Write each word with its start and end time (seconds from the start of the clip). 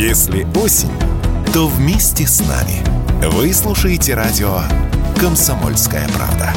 Если 0.00 0.46
осень, 0.56 0.88
то 1.52 1.66
вместе 1.66 2.26
с 2.26 2.40
нами. 2.40 2.82
Вы 3.32 3.52
слушаете 3.52 4.14
радио 4.14 4.62
«Комсомольская 5.20 6.08
правда». 6.08 6.54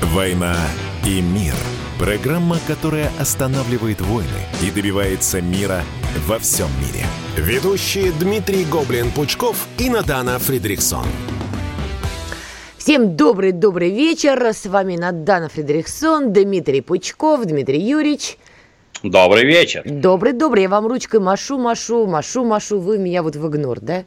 «Война 0.00 0.56
и 1.04 1.20
мир»– 1.20 1.52
программа, 1.98 2.56
которая 2.66 3.12
останавливает 3.20 4.00
войны 4.00 4.30
и 4.62 4.70
добивается 4.70 5.42
мира 5.42 5.84
во 6.26 6.38
всем 6.38 6.70
мире. 6.80 7.04
Ведущие 7.36 8.12
Дмитрий 8.12 8.64
Гоблин-Пучков 8.64 9.56
и 9.76 9.90
Надана 9.90 10.38
Фридриксон. 10.38 11.04
Всем 12.84 13.16
добрый-добрый 13.16 13.88
вечер. 13.88 14.44
С 14.44 14.66
вами 14.66 14.96
Надана 14.96 15.48
Фредериксон, 15.48 16.34
Дмитрий 16.34 16.82
Пучков, 16.82 17.46
Дмитрий 17.46 17.80
Юрьевич. 17.80 18.36
Добрый 19.02 19.46
вечер. 19.46 19.82
Добрый-добрый. 19.86 20.64
Я 20.64 20.68
вам 20.68 20.86
ручкой 20.86 21.18
машу, 21.18 21.56
машу, 21.56 22.06
машу, 22.06 22.44
машу. 22.44 22.78
Вы 22.78 22.98
меня 22.98 23.22
вот 23.22 23.36
в 23.36 23.48
игнор, 23.48 23.80
да? 23.80 24.04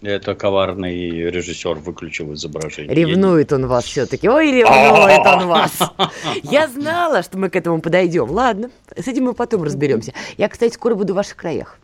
Это 0.00 0.34
коварный 0.34 1.30
режиссер 1.30 1.74
выключил 1.74 2.34
изображение. 2.34 2.92
Ревнует 2.92 3.52
он 3.52 3.68
вас 3.68 3.84
все-таки. 3.84 4.28
Ой, 4.28 4.50
ревнует 4.50 5.24
он 5.24 5.46
вас. 5.46 5.78
Я 6.42 6.66
знала, 6.66 7.22
что 7.22 7.38
мы 7.38 7.50
к 7.50 7.54
этому 7.54 7.80
подойдем. 7.80 8.28
Ладно, 8.32 8.72
с 8.96 9.06
этим 9.06 9.26
мы 9.26 9.32
потом 9.32 9.62
разберемся. 9.62 10.12
Я, 10.36 10.48
кстати, 10.48 10.74
скоро 10.74 10.96
буду 10.96 11.12
в 11.12 11.16
ваших 11.18 11.36
краях. 11.36 11.78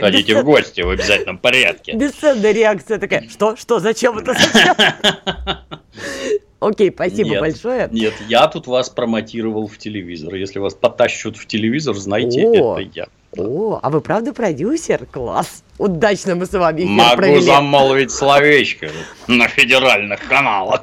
Ходите 0.00 0.40
в 0.40 0.44
гости 0.44 0.80
в 0.80 0.90
обязательном 0.90 1.38
порядке. 1.38 1.92
Бесценная 1.92 2.52
реакция 2.52 2.98
такая. 2.98 3.28
Что? 3.28 3.56
Что? 3.56 3.78
Зачем 3.78 4.18
это? 4.18 4.34
Зачем? 4.34 4.74
Окей, 6.60 6.90
спасибо 6.92 7.30
нет, 7.30 7.40
большое. 7.40 7.88
Нет, 7.90 8.12
я 8.28 8.46
тут 8.46 8.66
вас 8.66 8.90
промотировал 8.90 9.66
в 9.66 9.78
телевизор. 9.78 10.34
Если 10.34 10.58
вас 10.58 10.74
потащут 10.74 11.38
в 11.38 11.46
телевизор, 11.46 11.96
знайте, 11.96 12.46
О, 12.46 12.78
это 12.78 12.90
я. 12.94 13.06
О, 13.36 13.78
а 13.80 13.90
вы 13.90 14.00
правда 14.00 14.32
продюсер? 14.32 15.06
Класс. 15.06 15.62
Удачно 15.78 16.34
мы 16.34 16.46
с 16.46 16.52
вами 16.52 16.82
эфир 16.82 16.90
Могу 16.90 17.16
провели. 17.16 17.40
замолвить 17.40 18.10
словечко 18.10 18.90
на 19.28 19.46
федеральных 19.46 20.20
каналах. 20.28 20.82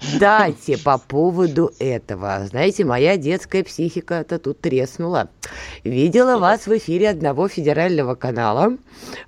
Кстати, 0.00 0.76
по 0.76 0.98
поводу 0.98 1.72
этого. 1.78 2.46
Знаете, 2.46 2.84
моя 2.84 3.16
детская 3.16 3.64
психика-то 3.64 4.38
тут 4.38 4.60
треснула. 4.60 5.28
Видела 5.82 6.38
вас 6.38 6.66
в 6.66 6.76
эфире 6.78 7.10
одного 7.10 7.48
федерального 7.48 8.14
канала. 8.14 8.78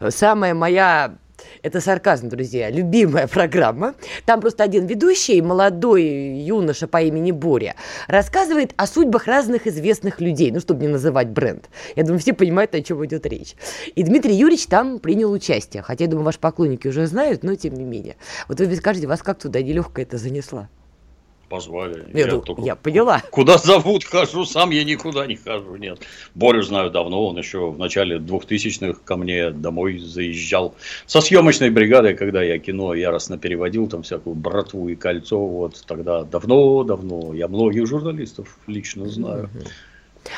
Самая 0.08 0.55
моя 0.55 1.16
это 1.62 1.80
сарказм, 1.80 2.28
друзья. 2.28 2.70
Любимая 2.70 3.27
программа. 3.27 3.94
Там 4.25 4.41
просто 4.41 4.64
один 4.64 4.86
ведущий, 4.86 5.41
молодой 5.42 6.05
юноша 6.05 6.86
по 6.86 7.00
имени 7.02 7.33
Боря, 7.33 7.75
рассказывает 8.08 8.72
о 8.77 8.86
судьбах 8.86 9.27
разных 9.27 9.67
известных 9.67 10.20
людей, 10.20 10.50
ну, 10.50 10.61
чтобы 10.61 10.83
не 10.83 10.89
называть 10.89 11.28
бренд. 11.28 11.69
Я 11.97 12.05
думаю, 12.05 12.20
все 12.20 12.33
понимают, 12.33 12.75
о 12.75 12.83
чем 12.83 13.05
идет 13.05 13.27
речь. 13.27 13.55
И 13.94 14.02
Дмитрий 14.02 14.34
Юрьевич 14.34 14.67
там 14.67 14.98
принял 14.98 15.30
участие. 15.30 15.83
Хотя, 15.83 16.05
я 16.05 16.11
думаю, 16.11 16.25
ваши 16.25 16.39
поклонники 16.39 16.89
уже 16.89 17.06
знают, 17.06 17.42
но 17.42 17.55
тем 17.55 17.74
не 17.74 17.84
менее. 17.84 18.17
Вот 18.48 18.61
вы 18.61 18.77
скажете, 18.77 19.06
вас 19.06 19.22
как 19.22 19.39
туда 19.39 19.62
нелегко 19.62 20.00
это 20.00 20.19
занесла? 20.19 20.69
Позвали. 21.50 22.06
Я, 22.14 22.26
я, 22.26 22.38
только... 22.38 22.62
я 22.62 22.76
поняла. 22.76 23.22
Куда 23.30 23.58
зовут, 23.58 24.04
хожу, 24.04 24.46
сам 24.46 24.70
я 24.70 24.84
никуда 24.84 25.26
не 25.26 25.36
хожу, 25.36 25.76
нет. 25.76 25.98
Борю 26.34 26.62
знаю 26.62 26.90
давно, 26.90 27.26
он 27.26 27.36
еще 27.36 27.70
в 27.70 27.78
начале 27.78 28.16
2000-х 28.16 29.00
ко 29.04 29.16
мне 29.16 29.50
домой 29.50 29.98
заезжал 29.98 30.74
со 31.06 31.20
съемочной 31.20 31.70
бригадой, 31.70 32.14
когда 32.14 32.42
я 32.42 32.58
кино 32.58 32.94
яростно 32.94 33.36
переводил, 33.36 33.88
там 33.88 34.02
всякую 34.02 34.36
братву 34.36 34.88
и 34.88 34.94
кольцо, 34.94 35.38
вот 35.38 35.82
тогда 35.86 36.22
давно-давно, 36.22 37.34
я 37.34 37.48
многих 37.48 37.86
журналистов 37.86 38.56
лично 38.66 39.08
знаю. 39.08 39.50
Угу. 39.52 39.64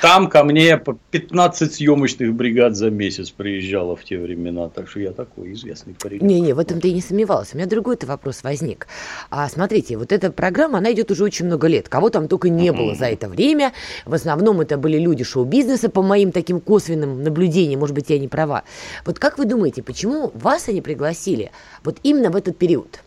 Там 0.01 0.29
ко 0.29 0.45
мне 0.45 0.79
по 0.79 0.99
15 1.11 1.75
съемочных 1.75 2.33
бригад 2.35 2.77
за 2.77 2.91
месяц 2.91 3.31
приезжало 3.31 3.95
в 3.97 4.05
те 4.05 4.19
времена, 4.19 4.69
так 4.69 4.89
что 4.89 5.01
я 5.01 5.13
такой 5.13 5.53
известный 5.53 5.95
парень. 5.95 6.25
Не-не, 6.25 6.55
в 6.55 6.59
этом 6.59 6.81
ты 6.81 6.89
и 6.89 6.93
не 6.95 7.01
сомневался. 7.01 7.55
У 7.55 7.59
меня 7.59 7.69
другой-то 7.69 8.07
вопрос 8.07 8.43
возник. 8.43 8.87
А 9.31 9.49
смотрите, 9.49 9.97
вот 9.99 10.13
эта 10.13 10.33
программа, 10.33 10.79
она 10.79 10.93
идет 10.93 11.11
уже 11.11 11.25
очень 11.25 11.47
много 11.47 11.67
лет. 11.69 11.89
Кого 11.89 12.11
там 12.11 12.29
только 12.29 12.49
не 12.49 12.73
было 12.73 12.95
за 12.95 13.07
это 13.07 13.29
время. 13.29 13.73
В 14.07 14.15
основном 14.15 14.61
это 14.61 14.79
были 14.79 14.99
люди 14.99 15.25
шоу-бизнеса, 15.25 15.89
по 15.89 16.03
моим 16.03 16.33
таким 16.33 16.61
косвенным 16.61 17.23
наблюдениям, 17.23 17.81
может 17.81 17.95
быть, 17.95 18.11
я 18.11 18.19
не 18.19 18.29
права. 18.29 18.63
Вот 19.05 19.19
как 19.19 19.39
вы 19.39 19.45
думаете, 19.45 19.83
почему 19.83 20.31
вас 20.35 20.69
они 20.69 20.81
пригласили 20.81 21.51
вот 21.85 21.99
именно 22.03 22.31
в 22.31 22.37
этот 22.37 22.57
период? 22.57 23.01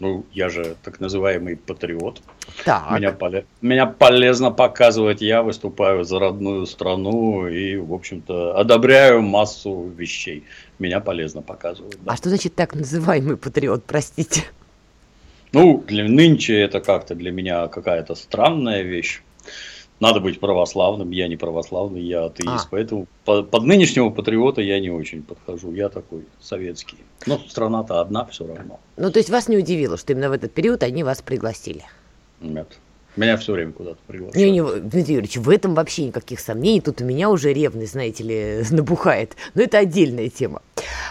Ну, 0.00 0.24
я 0.32 0.48
же 0.48 0.76
так 0.82 1.00
называемый 1.00 1.56
патриот. 1.56 2.20
Так. 2.64 2.90
Меня, 2.92 3.12
поле... 3.12 3.46
Меня 3.60 3.86
полезно 3.86 4.50
показывать. 4.50 5.22
Я 5.22 5.42
выступаю 5.42 6.04
за 6.04 6.18
родную 6.18 6.66
страну 6.66 7.46
и, 7.46 7.76
в 7.76 7.92
общем-то, 7.92 8.58
одобряю 8.58 9.22
массу 9.22 9.92
вещей. 9.96 10.44
Меня 10.78 11.00
полезно 11.00 11.42
показывать. 11.42 11.96
Да. 12.02 12.12
А 12.12 12.16
что 12.16 12.28
значит 12.28 12.54
так 12.54 12.74
называемый 12.74 13.36
патриот, 13.36 13.84
простите? 13.84 14.42
Ну, 15.52 15.84
для 15.86 16.04
нынче 16.04 16.60
это 16.60 16.80
как-то 16.80 17.14
для 17.14 17.30
меня 17.30 17.68
какая-то 17.68 18.14
странная 18.14 18.82
вещь 18.82 19.22
надо 20.00 20.20
быть 20.20 20.40
православным, 20.40 21.10
я 21.10 21.28
не 21.28 21.36
православный, 21.36 22.02
я 22.02 22.26
атеист, 22.26 22.66
а. 22.66 22.68
поэтому 22.70 23.06
под, 23.24 23.50
под 23.50 23.62
нынешнего 23.62 24.10
патриота 24.10 24.60
я 24.60 24.80
не 24.80 24.90
очень 24.90 25.22
подхожу, 25.22 25.72
я 25.72 25.88
такой 25.88 26.26
советский. 26.40 26.98
Но 27.26 27.38
страна-то 27.38 28.00
одна 28.00 28.24
все 28.26 28.46
равно. 28.46 28.80
Ну, 28.96 29.10
то 29.10 29.18
есть 29.18 29.30
вас 29.30 29.48
не 29.48 29.56
удивило, 29.56 29.96
что 29.96 30.12
именно 30.12 30.28
в 30.28 30.32
этот 30.32 30.52
период 30.52 30.82
они 30.82 31.04
вас 31.04 31.22
пригласили? 31.22 31.84
Нет. 32.44 32.78
Меня 33.16 33.36
все 33.36 33.52
время 33.52 33.72
куда-то 33.72 33.98
приглашают. 34.06 34.36
Не, 34.36 34.50
не, 34.50 34.62
Дмитрий 34.62 35.14
Юрьевич, 35.14 35.36
в 35.36 35.48
этом 35.48 35.74
вообще 35.74 36.06
никаких 36.06 36.40
сомнений. 36.40 36.80
Тут 36.80 37.00
у 37.00 37.04
меня 37.04 37.30
уже 37.30 37.52
ревность, 37.52 37.92
знаете 37.92 38.24
ли, 38.24 38.64
набухает. 38.70 39.36
Но 39.54 39.62
это 39.62 39.78
отдельная 39.78 40.28
тема. 40.28 40.62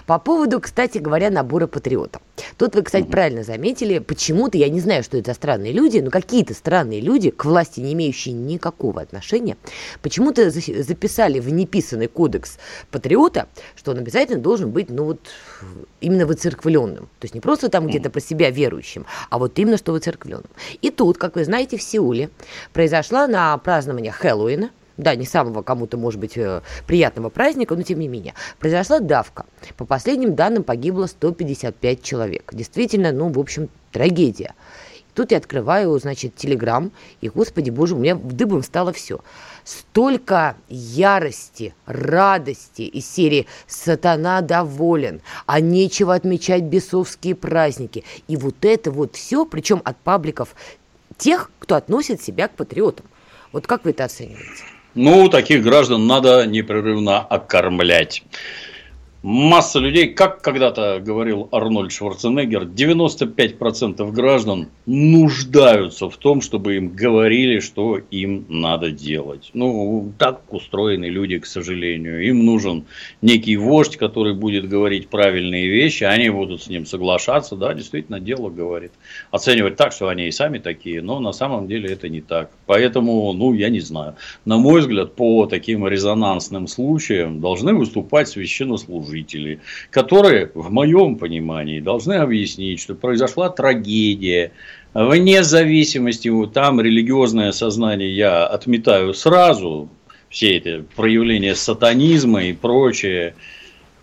По 0.05 0.19
поводу, 0.19 0.59
кстати 0.59 0.97
говоря, 0.97 1.29
набора 1.29 1.67
патриотов. 1.67 2.21
Тут 2.57 2.75
вы, 2.75 2.83
кстати, 2.83 3.05
правильно 3.05 3.43
заметили, 3.43 3.99
почему-то, 3.99 4.57
я 4.57 4.69
не 4.69 4.79
знаю, 4.79 5.03
что 5.03 5.17
это 5.17 5.31
за 5.31 5.35
странные 5.35 5.71
люди, 5.71 5.99
но 5.99 6.09
какие-то 6.09 6.53
странные 6.53 7.01
люди, 7.01 7.29
к 7.29 7.45
власти 7.45 7.79
не 7.79 7.93
имеющие 7.93 8.33
никакого 8.33 9.01
отношения, 9.01 9.57
почему-то 10.01 10.49
записали 10.49 11.39
в 11.39 11.49
неписанный 11.49 12.07
кодекс 12.07 12.57
патриота, 12.91 13.47
что 13.75 13.91
он 13.91 13.99
обязательно 13.99 14.39
должен 14.39 14.71
быть, 14.71 14.89
ну 14.89 15.05
вот, 15.05 15.19
именно 16.01 16.25
выцерквленным. 16.25 17.05
То 17.19 17.25
есть 17.25 17.33
не 17.33 17.41
просто 17.41 17.69
там 17.69 17.87
где-то 17.87 18.09
про 18.09 18.19
себя 18.19 18.49
верующим, 18.49 19.05
а 19.29 19.37
вот 19.37 19.57
именно 19.59 19.77
что 19.77 19.91
выцерквленным. 19.91 20.49
И 20.81 20.89
тут, 20.89 21.17
как 21.17 21.35
вы 21.35 21.45
знаете, 21.45 21.77
в 21.77 21.81
Сеуле 21.81 22.29
произошла 22.73 23.27
на 23.27 23.57
празднование 23.57 24.11
Хэллоуина, 24.11 24.71
да, 24.97 25.15
не 25.15 25.25
самого 25.25 25.61
кому-то, 25.61 25.97
может 25.97 26.19
быть, 26.19 26.37
э, 26.37 26.61
приятного 26.87 27.29
праздника, 27.29 27.75
но 27.75 27.83
тем 27.83 27.99
не 27.99 28.07
менее, 28.07 28.33
произошла 28.59 28.99
давка. 28.99 29.45
По 29.77 29.85
последним 29.85 30.35
данным 30.35 30.63
погибло 30.63 31.07
155 31.07 32.03
человек. 32.03 32.51
Действительно, 32.53 33.11
ну, 33.11 33.29
в 33.29 33.39
общем, 33.39 33.69
трагедия. 33.91 34.53
Тут 35.13 35.31
я 35.31 35.37
открываю, 35.37 35.97
значит, 35.99 36.35
телеграм, 36.35 36.91
и, 37.21 37.29
господи 37.29 37.69
боже, 37.69 37.95
у 37.95 37.99
меня 37.99 38.15
дыбом 38.15 38.63
стало 38.63 38.93
все. 38.93 39.19
Столько 39.63 40.55
ярости, 40.69 41.75
радости 41.85 42.81
из 42.81 43.09
серии 43.09 43.45
«Сатана 43.67 44.41
доволен», 44.41 45.21
а 45.45 45.59
нечего 45.59 46.15
отмечать 46.15 46.63
бесовские 46.63 47.35
праздники. 47.35 48.03
И 48.27 48.35
вот 48.37 48.65
это 48.65 48.89
вот 48.89 49.15
все, 49.15 49.45
причем 49.45 49.81
от 49.85 49.97
пабликов 49.97 50.55
тех, 51.17 51.51
кто 51.59 51.75
относит 51.75 52.21
себя 52.21 52.47
к 52.47 52.55
патриотам. 52.55 53.05
Вот 53.51 53.67
как 53.67 53.85
вы 53.85 53.91
это 53.91 54.05
оцениваете? 54.05 54.72
Ну, 54.95 55.27
таких 55.29 55.63
граждан 55.63 56.05
надо 56.05 56.45
непрерывно 56.45 57.19
окормлять. 57.19 58.23
Масса 59.23 59.79
людей, 59.79 60.09
как 60.09 60.41
когда-то 60.41 61.01
говорил 61.01 61.47
Арнольд 61.53 61.93
Шварценеггер, 61.93 62.63
95% 62.63 64.11
граждан 64.11 64.67
нуждаются 64.85 66.09
в 66.09 66.17
том, 66.17 66.41
чтобы 66.41 66.75
им 66.75 66.89
говорили, 66.89 67.61
что 67.61 67.99
им 68.11 68.45
надо 68.49 68.91
делать. 68.91 69.49
Ну, 69.53 70.11
так 70.19 70.41
устроены 70.51 71.05
люди, 71.05 71.39
к 71.39 71.45
сожалению. 71.45 72.21
Им 72.27 72.45
нужен 72.45 72.83
некий 73.21 73.55
вождь, 73.55 73.95
который 73.95 74.33
будет 74.33 74.67
говорить 74.67 75.07
правильные 75.07 75.69
вещи, 75.69 76.03
они 76.03 76.29
будут 76.29 76.61
с 76.61 76.67
ним 76.67 76.85
соглашаться. 76.85 77.55
Да, 77.55 77.73
действительно, 77.73 78.19
дело 78.19 78.49
говорит. 78.49 78.91
Оценивать 79.31 79.77
так, 79.77 79.93
что 79.93 80.09
они 80.09 80.27
и 80.27 80.31
сами 80.31 80.57
такие, 80.57 81.01
но 81.01 81.21
на 81.21 81.31
самом 81.31 81.69
деле 81.69 81.93
это 81.93 82.09
не 82.09 82.19
так. 82.19 82.51
Поэтому, 82.65 83.31
ну, 83.31 83.53
я 83.53 83.69
не 83.69 83.79
знаю. 83.79 84.17
На 84.43 84.57
мой 84.57 84.81
взгляд, 84.81 85.15
по 85.15 85.45
таким 85.45 85.87
резонансным 85.87 86.67
случаям 86.67 87.39
должны 87.39 87.73
выступать 87.73 88.27
священнослужители 88.27 89.12
служители, 89.13 89.59
которые, 89.91 90.51
в 90.53 90.71
моем 90.71 91.17
понимании, 91.17 91.79
должны 91.79 92.13
объяснить, 92.13 92.81
что 92.81 92.95
произошла 92.95 93.49
трагедия, 93.49 94.51
вне 94.93 95.43
зависимости, 95.43 96.31
там 96.53 96.81
религиозное 96.81 97.51
сознание 97.51 98.15
я 98.15 98.45
отметаю 98.45 99.13
сразу, 99.13 99.89
все 100.29 100.57
эти 100.57 100.83
проявления 100.95 101.55
сатанизма 101.55 102.45
и 102.45 102.53
прочее. 102.53 103.35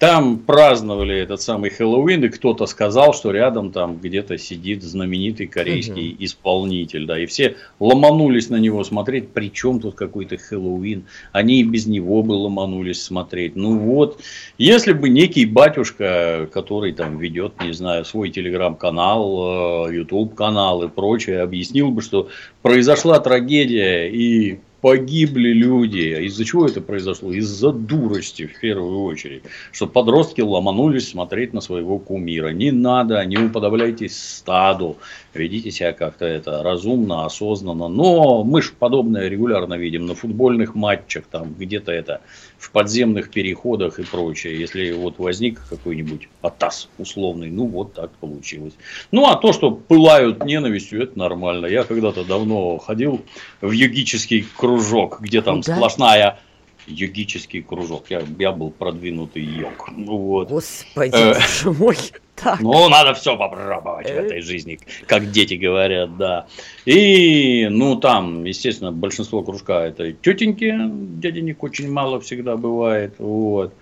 Там 0.01 0.39
праздновали 0.39 1.15
этот 1.15 1.43
самый 1.43 1.69
Хэллоуин, 1.69 2.25
и 2.25 2.31
кто-то 2.31 2.65
сказал, 2.65 3.13
что 3.13 3.33
рядом 3.33 3.71
там 3.71 3.99
где-то 3.99 4.39
сидит 4.39 4.83
знаменитый 4.83 5.47
корейский 5.47 6.15
угу. 6.15 6.25
исполнитель, 6.25 7.05
да, 7.05 7.21
и 7.21 7.27
все 7.27 7.57
ломанулись 7.79 8.49
на 8.49 8.57
него 8.57 8.83
смотреть, 8.83 9.29
при 9.29 9.53
чем 9.53 9.79
тут 9.79 9.97
какой-то 9.97 10.39
Хэллоуин, 10.39 11.05
они 11.33 11.61
и 11.61 11.65
без 11.65 11.85
него 11.85 12.23
бы 12.23 12.33
ломанулись 12.33 13.03
смотреть. 13.03 13.57
Ну 13.57 13.77
вот, 13.77 14.19
если 14.57 14.95
бы 14.95 15.11
некий 15.11 15.45
батюшка, 15.45 16.49
который 16.51 16.95
там 16.95 17.19
ведет, 17.19 17.61
не 17.63 17.75
знаю, 17.75 18.07
свой 18.07 18.31
телеграм-канал, 18.31 19.91
YouTube 19.91 20.33
э, 20.41 20.85
и 20.87 20.89
прочее, 20.89 21.43
объяснил 21.43 21.91
бы, 21.91 22.01
что 22.01 22.31
произошла 22.63 23.21
трагедия 23.21 24.09
и 24.09 24.61
погибли 24.81 25.51
люди. 25.51 26.27
Из-за 26.27 26.45
чего 26.45 26.67
это 26.67 26.81
произошло? 26.81 27.33
Из-за 27.33 27.73
дурости 27.73 28.47
в 28.47 28.59
первую 28.61 29.03
очередь. 29.03 29.43
Что 29.73 29.87
подростки 29.87 30.41
ломанулись 30.41 31.09
смотреть 31.09 31.53
на 31.53 31.61
своего 31.61 31.99
кумира. 31.99 32.49
Не 32.49 32.71
надо, 32.71 33.25
не 33.25 33.37
уподобляйтесь 33.37 34.19
стаду. 34.19 34.97
Ведите 35.35 35.71
себя 35.71 35.93
как-то 35.93 36.25
это 36.25 36.63
разумно, 36.63 37.25
осознанно. 37.25 37.89
Но 37.89 38.43
мы 38.43 38.63
же 38.63 38.73
подобное 38.79 39.29
регулярно 39.29 39.75
видим 39.75 40.07
на 40.07 40.15
футбольных 40.15 40.75
матчах, 40.75 41.25
там 41.31 41.55
где-то 41.59 41.93
это 41.93 42.21
в 42.59 42.71
подземных 42.73 43.31
переходах 43.31 43.99
и 43.99 44.05
прочее. 44.05 44.59
Если 44.59 44.93
вот 44.93 45.19
возник 45.19 45.61
какой-нибудь 45.69 46.29
атас 46.43 46.89
условный, 46.99 47.51
ну 47.51 47.67
вот 47.67 47.95
так 47.95 48.11
получилось. 48.13 48.75
Ну 49.13 49.27
а 49.27 49.37
то, 49.37 49.53
что 49.53 49.71
пылают 49.71 50.45
ненавистью, 50.45 51.03
это 51.03 51.19
нормально. 51.19 51.67
Я 51.67 51.85
когда-то 51.85 52.25
давно 52.25 52.79
ходил 52.79 53.23
в 53.61 53.71
йогический 53.71 54.47
кружок, 54.57 55.21
где 55.21 55.43
там 55.43 55.61
да? 55.61 55.75
сплошная 55.75 56.39
йогический 56.87 57.63
кружок. 57.63 58.07
Я, 58.09 58.23
я 58.39 58.53
был 58.53 58.71
продвинутый 58.71 59.43
йог. 59.43 59.91
Вот. 59.97 60.49
Господи, 60.49 61.15
э, 61.15 61.71
мой. 61.71 61.97
Так. 62.43 62.59
Ну, 62.61 62.89
надо 62.89 63.13
все 63.13 63.37
попробовать 63.37 64.07
в 64.07 64.15
этой 64.15 64.41
жизни, 64.41 64.81
как 65.07 65.31
дети 65.31 65.55
говорят, 65.55 66.17
да. 66.17 66.47
И, 66.87 67.69
ну, 67.71 67.97
там, 67.97 68.45
естественно, 68.45 68.93
большинство 68.93 69.43
кружка 69.43 69.85
это 69.85 70.13
тетеньки, 70.13 70.75
дяденек 71.21 71.63
очень 71.63 71.93
мало 71.93 72.19
всегда 72.19 72.57
бывает, 72.57 73.15
вот. 73.19 73.75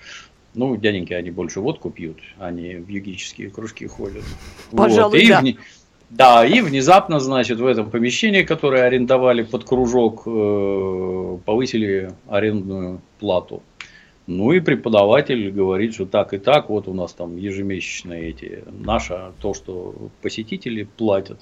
Ну, 0.54 0.76
дяденьки, 0.76 1.12
они 1.12 1.30
больше 1.30 1.60
водку 1.60 1.90
пьют, 1.90 2.18
они 2.40 2.74
в 2.74 2.88
йогические 2.88 3.50
кружки 3.50 3.86
ходят. 3.86 4.24
Пожалуй, 4.72 5.20
вот. 5.20 5.28
да. 5.28 5.44
Да, 6.10 6.46
и 6.46 6.60
внезапно, 6.62 7.20
значит, 7.20 7.58
в 7.58 7.66
этом 7.66 7.90
помещении, 7.90 8.42
которое 8.42 8.84
арендовали 8.84 9.42
под 9.42 9.64
кружок, 9.64 10.22
э, 10.26 11.38
повысили 11.44 12.12
арендную 12.26 13.02
плату. 13.20 13.62
Ну 14.26 14.52
и 14.52 14.60
преподаватель 14.60 15.50
говорит, 15.50 15.94
что 15.94 16.06
так 16.06 16.32
и 16.32 16.38
так, 16.38 16.70
вот 16.70 16.88
у 16.88 16.94
нас 16.94 17.12
там 17.12 17.36
ежемесячные 17.36 18.28
эти, 18.30 18.64
наше, 18.66 19.32
то, 19.40 19.52
что 19.54 19.94
посетители 20.22 20.84
платят. 20.84 21.40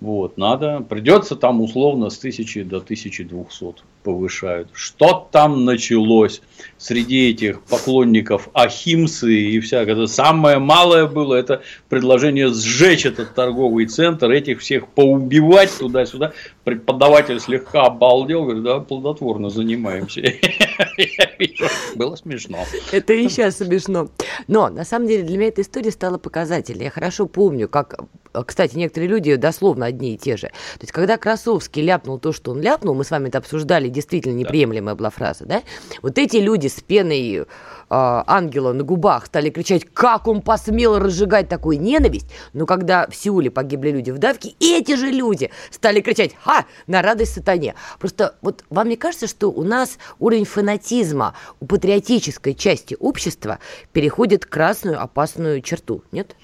Вот, 0.00 0.36
надо, 0.36 0.80
придется 0.80 1.36
там 1.36 1.60
условно 1.60 2.10
с 2.10 2.18
1000 2.18 2.64
до 2.64 2.78
1200 2.78 3.82
повышают. 4.02 4.68
Что 4.72 5.28
там 5.30 5.64
началось 5.64 6.40
среди 6.78 7.30
этих 7.30 7.62
поклонников 7.62 8.48
Ахимсы 8.52 9.32
и 9.32 9.60
всякое. 9.60 10.06
Самое 10.06 10.58
малое 10.58 11.06
было 11.06 11.34
это 11.34 11.62
предложение 11.88 12.52
сжечь 12.52 13.06
этот 13.06 13.34
торговый 13.34 13.86
центр, 13.86 14.30
этих 14.30 14.60
всех 14.60 14.88
поубивать 14.88 15.70
туда-сюда. 15.78 16.32
Преподаватель 16.64 17.40
слегка 17.40 17.86
обалдел, 17.86 18.44
говорит, 18.44 18.64
да, 18.64 18.80
плодотворно 18.80 19.50
занимаемся. 19.50 20.22
Было 21.94 22.16
смешно. 22.16 22.58
Это 22.90 23.12
и 23.12 23.28
сейчас 23.28 23.58
смешно. 23.58 24.08
Но, 24.48 24.68
на 24.68 24.84
самом 24.84 25.08
деле, 25.08 25.22
для 25.22 25.38
меня 25.38 25.48
эта 25.48 25.62
история 25.62 25.90
стала 25.90 26.18
показательной. 26.18 26.84
Я 26.84 26.90
хорошо 26.90 27.26
помню, 27.26 27.68
как, 27.68 28.04
кстати, 28.46 28.76
некоторые 28.76 29.08
люди 29.08 29.34
дословно 29.36 29.86
одни 29.86 30.14
и 30.14 30.18
те 30.18 30.36
же. 30.36 30.48
То 30.48 30.82
есть, 30.82 30.92
когда 30.92 31.16
Красовский 31.16 31.82
ляпнул 31.82 32.18
то, 32.18 32.32
что 32.32 32.52
он 32.52 32.60
ляпнул, 32.60 32.94
мы 32.94 33.04
с 33.04 33.10
вами 33.10 33.28
это 33.28 33.38
обсуждали, 33.38 33.88
действительно 33.92 34.34
неприемлемая 34.34 34.94
была 34.94 35.10
фраза, 35.10 35.44
да? 35.44 35.62
Вот 36.02 36.18
эти 36.18 36.38
люди 36.38 36.68
с 36.68 36.80
пеной 36.80 37.36
э, 37.36 37.44
ангела 37.88 38.72
на 38.72 38.82
губах 38.82 39.26
стали 39.26 39.50
кричать, 39.50 39.84
как 39.92 40.26
он 40.26 40.42
посмел 40.42 40.98
разжигать 40.98 41.48
такую 41.48 41.80
ненависть, 41.80 42.26
но 42.52 42.66
когда 42.66 43.06
в 43.06 43.14
Сеуле 43.14 43.50
погибли 43.50 43.90
люди 43.90 44.10
в 44.10 44.18
давке, 44.18 44.54
эти 44.60 44.96
же 44.96 45.10
люди 45.10 45.50
стали 45.70 46.00
кричать, 46.00 46.32
ха, 46.42 46.66
на 46.86 47.02
радость 47.02 47.34
сатане. 47.34 47.74
Просто 47.98 48.34
вот 48.42 48.64
вам 48.70 48.88
не 48.88 48.96
кажется, 48.96 49.26
что 49.26 49.50
у 49.50 49.62
нас 49.62 49.98
уровень 50.18 50.44
фанатизма 50.44 51.34
у 51.60 51.66
патриотической 51.66 52.54
части 52.54 52.96
общества 52.98 53.58
переходит 53.92 54.46
красную 54.46 55.00
опасную 55.00 55.60
черту, 55.60 56.02
нет? 56.12 56.34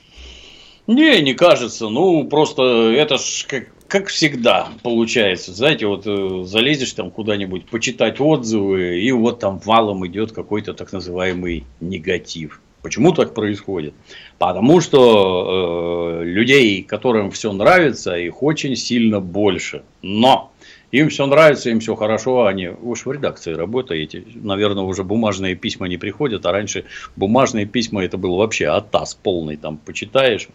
Не, 0.88 1.20
не 1.20 1.34
кажется. 1.34 1.88
Ну, 1.88 2.24
просто 2.24 2.62
это 2.62 3.18
ж 3.18 3.46
как, 3.46 3.64
как 3.88 4.08
всегда 4.08 4.69
получается. 4.82 5.52
Знаете, 5.52 5.87
вот 5.87 6.06
э, 6.06 6.44
залезешь 6.44 6.93
там 6.93 7.11
куда-нибудь 7.11 7.67
почитать 7.67 8.20
отзывы, 8.20 9.00
и 9.00 9.11
вот 9.12 9.40
там 9.40 9.58
валом 9.58 10.06
идет 10.06 10.32
какой-то 10.32 10.75
так 10.75 10.93
называемый 10.93 11.64
негатив. 11.81 12.61
Почему 12.82 13.12
так 13.12 13.35
происходит? 13.35 13.94
Потому 14.38 14.81
что 14.81 16.20
э, 16.20 16.25
людей, 16.25 16.82
которым 16.82 17.31
все 17.31 17.52
нравится, 17.52 18.17
их 18.17 18.43
очень 18.43 18.76
сильно 18.76 19.20
больше. 19.20 19.82
Но 20.00 20.52
им 20.93 21.08
все 21.08 21.26
нравится, 21.26 21.70
им 21.70 21.81
все 21.81 21.96
хорошо, 21.96 22.46
они 22.46 22.69
уж 22.69 23.05
в 23.05 23.12
редакции 23.12 23.52
работаете. 23.52 24.23
Наверное, 24.35 24.85
уже 24.85 25.02
бумажные 25.02 25.56
письма 25.56 25.88
не 25.88 25.96
приходят, 25.96 26.46
а 26.46 26.52
раньше 26.52 26.85
бумажные 27.17 27.67
письма 27.67 28.05
это 28.05 28.17
был 28.17 28.37
вообще 28.37 28.67
атас 28.67 29.14
полный, 29.14 29.56
там 29.56 29.79
почитаешь. 29.79 30.49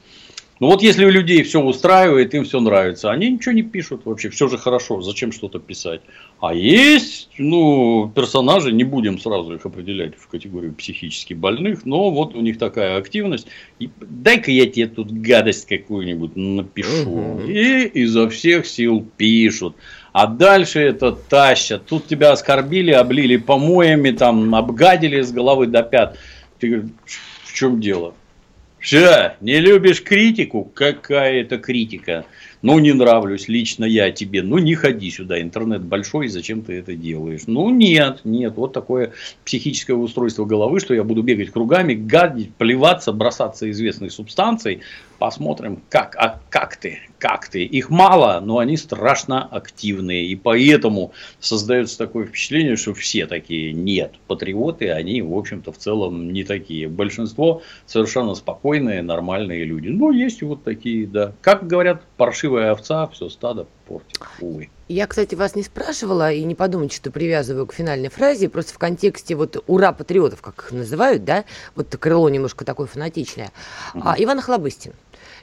Ну 0.63 0.69
вот 0.69 0.81
если 0.81 1.03
у 1.03 1.09
людей 1.09 1.43
все 1.43 1.59
устраивает, 1.61 2.33
им 2.33 2.45
все 2.45 2.61
нравится, 2.61 3.11
они 3.11 3.31
ничего 3.31 3.51
не 3.51 3.63
пишут 3.63 4.05
вообще, 4.05 4.29
все 4.29 4.47
же 4.47 4.57
хорошо, 4.57 5.01
зачем 5.01 5.33
что-то 5.33 5.59
писать. 5.59 5.99
А 6.39 6.53
есть, 6.53 7.29
ну, 7.37 8.09
персонажи, 8.15 8.71
не 8.71 8.85
будем 8.85 9.19
сразу 9.19 9.55
их 9.55 9.65
определять 9.65 10.15
в 10.15 10.25
категорию 10.29 10.73
психически 10.73 11.33
больных, 11.33 11.85
но 11.85 12.09
вот 12.11 12.33
у 12.33 12.39
них 12.39 12.57
такая 12.57 12.95
активность. 12.95 13.47
И 13.79 13.89
дай-ка 13.99 14.51
я 14.51 14.65
тебе 14.65 14.87
тут 14.87 15.11
гадость 15.11 15.67
какую-нибудь 15.67 16.37
напишу. 16.37 17.11
Угу. 17.11 17.41
И 17.41 17.83
изо 17.95 18.29
всех 18.29 18.65
сил 18.65 19.05
пишут. 19.17 19.75
А 20.13 20.27
дальше 20.27 20.79
это 20.79 21.11
тащат. 21.11 21.87
Тут 21.87 22.07
тебя 22.07 22.31
оскорбили, 22.31 22.91
облили 22.91 23.35
помоями, 23.35 24.11
там 24.11 24.55
обгадили 24.55 25.19
с 25.19 25.33
головы 25.33 25.67
до 25.67 25.83
пят. 25.83 26.17
Ты 26.59 26.69
говоришь, 26.69 26.91
в 27.43 27.53
чем 27.53 27.81
дело? 27.81 28.13
Все, 28.83 29.37
не 29.39 29.61
любишь 29.61 30.03
критику? 30.03 30.65
Какая 30.65 31.39
это 31.39 31.57
критика? 31.57 32.25
Ну, 32.63 32.79
не 32.79 32.93
нравлюсь 32.93 33.49
лично 33.49 33.83
я 33.83 34.09
тебе. 34.09 34.41
Ну, 34.41 34.57
не 34.57 34.73
ходи 34.73 35.11
сюда, 35.11 35.41
интернет 35.41 35.83
большой, 35.83 36.29
зачем 36.29 36.61
ты 36.61 36.79
это 36.79 36.95
делаешь? 36.95 37.41
Ну, 37.45 37.69
нет, 37.69 38.21
нет, 38.23 38.53
вот 38.55 38.71
такое 38.71 39.11
психическое 39.43 39.95
устройство 39.95 40.45
головы, 40.45 40.79
что 40.79 40.93
я 40.93 41.03
буду 41.03 41.23
бегать 41.23 41.51
кругами, 41.51 41.93
гадить, 41.93 42.55
плеваться, 42.55 43.11
бросаться 43.11 43.69
известных 43.69 44.13
субстанций. 44.13 44.79
Посмотрим, 45.19 45.81
как, 45.89 46.15
а 46.17 46.41
как 46.49 46.75
ты, 46.77 46.99
как 47.17 47.47
ты. 47.47 47.63
Их 47.63 47.89
мало, 47.89 48.41
но 48.43 48.59
они 48.59 48.75
страшно 48.75 49.45
активные. 49.45 50.25
И 50.25 50.35
поэтому 50.35 51.13
создается 51.39 51.97
такое 51.97 52.25
впечатление, 52.25 52.75
что 52.75 52.93
все 52.93 53.25
такие. 53.25 53.71
Нет, 53.71 54.15
патриоты, 54.27 54.89
они, 54.89 55.21
в 55.21 55.33
общем-то, 55.33 55.71
в 55.71 55.77
целом 55.77 56.33
не 56.33 56.43
такие. 56.43 56.89
Большинство 56.89 57.61
совершенно 57.85 58.35
спокойные, 58.35 59.01
нормальные 59.01 59.63
люди. 59.63 59.87
Ну, 59.87 60.11
есть 60.11 60.41
вот 60.41 60.63
такие, 60.63 61.07
да. 61.07 61.33
Как 61.41 61.67
говорят, 61.67 62.03
паршивые 62.17 62.52
паршивая 62.53 62.71
овца 62.71 63.07
все 63.07 63.29
стадо 63.29 63.65
портит. 63.87 64.19
Увы. 64.39 64.69
Я, 64.87 65.07
кстати, 65.07 65.35
вас 65.35 65.55
не 65.55 65.63
спрашивала, 65.63 66.31
и 66.31 66.43
не 66.43 66.55
подумайте, 66.55 66.97
что 66.97 67.11
привязываю 67.11 67.65
к 67.65 67.73
финальной 67.73 68.09
фразе, 68.09 68.49
просто 68.49 68.73
в 68.73 68.77
контексте 68.77 69.35
вот 69.35 69.63
«Ура, 69.67 69.91
патриотов», 69.91 70.41
как 70.41 70.65
их 70.65 70.71
называют, 70.71 71.23
да, 71.23 71.45
вот 71.75 71.95
крыло 71.97 72.29
немножко 72.29 72.65
такое 72.65 72.87
фанатичное. 72.87 73.51
Угу. 73.95 74.03
А, 74.05 74.15
Иван 74.17 74.39
Охлобыстин. 74.39 74.93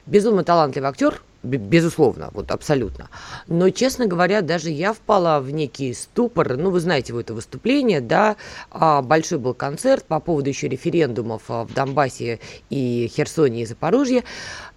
Безумно 0.05 0.43
талантливый 0.43 0.89
актер, 0.89 1.21
безусловно, 1.43 2.29
вот 2.33 2.51
абсолютно. 2.51 3.09
Но, 3.47 3.69
честно 3.69 4.07
говоря, 4.07 4.41
даже 4.41 4.69
я 4.69 4.93
впала 4.93 5.39
в 5.39 5.51
некий 5.51 5.93
ступор. 5.93 6.57
Ну, 6.57 6.69
вы 6.69 6.79
знаете, 6.79 7.13
вот 7.13 7.21
это 7.21 7.33
выступление, 7.33 8.01
да, 8.01 8.35
а, 8.69 9.01
большой 9.01 9.39
был 9.39 9.53
концерт 9.53 10.05
по 10.05 10.19
поводу 10.19 10.49
еще 10.49 10.67
референдумов 10.67 11.43
а, 11.49 11.65
в 11.65 11.73
Донбассе 11.73 12.39
и 12.69 13.11
Херсоне 13.13 13.63
и 13.63 13.65
Запорожье, 13.65 14.23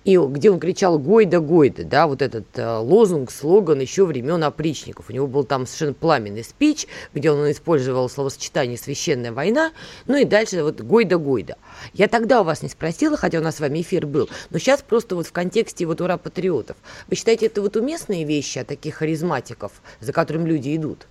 и 0.04 0.18
где 0.18 0.50
он 0.50 0.60
кричал 0.60 0.98
«Гойда, 0.98 1.40
Гойда», 1.40 1.84
да, 1.84 2.06
вот 2.06 2.20
этот 2.20 2.46
э, 2.58 2.76
лозунг, 2.76 3.30
слоган 3.30 3.80
еще 3.80 4.04
времен 4.04 4.44
опричников. 4.44 5.08
У 5.08 5.12
него 5.12 5.26
был 5.26 5.44
там 5.44 5.66
совершенно 5.66 5.94
пламенный 5.94 6.44
спич, 6.44 6.86
где 7.14 7.30
он 7.30 7.50
использовал 7.50 8.10
словосочетание 8.10 8.76
«священная 8.76 9.32
война», 9.32 9.72
ну 10.06 10.16
и 10.16 10.24
дальше 10.24 10.62
вот 10.62 10.82
«Гойда, 10.82 11.16
Гойда». 11.16 11.56
Я 11.94 12.08
тогда 12.08 12.42
у 12.42 12.44
вас 12.44 12.62
не 12.62 12.68
спросила, 12.68 13.16
хотя 13.16 13.38
у 13.38 13.42
нас 13.42 13.56
с 13.56 13.60
вами 13.60 13.80
эфир 13.80 14.06
был, 14.06 14.28
но 14.50 14.58
сейчас 14.58 14.82
просто 14.82 15.16
вот 15.16 15.26
в 15.26 15.32
контексте 15.32 15.86
вот 15.86 16.02
«Ура, 16.02 16.18
патриот» 16.18 16.53
патриотов. 16.54 16.76
Вы 17.08 17.16
считаете, 17.16 17.46
это 17.46 17.62
вот 17.62 17.76
уместные 17.76 18.24
вещи 18.24 18.58
от 18.58 18.68
таких 18.68 18.94
харизматиков, 18.94 19.72
за 20.00 20.12
которым 20.12 20.46
люди 20.46 20.74
идут? 20.76 21.06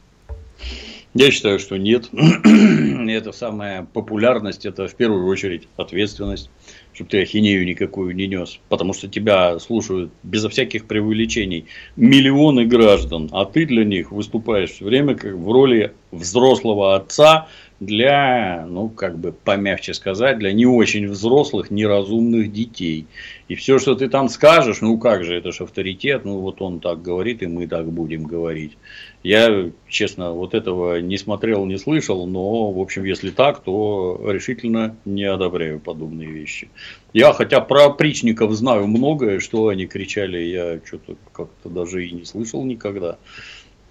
Я 1.14 1.30
считаю, 1.30 1.60
что 1.60 1.78
нет. 1.78 2.10
это 2.14 3.32
самая 3.34 3.88
популярность, 3.94 4.66
это 4.66 4.88
в 4.88 4.96
первую 4.96 5.28
очередь 5.28 5.68
ответственность, 5.78 6.50
чтобы 6.92 7.12
ты 7.12 7.22
ахинею 7.22 7.66
никакую 7.66 8.16
не 8.16 8.26
нес. 8.26 8.60
Потому 8.70 8.94
что 8.94 9.08
тебя 9.08 9.60
слушают 9.60 10.12
безо 10.24 10.50
всяких 10.50 10.86
преувеличений 10.86 11.66
миллионы 11.96 12.66
граждан, 12.66 13.30
а 13.32 13.46
ты 13.46 13.68
для 13.68 13.86
них 13.86 14.12
выступаешь 14.12 14.72
все 14.72 14.86
время 14.86 15.16
как 15.16 15.34
в 15.36 15.52
роли 15.52 15.94
взрослого 16.12 16.96
отца, 16.96 17.48
для, 17.86 18.66
ну, 18.70 18.90
как 18.90 19.18
бы 19.18 19.32
помягче 19.32 19.94
сказать, 19.94 20.40
для 20.40 20.54
не 20.54 20.66
очень 20.66 21.08
взрослых, 21.08 21.72
неразумных 21.72 22.52
детей. 22.52 23.08
И 23.48 23.56
все, 23.56 23.80
что 23.80 23.96
ты 23.96 24.10
там 24.10 24.30
скажешь, 24.30 24.82
ну 24.82 24.98
как 24.98 25.24
же, 25.24 25.36
это 25.36 25.52
же 25.52 25.64
авторитет, 25.64 26.26
ну 26.26 26.40
вот 26.40 26.62
он 26.62 26.80
так 26.80 27.02
говорит, 27.02 27.44
и 27.44 27.48
мы 27.48 27.68
так 27.68 27.92
будем 27.92 28.24
говорить. 28.24 28.78
Я, 29.22 29.72
честно, 29.88 30.34
вот 30.34 30.54
этого 30.54 31.00
не 31.00 31.18
смотрел, 31.18 31.66
не 31.66 31.78
слышал, 31.78 32.26
но, 32.28 32.72
в 32.72 32.80
общем, 32.80 33.04
если 33.06 33.30
так, 33.30 33.64
то 33.64 34.20
решительно 34.28 34.98
не 35.06 35.24
одобряю 35.24 35.80
подобные 35.80 36.30
вещи. 36.30 36.70
Я, 37.14 37.32
хотя 37.32 37.62
про 37.62 37.86
опричников 37.86 38.52
знаю 38.54 38.88
многое, 38.88 39.40
что 39.40 39.68
они 39.68 39.86
кричали, 39.86 40.40
я 40.40 40.80
что-то 40.86 41.16
как-то 41.32 41.70
даже 41.70 42.06
и 42.06 42.12
не 42.12 42.26
слышал 42.26 42.66
никогда. 42.66 43.18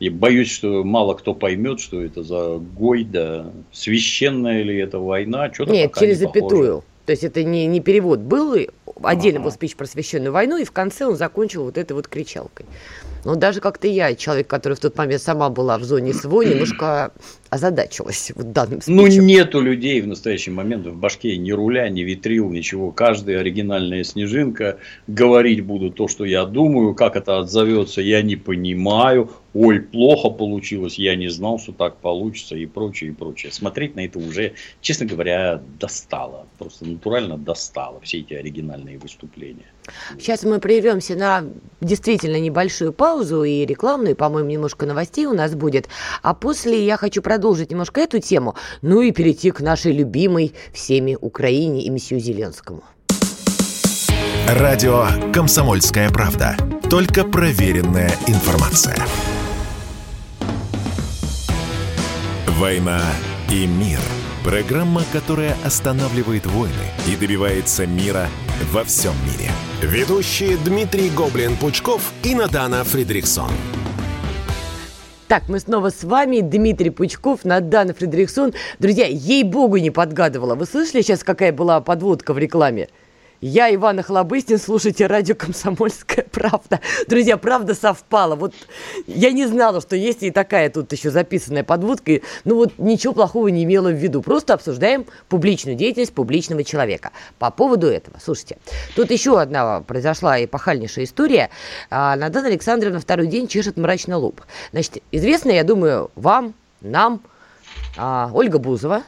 И 0.03 0.09
боюсь, 0.11 0.51
что 0.51 0.83
мало 0.83 1.15
кто 1.15 1.33
поймет, 1.33 1.79
что 1.79 2.03
это 2.03 2.25
за 2.25 2.59
гой, 2.59 3.05
да, 3.05 3.53
священная 3.71 4.65
ли 4.65 4.77
это 4.77 4.99
война, 4.99 5.55
что-то 5.55 5.71
Нет, 5.71 5.95
через 5.97 6.19
не 6.19 6.27
запятую. 6.27 6.83
То 7.07 7.13
есть 7.13 7.23
это 7.23 7.45
не, 7.45 7.67
не 7.67 7.79
перевод 7.79 8.19
был, 8.19 8.57
отдельно 9.01 9.39
ага. 9.39 9.45
был 9.45 9.53
спич 9.53 9.77
про 9.77 9.87
священную 9.87 10.33
войну, 10.33 10.57
и 10.57 10.65
в 10.65 10.73
конце 10.73 11.07
он 11.07 11.15
закончил 11.15 11.63
вот 11.63 11.79
этой 11.79 11.93
вот 11.93 12.09
кричалкой. 12.09 12.67
Но 13.25 13.37
даже 13.37 13.61
как-то 13.61 13.87
я, 13.87 14.15
человек, 14.15 14.49
который 14.49 14.75
в 14.75 14.81
тот 14.81 14.97
момент 14.97 15.23
сама 15.23 15.49
была 15.49 15.79
в 15.79 15.85
зоне 15.85 16.13
СВО, 16.13 16.43
немножко 16.47 17.13
озадачилась 17.51 18.33
в 18.35 18.43
данном 18.45 18.81
ну, 18.87 19.03
случае. 19.03 19.21
Ну, 19.21 19.27
нету 19.27 19.61
людей 19.61 20.01
в 20.01 20.07
настоящий 20.07 20.51
момент 20.51 20.87
в 20.87 20.97
башке 20.97 21.37
ни 21.37 21.53
руля, 21.53 21.89
ни 21.91 22.01
витрил, 22.01 22.49
ничего. 22.49 22.91
Каждая 22.93 23.41
оригинальная 23.41 24.05
снежинка. 24.05 24.79
Говорить 25.07 25.61
буду 25.63 25.91
то, 25.91 26.09
что 26.09 26.25
я 26.25 26.47
думаю. 26.47 26.95
Как 26.95 27.15
это 27.15 27.39
отзовется, 27.39 28.01
я 28.01 28.23
не 28.23 28.37
понимаю. 28.37 29.31
Ой, 29.53 29.81
плохо 29.81 30.31
получилось, 30.31 30.99
я 30.99 31.15
не 31.15 31.29
знал, 31.29 31.59
что 31.59 31.73
так 31.73 31.97
получится 31.99 32.57
и 32.57 32.65
прочее, 32.65 33.11
и 33.11 33.13
прочее. 33.13 33.53
Смотреть 33.53 33.97
на 33.97 34.07
это 34.07 34.19
уже, 34.19 34.55
честно 34.81 35.05
говоря, 35.05 35.61
достало. 35.79 36.47
Просто 36.59 36.87
натурально 36.87 37.37
достало 37.37 38.01
все 38.01 38.21
эти 38.21 38.33
оригинальные 38.33 38.97
выступления. 38.97 39.67
Сейчас 40.19 40.45
мы 40.45 40.59
прервемся 40.59 41.17
на 41.17 41.45
действительно 41.83 42.41
небольшую 42.41 42.95
паузу 42.95 43.12
и 43.45 43.67
рекламную, 43.67 44.17
по-моему, 44.17 44.51
немножко 44.51 44.87
новостей 44.87 45.27
у 45.27 45.35
нас 45.35 45.55
будет. 45.55 45.89
А 46.23 46.35
после 46.35 46.85
я 46.85 46.97
хочу 46.97 47.23
продолжить 47.23 47.71
немножко 47.71 48.01
эту 48.01 48.21
тему, 48.21 48.55
ну 48.81 49.03
и 49.03 49.13
перейти 49.13 49.51
к 49.51 49.61
нашей 49.61 49.93
любимой 49.93 50.55
всеми 50.73 51.17
Украине 51.21 51.83
и 51.85 51.91
месью 51.91 52.19
Зеленскому. 52.19 52.83
Радио 54.49 55.07
«Комсомольская 55.33 56.11
правда». 56.11 56.57
Только 56.91 57.25
проверенная 57.25 58.11
информация. 58.27 58.97
«Война 62.47 63.01
и 63.51 63.67
мир»– 63.67 64.01
Программа, 64.45 65.03
которая 65.13 65.57
останавливает 65.65 66.47
войны 66.47 66.73
и 67.07 67.15
добивается 67.15 67.87
мира 67.87 68.27
во 68.73 68.83
всем 68.83 69.13
мире. 69.25 69.53
Ведущие 69.81 70.57
Дмитрий 70.57 71.11
Гоблин-Пучков 71.11 72.03
и 72.25 72.35
Надана 72.35 72.83
Фридриксон. 72.83 73.53
Так, 75.29 75.49
мы 75.49 75.61
снова 75.61 75.91
с 75.91 76.03
вами, 76.03 76.41
Дмитрий 76.41 76.91
Пучков, 76.91 77.45
Надана 77.45 77.95
Фридриксон. 77.95 78.53
Друзья, 78.81 79.07
ей-богу 79.07 79.77
не 79.77 79.91
подгадывала. 79.91 80.57
Вы 80.57 80.67
слышали 80.67 81.03
сейчас, 81.03 81.23
какая 81.23 81.53
была 81.53 81.81
подводка 81.81 82.35
в 82.35 82.39
рекламе? 82.39 82.89
Я 83.45 83.75
Иван 83.75 83.99
Охлобыстин, 83.99 84.57
слушайте 84.57 85.09
радио 85.09 85.35
«Комсомольская 85.35 86.25
правда». 86.31 86.79
Друзья, 87.09 87.37
правда 87.37 87.75
совпала. 87.75 88.37
Вот 88.37 88.55
я 89.09 89.33
не 89.33 89.47
знала, 89.47 89.81
что 89.81 89.97
есть 89.97 90.23
и 90.23 90.31
такая 90.31 90.71
тут 90.71 90.93
еще 90.93 91.11
записанная 91.11 91.65
подводка. 91.65 92.21
Ну 92.45 92.55
вот 92.55 92.75
ничего 92.79 93.15
плохого 93.15 93.49
не 93.49 93.65
имела 93.65 93.89
в 93.89 93.97
виду. 93.97 94.23
Просто 94.23 94.55
обсуждаем 94.55 95.07
публичную 95.29 95.77
деятельность 95.77 96.15
публичного 96.15 96.63
человека. 96.63 97.11
По 97.41 97.51
поводу 97.51 97.89
этого, 97.89 98.17
слушайте, 98.25 98.59
тут 98.95 99.11
еще 99.11 99.41
одна 99.41 99.81
произошла 99.81 100.45
эпохальнейшая 100.45 101.05
история. 101.05 101.51
А, 101.91 102.15
Надана 102.15 102.47
Александровна 102.47 103.01
второй 103.01 103.27
день 103.27 103.49
чешет 103.49 103.77
мрачно 103.77 104.19
лоб. 104.19 104.41
Значит, 104.71 105.03
известно, 105.11 105.51
я 105.51 105.65
думаю, 105.65 106.13
вам, 106.15 106.55
нам, 106.81 107.21
а, 107.97 108.31
Ольга 108.33 108.61
Бузова, 108.61 109.03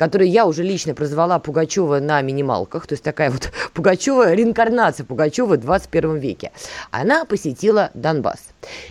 которую 0.00 0.30
я 0.30 0.46
уже 0.46 0.62
лично 0.62 0.94
прозвала 0.94 1.38
Пугачева 1.38 2.00
на 2.00 2.22
минималках, 2.22 2.86
то 2.86 2.94
есть 2.94 3.04
такая 3.04 3.30
вот 3.30 3.52
Пугачева, 3.74 4.32
реинкарнация 4.32 5.04
Пугачева 5.04 5.56
в 5.56 5.58
21 5.58 6.16
веке. 6.16 6.52
Она 6.90 7.26
посетила 7.26 7.90
Донбасс. 7.92 8.38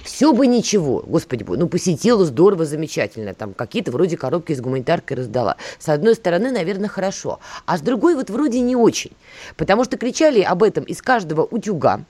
Все 0.04 0.32
бы 0.34 0.46
ничего, 0.46 1.04
господи, 1.08 1.44
ну 1.48 1.68
посетила 1.68 2.24
здорово, 2.26 2.66
замечательно, 2.66 3.34
там 3.34 3.56
какие-то 3.56 3.92
вроде 3.92 4.18
коробки 4.18 4.54
с 4.54 4.62
гуманитаркой 4.62 5.18
раздала. 5.18 5.56
С 5.80 5.90
одной 5.90 6.14
стороны, 6.14 6.52
наверное, 6.52 6.90
хорошо, 6.90 7.40
а 7.66 7.80
с 7.80 7.82
другой 7.82 8.14
вот 8.14 8.30
вроде 8.30 8.60
не 8.60 8.76
очень, 8.76 9.14
потому 9.58 9.86
что 9.86 9.98
кричали 9.98 10.42
об 10.42 10.62
этом 10.62 10.84
из 10.84 11.02
каждого 11.02 11.42
утюга, 11.42 12.02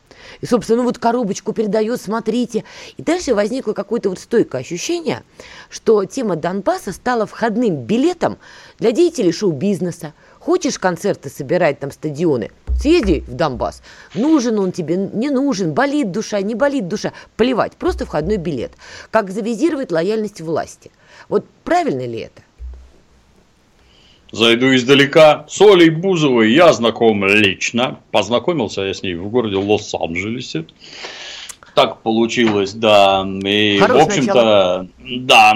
и, 0.42 0.46
собственно, 0.46 0.80
ну 0.80 0.84
вот 0.84 0.98
коробочку 0.98 1.54
передает, 1.54 2.02
смотрите. 2.02 2.64
И 2.98 3.04
дальше 3.04 3.34
возникло 3.34 3.74
какое-то 3.74 4.10
вот 4.10 4.20
стойкое 4.20 4.62
ощущение, 4.62 5.24
что 5.70 6.06
тема 6.06 6.36
Донбасса 6.36 6.92
стала 6.92 7.26
входным 7.26 7.84
билетом 7.84 8.38
для 8.80 8.92
деятелей 8.92 9.32
шоу-бизнеса. 9.32 10.14
Хочешь 10.40 10.80
концерты 10.80 11.30
собирать, 11.30 11.80
там 11.80 11.92
стадионы, 11.92 12.52
съезди 12.80 13.24
в 13.28 13.34
Донбасс. 13.34 13.84
Нужен 14.16 14.58
он 14.58 14.72
тебе, 14.72 14.96
не 14.96 15.30
нужен, 15.30 15.74
болит 15.74 16.12
душа, 16.12 16.42
не 16.42 16.56
болит 16.56 16.88
душа. 16.88 17.14
Плевать, 17.36 17.74
просто 17.74 18.06
входной 18.06 18.38
билет. 18.38 18.72
Как 19.12 19.30
завизировать 19.30 19.92
лояльность 19.92 20.42
власти. 20.42 20.92
Вот 21.28 21.46
правильно 21.64 22.06
ли 22.06 22.20
это? 22.20 22.42
Зайду 24.32 24.74
издалека. 24.76 25.46
С 25.50 25.60
Олей 25.60 25.90
Бузовой 25.90 26.54
я 26.54 26.72
знаком 26.72 27.26
лично. 27.26 28.00
Познакомился 28.12 28.82
я 28.82 28.94
с 28.94 29.02
ней 29.02 29.16
в 29.16 29.28
городе 29.30 29.58
Лос-Анджелесе. 29.58 30.66
Так 31.74 32.02
получилось, 32.02 32.74
да. 32.74 33.28
И, 33.44 33.80
Хорошее 33.80 34.04
в 34.04 34.08
общем-то, 34.08 34.88
да. 35.22 35.54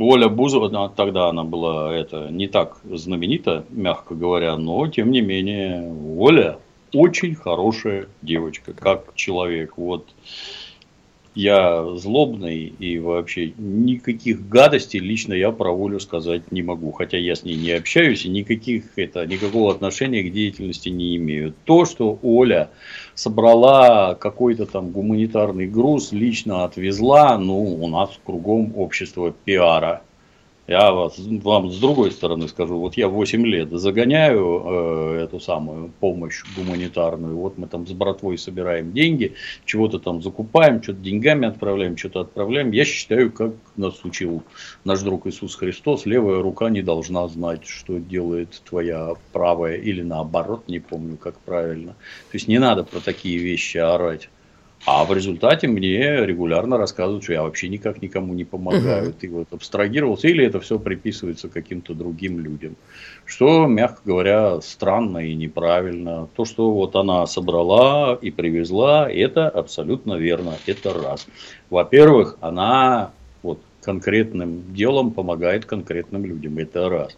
Оля 0.00 0.28
Бузова, 0.28 0.88
тогда 0.88 1.28
она 1.28 1.44
была 1.44 1.94
это 1.94 2.28
не 2.30 2.48
так 2.48 2.78
знаменита, 2.84 3.64
мягко 3.70 4.14
говоря, 4.14 4.56
но 4.56 4.86
тем 4.88 5.10
не 5.10 5.20
менее 5.20 5.92
Оля 6.18 6.58
очень 6.92 7.34
хорошая 7.34 8.08
девочка, 8.22 8.72
как 8.72 9.14
человек. 9.14 9.76
Вот 9.76 10.06
я 11.34 11.94
злобный 11.94 12.72
и 12.78 12.98
вообще 12.98 13.52
никаких 13.58 14.48
гадостей 14.48 14.98
лично 14.98 15.34
я 15.34 15.52
про 15.52 15.70
волю 15.70 16.00
сказать 16.00 16.50
не 16.50 16.62
могу. 16.62 16.90
Хотя 16.92 17.16
я 17.16 17.34
с 17.36 17.44
ней 17.44 17.56
не 17.56 17.70
общаюсь 17.70 18.24
и 18.24 18.28
никаких, 18.28 18.84
это, 18.96 19.24
никакого 19.26 19.70
отношения 19.70 20.22
к 20.22 20.32
деятельности 20.32 20.88
не 20.88 21.16
имею. 21.16 21.54
То, 21.64 21.84
что 21.84 22.18
Оля 22.22 22.70
собрала 23.18 24.14
какой-то 24.14 24.64
там 24.64 24.90
гуманитарный 24.90 25.66
груз, 25.66 26.12
лично 26.12 26.64
отвезла, 26.64 27.36
ну, 27.36 27.58
у 27.58 27.88
нас 27.88 28.10
кругом 28.24 28.72
общество 28.76 29.32
пиара. 29.44 30.02
Я 30.68 30.92
вас, 30.92 31.18
вам 31.18 31.70
с 31.70 31.78
другой 31.78 32.10
стороны 32.10 32.46
скажу, 32.46 32.78
вот 32.78 32.94
я 32.98 33.08
8 33.08 33.46
лет 33.46 33.70
загоняю 33.70 34.64
э, 34.66 35.24
эту 35.24 35.40
самую 35.40 35.90
помощь 35.98 36.44
гуманитарную, 36.54 37.38
вот 37.38 37.56
мы 37.56 37.68
там 37.68 37.86
с 37.86 37.92
братвой 37.92 38.36
собираем 38.36 38.92
деньги, 38.92 39.32
чего-то 39.64 39.98
там 39.98 40.20
закупаем, 40.20 40.82
что-то 40.82 40.98
деньгами 40.98 41.48
отправляем, 41.48 41.96
что-то 41.96 42.20
отправляем. 42.20 42.72
Я 42.72 42.84
считаю, 42.84 43.32
как 43.32 43.52
нас 43.76 44.04
учил 44.04 44.42
наш 44.84 45.00
друг 45.00 45.26
Иисус 45.26 45.54
Христос, 45.54 46.04
левая 46.04 46.42
рука 46.42 46.68
не 46.68 46.82
должна 46.82 47.26
знать, 47.28 47.66
что 47.66 47.96
делает 47.96 48.60
твоя 48.68 49.14
правая, 49.32 49.76
или 49.76 50.02
наоборот, 50.02 50.68
не 50.68 50.80
помню, 50.80 51.16
как 51.16 51.38
правильно. 51.38 51.92
То 52.30 52.34
есть 52.34 52.46
не 52.46 52.58
надо 52.58 52.84
про 52.84 53.00
такие 53.00 53.38
вещи 53.38 53.78
орать. 53.78 54.28
А 54.86 55.04
в 55.04 55.12
результате 55.12 55.68
мне 55.68 56.24
регулярно 56.24 56.78
рассказывают, 56.78 57.22
что 57.24 57.34
я 57.34 57.42
вообще 57.42 57.68
никак 57.68 58.00
никому 58.00 58.32
не 58.34 58.44
помогаю. 58.44 59.10
Угу. 59.10 59.18
Ты 59.18 59.30
вот 59.30 59.46
абстрагировался, 59.52 60.28
или 60.28 60.44
это 60.44 60.60
все 60.60 60.78
приписывается 60.78 61.48
каким-то 61.48 61.94
другим 61.94 62.40
людям. 62.40 62.76
Что, 63.24 63.66
мягко 63.66 64.00
говоря, 64.04 64.60
странно 64.62 65.18
и 65.18 65.34
неправильно. 65.34 66.28
То, 66.34 66.44
что 66.44 66.70
вот 66.70 66.96
она 66.96 67.26
собрала 67.26 68.18
и 68.20 68.30
привезла, 68.30 69.10
это 69.10 69.48
абсолютно 69.48 70.14
верно. 70.14 70.54
Это 70.66 70.94
раз. 70.94 71.26
Во-первых, 71.68 72.38
она 72.40 73.10
вот 73.42 73.60
конкретным 73.82 74.72
делом 74.72 75.10
помогает 75.10 75.66
конкретным 75.66 76.24
людям. 76.24 76.56
Это 76.58 76.88
раз. 76.88 77.16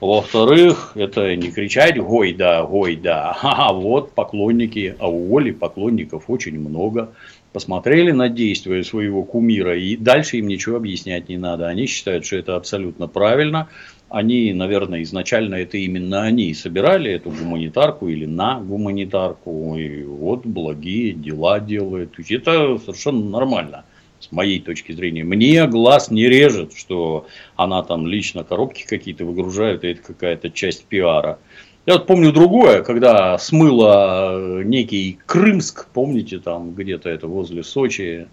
Во-вторых, 0.00 0.92
это 0.94 1.36
не 1.36 1.50
кричать 1.50 1.98
«Гой 1.98 2.32
да, 2.32 2.64
гой 2.64 2.96
да». 2.96 3.36
А 3.42 3.70
вот 3.74 4.12
поклонники, 4.12 4.96
а 4.98 5.10
у 5.10 5.36
Оли 5.36 5.50
поклонников 5.50 6.24
очень 6.28 6.58
много. 6.58 7.12
Посмотрели 7.52 8.10
на 8.10 8.30
действия 8.30 8.82
своего 8.82 9.24
кумира, 9.24 9.76
и 9.76 9.96
дальше 9.96 10.38
им 10.38 10.46
ничего 10.46 10.76
объяснять 10.76 11.28
не 11.28 11.36
надо. 11.36 11.68
Они 11.68 11.84
считают, 11.84 12.24
что 12.24 12.36
это 12.36 12.56
абсолютно 12.56 13.08
правильно. 13.08 13.68
Они, 14.08 14.54
наверное, 14.54 15.02
изначально 15.02 15.56
это 15.56 15.76
именно 15.76 16.22
они 16.22 16.54
собирали 16.54 17.12
эту 17.12 17.30
гуманитарку 17.30 18.08
или 18.08 18.24
на 18.24 18.58
гуманитарку. 18.58 19.76
И 19.76 20.04
вот 20.04 20.46
благие 20.46 21.12
дела 21.12 21.60
делают. 21.60 22.18
Это 22.18 22.78
совершенно 22.78 23.28
нормально 23.28 23.84
с 24.20 24.30
моей 24.32 24.60
точки 24.60 24.92
зрения. 24.92 25.24
Мне 25.24 25.66
глаз 25.66 26.10
не 26.10 26.28
режет, 26.28 26.74
что 26.76 27.26
она 27.56 27.82
там 27.82 28.06
лично 28.06 28.44
коробки 28.44 28.86
какие-то 28.86 29.24
выгружает, 29.24 29.82
и 29.84 29.88
это 29.88 30.02
какая-то 30.02 30.50
часть 30.50 30.84
пиара. 30.84 31.38
Я 31.86 31.94
вот 31.94 32.06
помню 32.06 32.30
другое, 32.30 32.82
когда 32.82 33.38
смыло 33.38 34.62
некий 34.62 35.18
Крымск, 35.26 35.88
помните, 35.92 36.38
там 36.38 36.74
где-то 36.74 37.08
это 37.08 37.26
возле 37.26 37.64
Сочи, 37.64 38.28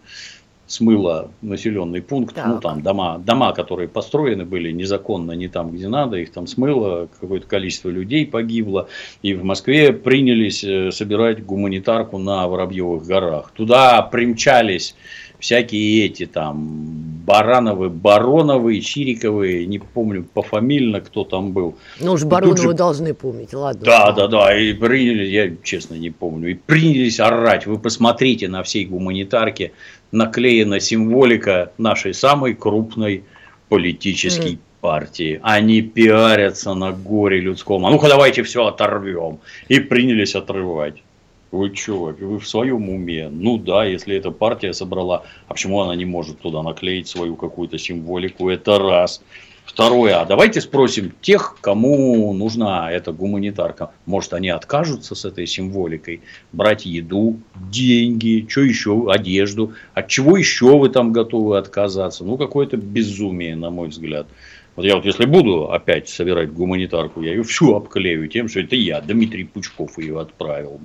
смыло 0.67 1.31
населенный 1.41 2.01
пункт, 2.01 2.35
ну, 2.35 2.43
так. 2.43 2.47
ну 2.47 2.59
там 2.59 2.81
дома, 2.81 3.17
дома, 3.17 3.53
которые 3.53 3.87
построены 3.87 4.45
были 4.45 4.71
незаконно, 4.71 5.31
не 5.31 5.47
там, 5.47 5.71
где 5.71 5.87
надо, 5.87 6.17
их 6.17 6.31
там 6.31 6.45
смыло, 6.45 7.07
какое-то 7.19 7.47
количество 7.47 7.89
людей 7.89 8.27
погибло, 8.27 8.89
и 9.21 9.33
в 9.33 9.43
Москве 9.43 9.93
принялись 9.93 10.63
э, 10.63 10.91
собирать 10.91 11.43
гуманитарку 11.45 12.17
на 12.17 12.47
Воробьевых 12.47 13.05
горах. 13.05 13.51
Туда 13.55 14.01
примчались 14.01 14.95
всякие 15.39 16.05
эти 16.05 16.25
там 16.25 17.23
Барановы, 17.25 17.89
Бароновы, 17.89 18.79
Чириковы, 18.79 19.65
не 19.65 19.79
помню 19.79 20.23
пофамильно, 20.23 21.01
кто 21.01 21.23
там 21.23 21.51
был. 21.51 21.75
Ну 21.99 22.13
уж 22.13 22.23
Бароновы 22.23 22.57
же... 22.57 22.73
должны 22.73 23.13
помнить, 23.13 23.53
ладно. 23.53 23.83
Да, 23.83 24.11
да, 24.13 24.27
да, 24.27 24.57
и 24.57 24.73
приняли, 24.73 25.25
я 25.25 25.51
честно 25.63 25.95
не 25.95 26.09
помню, 26.09 26.51
и 26.51 26.53
принялись 26.53 27.19
орать, 27.19 27.65
вы 27.65 27.79
посмотрите 27.79 28.47
на 28.47 28.63
всей 28.63 28.85
гуманитарке, 28.85 29.73
наклеена 30.11 30.79
символика 30.79 31.73
нашей 31.77 32.13
самой 32.13 32.53
крупной 32.53 33.25
политической 33.67 34.53
mm. 34.53 34.59
партии. 34.79 35.39
Они 35.43 35.81
пиарятся 35.81 36.73
на 36.73 36.93
горе 36.93 37.41
людском. 37.41 37.85
А 37.85 37.89
ну-ка 37.89 38.07
давайте 38.07 38.43
все 38.43 38.65
оторвем. 38.65 39.39
И 39.67 39.79
принялись 39.79 40.35
отрывать. 40.35 41.03
Вы 41.51 41.73
что, 41.73 42.15
вы 42.19 42.39
в 42.39 42.47
своем 42.47 42.89
уме? 42.89 43.29
Ну 43.29 43.57
да, 43.57 43.85
если 43.85 44.15
эта 44.15 44.31
партия 44.31 44.73
собрала, 44.73 45.23
а 45.47 45.53
почему 45.53 45.81
она 45.81 45.95
не 45.95 46.05
может 46.05 46.39
туда 46.39 46.61
наклеить 46.61 47.07
свою 47.07 47.35
какую-то 47.35 47.77
символику? 47.77 48.49
Это 48.49 48.79
раз. 48.79 49.21
Второе, 49.67 50.21
а 50.21 50.25
давайте 50.25 50.61
спросим 50.61 51.13
тех, 51.21 51.57
кому 51.59 52.33
нужна 52.33 52.89
эта 52.89 53.11
гуманитарка. 53.11 53.91
Может, 54.05 54.33
они 54.33 54.49
откажутся 54.49 55.13
с 55.13 55.25
этой 55.25 55.45
символикой, 55.45 56.21
брать 56.53 56.85
еду, 56.85 57.39
деньги, 57.69 58.45
что 58.49 58.61
еще, 58.61 59.11
одежду. 59.11 59.73
От 59.93 60.07
чего 60.07 60.37
еще 60.37 60.77
вы 60.79 60.89
там 60.89 61.11
готовы 61.11 61.57
отказаться? 61.57 62.23
Ну, 62.23 62.37
какое-то 62.37 62.77
безумие, 62.77 63.57
на 63.57 63.69
мой 63.69 63.89
взгляд. 63.89 64.27
Вот 64.77 64.85
я 64.85 64.95
вот 64.95 65.05
если 65.05 65.25
буду 65.25 65.71
опять 65.71 66.07
собирать 66.07 66.53
гуманитарку, 66.53 67.21
я 67.23 67.31
ее 67.31 67.41
всю 67.41 67.73
обклею 67.73 68.27
тем, 68.27 68.47
что 68.47 68.59
это 68.59 68.75
я, 68.75 69.01
Дмитрий 69.01 69.43
Пучков, 69.43 69.97
ее 69.97 70.21
отправил. 70.21 70.79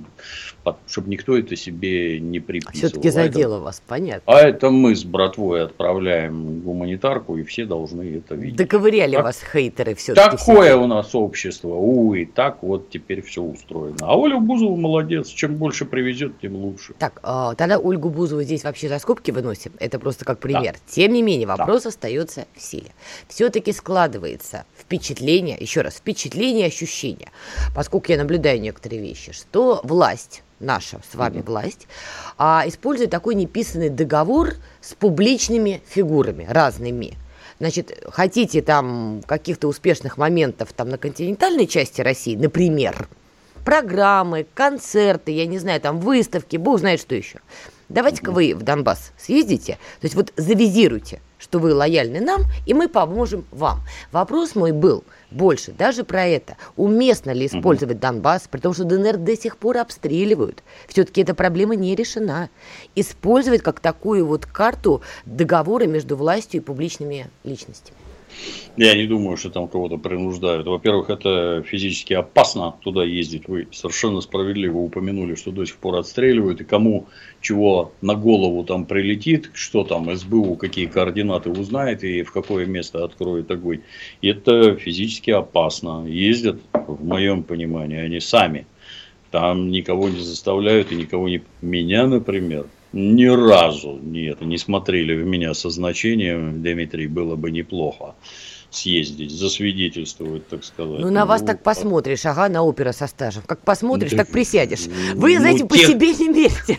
Чтобы 0.86 1.10
никто 1.10 1.36
это 1.36 1.56
себе 1.56 2.18
не 2.18 2.40
приписывал. 2.40 2.88
Все-таки 2.88 3.10
задело 3.10 3.56
а 3.56 3.58
это, 3.58 3.64
вас, 3.64 3.82
понятно. 3.86 4.22
А 4.32 4.40
это 4.40 4.70
мы 4.70 4.96
с 4.96 5.04
братвой 5.04 5.64
отправляем 5.64 6.60
гуманитарку, 6.60 7.36
и 7.36 7.42
все 7.42 7.66
должны 7.66 8.16
это 8.16 8.34
видеть. 8.34 8.56
Доковыряли 8.56 9.16
так, 9.16 9.24
вас 9.24 9.42
хейтеры 9.42 9.94
все-таки. 9.94 10.38
Такое 10.38 10.68
все. 10.70 10.82
у 10.82 10.86
нас 10.86 11.14
общество. 11.14 11.74
Увы, 11.74 12.30
так 12.32 12.62
вот 12.62 12.88
теперь 12.88 13.20
все 13.20 13.42
устроено. 13.42 13.98
А 14.00 14.16
Оля 14.16 14.38
Бузова 14.38 14.76
молодец. 14.76 15.28
Чем 15.28 15.56
больше 15.56 15.84
привезет, 15.84 16.40
тем 16.40 16.56
лучше. 16.56 16.94
Так, 16.98 17.20
а, 17.24 17.54
тогда 17.56 17.78
Ольгу 17.78 18.08
Бузову 18.08 18.42
здесь 18.42 18.64
вообще 18.64 18.88
за 18.88 19.00
скобки 19.00 19.32
выносим. 19.32 19.72
Это 19.80 19.98
просто 19.98 20.24
как 20.24 20.38
пример. 20.38 20.74
Да. 20.74 20.80
Тем 20.86 21.12
не 21.12 21.22
менее, 21.22 21.46
вопрос 21.46 21.82
да. 21.82 21.88
остается 21.90 22.46
в 22.54 22.62
силе. 22.62 22.92
Все-таки 23.28 23.72
складывается 23.82 24.64
впечатление, 24.78 25.56
еще 25.58 25.80
раз, 25.80 25.94
впечатление, 25.94 26.66
ощущение, 26.68 27.30
поскольку 27.74 28.12
я 28.12 28.18
наблюдаю 28.18 28.60
некоторые 28.60 29.02
вещи, 29.02 29.32
что 29.32 29.80
власть, 29.82 30.44
наша 30.60 31.00
с 31.10 31.16
вами 31.16 31.38
mm-hmm. 31.38 31.46
власть, 31.46 31.88
а, 32.38 32.62
использует 32.66 33.10
такой 33.10 33.34
неписанный 33.34 33.88
договор 33.88 34.54
с 34.80 34.94
публичными 34.94 35.82
фигурами 35.88 36.46
разными. 36.48 37.14
Значит, 37.58 38.04
хотите 38.10 38.62
там 38.62 39.20
каких-то 39.26 39.66
успешных 39.66 40.16
моментов 40.16 40.72
там 40.72 40.88
на 40.88 40.96
континентальной 40.98 41.66
части 41.66 42.00
России, 42.00 42.36
например, 42.36 43.08
программы, 43.64 44.46
концерты, 44.54 45.32
я 45.32 45.46
не 45.46 45.58
знаю, 45.58 45.80
там 45.80 45.98
выставки, 45.98 46.56
бог 46.56 46.78
знает 46.78 47.00
что 47.00 47.16
еще. 47.16 47.40
Давайте-ка 47.88 48.30
вы 48.30 48.54
в 48.54 48.62
Донбасс 48.62 49.10
съездите, 49.18 49.72
то 50.00 50.04
есть 50.04 50.14
вот 50.14 50.32
завизируйте– 50.36 51.20
что 51.42 51.58
вы 51.58 51.74
лояльны 51.74 52.20
нам, 52.20 52.44
и 52.66 52.72
мы 52.72 52.88
поможем 52.88 53.44
вам. 53.50 53.80
Вопрос 54.12 54.54
мой 54.54 54.70
был 54.70 55.02
больше 55.32 55.72
даже 55.72 56.04
про 56.04 56.24
это. 56.24 56.56
Уместно 56.76 57.32
ли 57.32 57.46
использовать 57.46 57.98
Донбасс, 57.98 58.46
потому 58.48 58.74
что 58.74 58.84
ДНР 58.84 59.16
до 59.16 59.36
сих 59.36 59.56
пор 59.56 59.78
обстреливают. 59.78 60.62
Все-таки 60.86 61.22
эта 61.22 61.34
проблема 61.34 61.74
не 61.74 61.96
решена. 61.96 62.48
Использовать 62.94 63.62
как 63.62 63.80
такую 63.80 64.24
вот 64.24 64.46
карту 64.46 65.02
договора 65.26 65.86
между 65.86 66.16
властью 66.16 66.60
и 66.60 66.64
публичными 66.64 67.28
личностями. 67.42 67.96
Я 68.76 68.94
не 68.94 69.06
думаю, 69.06 69.36
что 69.36 69.50
там 69.50 69.68
кого-то 69.68 69.98
принуждают. 69.98 70.66
Во-первых, 70.66 71.10
это 71.10 71.62
физически 71.62 72.14
опасно 72.14 72.74
туда 72.82 73.04
ездить. 73.04 73.46
Вы 73.46 73.68
совершенно 73.70 74.22
справедливо 74.22 74.78
упомянули, 74.78 75.34
что 75.34 75.50
до 75.50 75.66
сих 75.66 75.76
пор 75.76 75.96
отстреливают. 75.96 76.62
И 76.62 76.64
кому 76.64 77.06
чего 77.42 77.92
на 78.00 78.14
голову 78.14 78.64
там 78.64 78.86
прилетит, 78.86 79.50
что 79.52 79.84
там 79.84 80.14
СБУ, 80.16 80.56
какие 80.56 80.86
координаты 80.86 81.50
узнает 81.50 82.02
и 82.02 82.22
в 82.22 82.32
какое 82.32 82.64
место 82.64 83.04
откроет 83.04 83.50
огонь. 83.50 83.82
Это 84.22 84.74
физически 84.76 85.30
опасно. 85.30 86.06
Ездят, 86.06 86.58
в 86.72 87.04
моем 87.04 87.42
понимании, 87.42 87.98
они 87.98 88.20
сами. 88.20 88.66
Там 89.30 89.70
никого 89.70 90.08
не 90.08 90.20
заставляют 90.20 90.92
и 90.92 90.96
никого 90.96 91.28
не... 91.28 91.42
Меня, 91.60 92.06
например, 92.06 92.66
ни 92.92 93.26
разу 93.26 93.98
нет, 94.02 94.40
не 94.40 94.58
смотрели 94.58 95.14
в 95.14 95.26
меня 95.26 95.54
со 95.54 95.70
значением, 95.70 96.62
Дмитрий, 96.62 97.06
было 97.06 97.36
бы 97.36 97.50
неплохо 97.50 98.14
съездить, 98.70 99.30
засвидетельствовать, 99.30 100.48
так 100.48 100.64
сказать. 100.64 101.00
Ну, 101.00 101.10
на 101.10 101.26
вас 101.26 101.42
ну, 101.42 101.48
так 101.48 101.62
посмотришь, 101.62 102.24
ага, 102.24 102.48
на 102.48 102.62
опера 102.62 102.92
со 102.92 103.06
стажем. 103.06 103.42
Как 103.46 103.60
посмотришь, 103.60 104.12
ну, 104.12 104.18
так 104.18 104.28
присядешь. 104.28 104.86
Вы, 105.14 105.34
ну, 105.34 105.40
знаете, 105.40 105.64
по 105.66 105.76
себе 105.76 106.14
не 106.14 106.28
мерьте. 106.28 106.78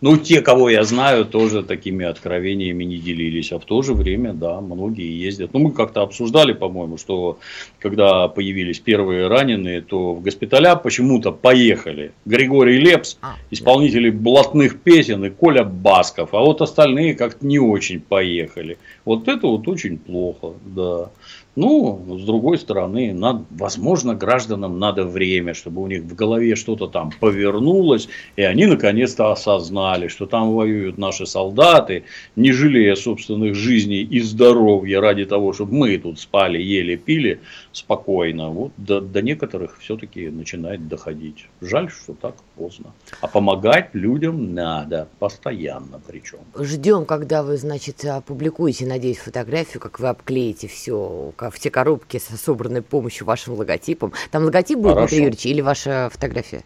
Ну, 0.00 0.16
те, 0.16 0.40
кого 0.40 0.70
я 0.70 0.84
знаю, 0.84 1.26
тоже 1.26 1.62
такими 1.62 2.06
откровениями 2.06 2.84
не 2.84 2.96
делились. 2.96 3.52
А 3.52 3.58
в 3.58 3.64
то 3.64 3.82
же 3.82 3.92
время, 3.92 4.32
да, 4.32 4.60
многие 4.60 5.26
ездят. 5.26 5.52
Ну, 5.52 5.60
мы 5.60 5.72
как-то 5.72 6.02
обсуждали, 6.02 6.52
по-моему, 6.52 6.96
что 6.96 7.38
когда 7.78 8.28
появились 8.28 8.80
первые 8.80 9.28
раненые, 9.28 9.82
то 9.82 10.14
в 10.14 10.22
госпиталя 10.22 10.76
почему-то 10.76 11.32
поехали 11.32 12.12
Григорий 12.24 12.78
Лепс, 12.78 13.18
а, 13.20 13.34
исполнители 13.50 14.08
блатных 14.08 14.80
песен, 14.80 15.24
и 15.24 15.30
Коля 15.30 15.64
Басков. 15.64 16.32
А 16.32 16.40
вот 16.40 16.62
остальные 16.62 17.14
как-то 17.14 17.46
не 17.46 17.58
очень 17.58 18.00
поехали. 18.00 18.78
Вот 19.04 19.28
это 19.28 19.46
вот 19.46 19.68
очень 19.68 19.98
плохо, 19.98 20.54
да. 20.64 21.10
Ну, 21.56 22.18
с 22.18 22.24
другой 22.24 22.58
стороны, 22.58 23.12
надо, 23.12 23.44
возможно, 23.50 24.14
гражданам 24.14 24.78
надо 24.78 25.04
время, 25.04 25.52
чтобы 25.54 25.82
у 25.82 25.86
них 25.88 26.02
в 26.02 26.14
голове 26.14 26.54
что-то 26.54 26.86
там 26.86 27.10
повернулось, 27.20 28.08
и 28.36 28.42
они 28.42 28.66
наконец-то 28.66 29.32
осознали, 29.32 30.08
что 30.08 30.26
там 30.26 30.54
воюют 30.54 30.96
наши 30.96 31.26
солдаты, 31.26 32.04
не 32.36 32.52
жалея 32.52 32.94
собственных 32.94 33.54
жизней 33.54 34.02
и 34.02 34.20
здоровья 34.20 35.00
ради 35.00 35.24
того, 35.24 35.52
чтобы 35.52 35.74
мы 35.74 35.98
тут 35.98 36.20
спали, 36.20 36.58
ели, 36.62 36.96
пили 36.96 37.40
спокойно. 37.72 38.50
Вот 38.50 38.72
до, 38.76 39.00
до 39.00 39.20
некоторых 39.20 39.78
все-таки 39.80 40.28
начинает 40.28 40.86
доходить. 40.88 41.46
Жаль, 41.60 41.90
что 41.90 42.14
так 42.14 42.36
поздно. 42.56 42.92
А 43.20 43.26
помогать 43.26 43.90
людям 43.92 44.54
надо, 44.54 45.08
постоянно 45.18 46.00
причем. 46.06 46.38
Ждем, 46.58 47.04
когда 47.04 47.42
вы, 47.42 47.56
значит, 47.56 48.04
опубликуете, 48.04 48.86
надеюсь, 48.86 49.18
фотографию, 49.18 49.80
как 49.80 49.98
вы 49.98 50.08
обклеите 50.08 50.68
все 50.68 51.32
в 51.48 51.58
те 51.58 51.70
коробки 51.70 52.18
со 52.18 52.36
собранной 52.36 52.82
помощью 52.82 53.26
вашим 53.26 53.54
логотипом. 53.54 54.12
Там 54.30 54.44
логотип 54.44 54.78
будет, 54.78 54.94
Хорошо. 54.94 55.08
Дмитрий 55.08 55.24
Юрьевич, 55.24 55.46
или 55.46 55.60
ваша 55.60 56.10
фотография? 56.12 56.62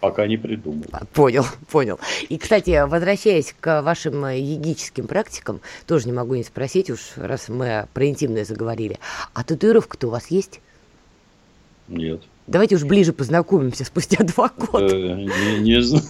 Пока 0.00 0.26
не 0.26 0.36
придумал. 0.36 0.84
А, 0.92 1.04
понял, 1.06 1.46
понял. 1.70 1.98
И, 2.28 2.36
кстати, 2.36 2.84
возвращаясь 2.86 3.54
к 3.58 3.82
вашим 3.82 4.26
егическим 4.28 5.06
практикам, 5.06 5.60
тоже 5.86 6.06
не 6.06 6.12
могу 6.12 6.34
не 6.34 6.44
спросить, 6.44 6.90
уж 6.90 7.12
раз 7.16 7.48
мы 7.48 7.86
про 7.94 8.06
интимное 8.06 8.44
заговорили. 8.44 8.98
А 9.32 9.44
татуировка-то 9.44 10.08
у 10.08 10.10
вас 10.10 10.26
есть? 10.26 10.60
Нет. 11.88 12.22
Давайте 12.46 12.76
уж 12.76 12.84
ближе 12.84 13.12
познакомимся 13.12 13.84
спустя 13.84 14.24
два 14.24 14.50
года. 14.56 14.96
Не, 14.96 15.58
не 15.60 15.80
знаю. 15.82 16.04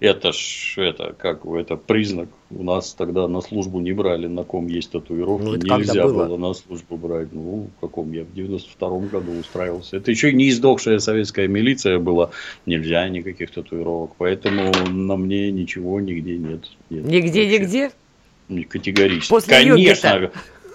Это 0.00 0.32
ж, 0.32 0.74
это, 0.78 1.14
как 1.18 1.44
это 1.44 1.76
признак. 1.76 2.28
У 2.50 2.62
нас 2.62 2.94
тогда 2.94 3.26
на 3.26 3.40
службу 3.40 3.80
не 3.80 3.92
брали, 3.92 4.26
на 4.26 4.44
ком 4.44 4.68
есть 4.68 4.92
татуировки. 4.92 5.66
Ну, 5.66 5.76
Нельзя 5.76 6.04
было? 6.04 6.26
было 6.26 6.36
на 6.36 6.54
службу 6.54 6.96
брать. 6.96 7.32
Ну, 7.32 7.68
в 7.76 7.80
каком 7.80 8.12
я 8.12 8.24
в 8.24 8.28
92-м 8.28 9.08
году 9.08 9.32
устраивался. 9.32 9.96
Это 9.96 10.10
еще 10.10 10.32
не 10.32 10.50
издохшая 10.50 10.98
советская 11.00 11.48
милиция 11.48 11.98
была. 11.98 12.30
Нельзя 12.64 13.08
никаких 13.08 13.50
татуировок. 13.50 14.12
Поэтому 14.18 14.72
на 14.90 15.16
мне 15.16 15.50
ничего 15.50 16.00
нигде 16.00 16.36
нет. 16.36 16.70
нет 16.90 17.04
нигде, 17.04 17.42
вообще. 17.42 17.58
нигде? 17.58 17.90
Категорически. 18.68 19.30
После 19.30 19.54
Конечно. 19.54 20.30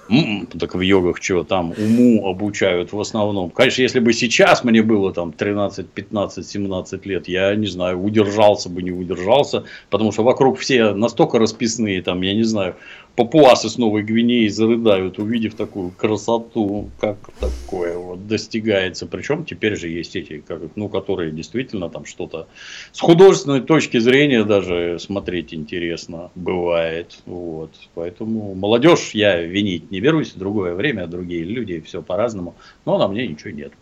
М-м, 0.10 0.48
так 0.48 0.76
в 0.76 0.82
йогах 0.82 1.22
что, 1.22 1.44
там 1.44 1.74
уму 1.78 2.28
обучают 2.28 2.92
в 2.92 3.00
основном. 3.00 3.50
Конечно, 3.50 3.82
если 3.82 4.00
бы 4.00 4.12
сейчас 4.12 4.63
мне 4.63 4.82
было 4.82 5.13
там 5.13 5.32
13, 5.32 5.89
15, 5.89 6.46
17 6.46 7.06
лет, 7.06 7.28
я 7.28 7.56
не 7.56 7.68
знаю, 7.68 8.02
удержался 8.04 8.70
бы, 8.70 8.84
не 8.84 8.92
удержался, 8.92 9.63
потому 9.89 10.12
что 10.12 10.24
вокруг 10.24 10.60
все 10.60 10.94
настолько 10.94 11.39
расписные, 11.39 12.02
там, 12.02 12.22
я 12.22 12.36
не 12.36 12.44
знаю, 12.44 12.76
папуасы 13.15 13.69
с 13.69 13.78
Новой 13.78 14.04
Гвинеи 14.04 14.47
зарыдают, 14.47 15.19
увидев 15.19 15.56
такую 15.56 15.91
красоту, 15.91 16.89
как 16.99 17.17
такое 17.39 17.97
вот 17.97 18.28
достигается. 18.28 19.06
Причем 19.06 19.45
теперь 19.45 19.76
же 19.76 19.88
есть 19.88 20.15
эти, 20.15 20.39
как, 20.39 20.62
ну, 20.76 20.89
которые 20.89 21.32
действительно 21.32 21.89
там 21.89 22.06
что-то 22.06 22.47
с 22.91 22.99
художественной 22.99 23.62
точки 23.62 23.99
зрения 23.99 24.43
даже 24.43 24.97
смотреть 24.99 25.54
интересно 25.54 26.32
бывает. 26.36 27.19
Вот. 27.26 27.71
Поэтому 27.93 28.56
молодежь 28.56 29.12
я 29.13 29.41
винить 29.41 29.91
не 29.91 29.99
берусь, 29.99 30.34
другое 30.34 30.73
время, 30.73 31.08
другие 31.08 31.43
люди, 31.43 31.80
все 31.82 32.02
по-разному, 32.02 32.56
но 32.86 32.97
на 32.97 33.08
мне 33.08 33.28
ничего 33.28 33.52
нет. 33.52 33.73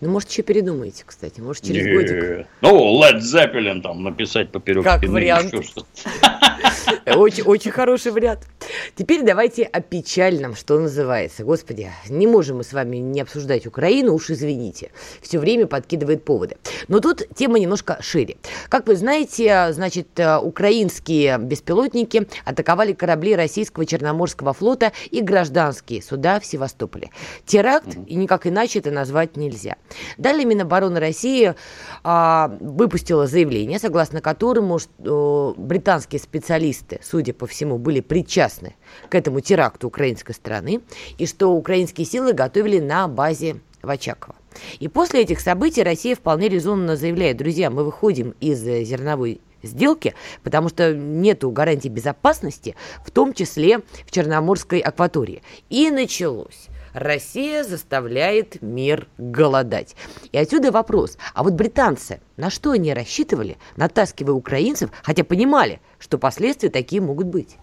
Ну, 0.00 0.10
может, 0.10 0.28
еще 0.30 0.42
передумаете, 0.42 1.04
кстати, 1.06 1.40
может, 1.40 1.64
через 1.64 1.86
не, 1.86 1.92
годик. 1.94 2.46
Ну, 2.60 3.00
Led 3.00 3.20
Zeppelin 3.20 3.80
там 3.80 4.02
написать 4.02 4.50
поперек 4.50 4.84
как 4.84 4.98
спины. 4.98 5.14
Вариант. 5.14 5.54
Очень, 7.06 7.44
очень 7.44 7.70
хороший 7.70 8.12
вариант. 8.12 8.46
Теперь 8.96 9.22
давайте 9.22 9.64
о 9.64 9.80
печальном, 9.80 10.54
что 10.54 10.78
называется. 10.78 11.44
Господи, 11.44 11.90
не 12.08 12.26
можем 12.26 12.58
мы 12.58 12.64
с 12.64 12.72
вами 12.72 12.96
не 12.96 13.20
обсуждать 13.20 13.66
Украину, 13.66 14.14
уж 14.14 14.30
извините. 14.30 14.90
Все 15.20 15.38
время 15.38 15.66
подкидывает 15.66 16.24
поводы. 16.24 16.56
Но 16.88 17.00
тут 17.00 17.22
тема 17.34 17.58
немножко 17.58 17.98
шире. 18.00 18.36
Как 18.68 18.86
вы 18.86 18.96
знаете, 18.96 19.72
значит, 19.72 20.08
украинские 20.42 21.38
беспилотники 21.38 22.28
атаковали 22.44 22.92
корабли 22.92 23.34
российского 23.34 23.86
Черноморского 23.86 24.52
флота 24.52 24.92
и 25.10 25.20
гражданские 25.20 26.02
суда 26.02 26.40
в 26.40 26.46
Севастополе. 26.46 27.10
Теракт, 27.46 27.96
и 28.06 28.14
никак 28.14 28.46
иначе 28.46 28.78
это 28.78 28.90
назвать 28.90 29.36
нельзя. 29.36 29.76
Далее 30.18 30.44
Минобороны 30.44 31.00
России 31.00 31.54
а, 32.02 32.56
выпустила 32.60 33.26
заявление, 33.26 33.78
согласно 33.78 34.20
которому 34.20 34.78
что, 34.78 35.54
британские 35.56 36.20
специалисты, 36.20 37.00
судя 37.02 37.32
по 37.34 37.46
всему, 37.46 37.78
были 37.78 38.00
причастны 38.00 38.63
к 39.08 39.14
этому 39.14 39.40
теракту 39.40 39.88
украинской 39.88 40.32
страны, 40.32 40.80
и 41.18 41.26
что 41.26 41.48
украинские 41.48 42.06
силы 42.06 42.32
готовили 42.32 42.80
на 42.80 43.08
базе 43.08 43.56
в 43.82 43.90
Очаково. 43.90 44.34
И 44.78 44.88
после 44.88 45.22
этих 45.22 45.40
событий 45.40 45.82
Россия 45.82 46.14
вполне 46.14 46.48
резонно 46.48 46.96
заявляет, 46.96 47.36
друзья, 47.36 47.70
мы 47.70 47.84
выходим 47.84 48.34
из 48.40 48.60
зерновой 48.60 49.40
сделки, 49.62 50.14
потому 50.42 50.68
что 50.68 50.94
нет 50.94 51.44
гарантии 51.44 51.88
безопасности, 51.88 52.76
в 53.04 53.10
том 53.10 53.32
числе 53.32 53.80
в 54.06 54.10
Черноморской 54.10 54.80
акватории. 54.80 55.42
И 55.70 55.90
началось. 55.90 56.68
Россия 56.92 57.64
заставляет 57.64 58.62
мир 58.62 59.08
голодать. 59.18 59.96
И 60.30 60.38
отсюда 60.38 60.70
вопрос, 60.70 61.18
а 61.34 61.42
вот 61.42 61.54
британцы, 61.54 62.20
на 62.36 62.50
что 62.50 62.70
они 62.70 62.94
рассчитывали, 62.94 63.58
натаскивая 63.76 64.34
украинцев, 64.34 64.90
хотя 65.02 65.24
понимали, 65.24 65.80
что 65.98 66.18
последствия 66.18 66.70
такие 66.70 67.02
могут 67.02 67.26
быть? 67.26 67.56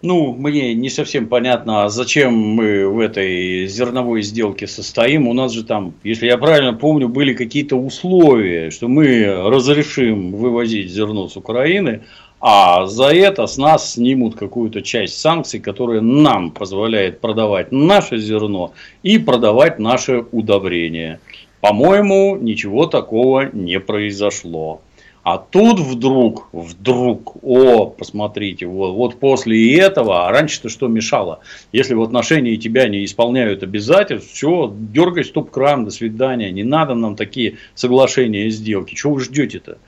Ну, 0.00 0.32
мне 0.32 0.74
не 0.74 0.90
совсем 0.90 1.26
понятно, 1.26 1.84
а 1.84 1.88
зачем 1.88 2.32
мы 2.32 2.88
в 2.88 3.00
этой 3.00 3.66
зерновой 3.66 4.22
сделке 4.22 4.68
состоим. 4.68 5.26
У 5.26 5.32
нас 5.32 5.50
же 5.50 5.64
там, 5.64 5.92
если 6.04 6.26
я 6.26 6.38
правильно 6.38 6.72
помню, 6.72 7.08
были 7.08 7.34
какие-то 7.34 7.74
условия, 7.74 8.70
что 8.70 8.86
мы 8.86 9.26
разрешим 9.26 10.30
вывозить 10.30 10.90
зерно 10.90 11.26
с 11.28 11.36
Украины, 11.36 12.02
а 12.40 12.86
за 12.86 13.06
это 13.06 13.48
с 13.48 13.56
нас 13.56 13.94
снимут 13.94 14.36
какую-то 14.36 14.82
часть 14.82 15.18
санкций, 15.18 15.58
которая 15.58 16.00
нам 16.00 16.52
позволяет 16.52 17.20
продавать 17.20 17.72
наше 17.72 18.18
зерно 18.18 18.74
и 19.02 19.18
продавать 19.18 19.80
наше 19.80 20.24
удобрение. 20.30 21.18
По-моему, 21.60 22.36
ничего 22.36 22.86
такого 22.86 23.50
не 23.52 23.80
произошло. 23.80 24.80
А 25.22 25.36
тут 25.38 25.80
вдруг, 25.80 26.48
вдруг, 26.52 27.36
о, 27.42 27.86
посмотрите, 27.86 28.66
вот, 28.66 28.92
вот 28.92 29.20
после 29.20 29.76
этого, 29.78 30.26
а 30.26 30.30
раньше-то 30.30 30.68
что 30.68 30.88
мешало? 30.88 31.40
Если 31.72 31.94
в 31.94 32.02
отношении 32.02 32.56
тебя 32.56 32.88
не 32.88 33.04
исполняют 33.04 33.62
обязательств, 33.62 34.32
все, 34.32 34.74
дергай 34.74 35.24
стоп-кран, 35.24 35.84
до 35.84 35.90
свидания, 35.90 36.50
не 36.50 36.64
надо 36.64 36.94
нам 36.94 37.16
такие 37.16 37.58
соглашения 37.74 38.46
и 38.46 38.50
сделки, 38.50 38.94
чего 38.94 39.14
вы 39.14 39.20
ждете-то? 39.20 39.78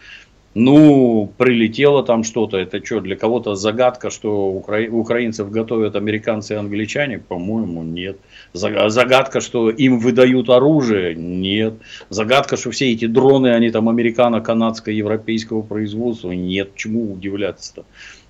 Ну, 0.55 1.33
прилетело 1.39 2.03
там 2.03 2.25
что-то. 2.25 2.57
Это 2.57 2.85
что, 2.85 3.01
для 3.01 3.15
кого-то 3.15 3.55
загадка, 3.55 4.11
что 4.11 4.49
укра... 4.49 4.89
украинцев 4.91 5.49
готовят 5.51 5.95
американцы 5.95 6.55
и 6.55 6.57
англичане? 6.57 7.19
По-моему, 7.19 7.85
нет. 7.85 8.19
Загадка, 8.53 9.41
что 9.41 9.71
им 9.71 10.01
выдают 10.01 10.51
оружие? 10.51 11.15
Нет. 11.15 11.75
Загадка, 12.09 12.57
что 12.57 12.73
все 12.73 12.91
эти 12.93 13.07
дроны, 13.07 13.55
они 13.55 13.71
там 13.71 13.89
американо-канадско-европейского 13.89 15.63
производства? 15.63 16.33
Нет. 16.33 16.75
Чему 16.75 17.13
удивляться-то? 17.13 17.85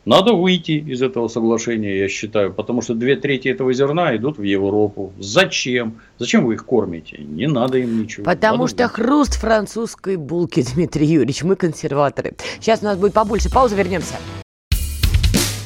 Надо 0.07 0.33
выйти 0.33 0.73
из 0.73 1.03
этого 1.03 1.29
соглашения, 1.29 1.99
я 1.99 2.09
считаю, 2.09 2.53
потому 2.53 2.81
что 2.81 2.95
две 2.95 3.17
трети 3.17 3.49
этого 3.49 3.73
зерна 3.75 4.17
идут 4.17 4.39
в 4.39 4.43
Европу. 4.43 5.13
Зачем? 5.19 6.01
Зачем 6.19 6.47
вы 6.47 6.55
их 6.55 6.65
кормите? 6.65 7.19
Не 7.19 7.47
надо 7.47 7.79
им 7.79 8.03
ничего. 8.03 8.25
Потому 8.25 8.61
надо 8.65 8.69
что 8.69 8.85
выйти. 8.85 8.95
хруст 8.95 9.35
французской 9.35 10.17
булки, 10.17 10.65
Дмитрий 10.75 11.07
Юрьевич, 11.07 11.43
мы 11.43 11.55
консерваторы. 11.57 12.33
Сейчас 12.61 12.81
у 12.83 12.87
нас 12.87 12.97
будет 12.97 13.13
побольше 13.13 13.51
паузы, 13.51 13.77
вернемся. 13.77 14.15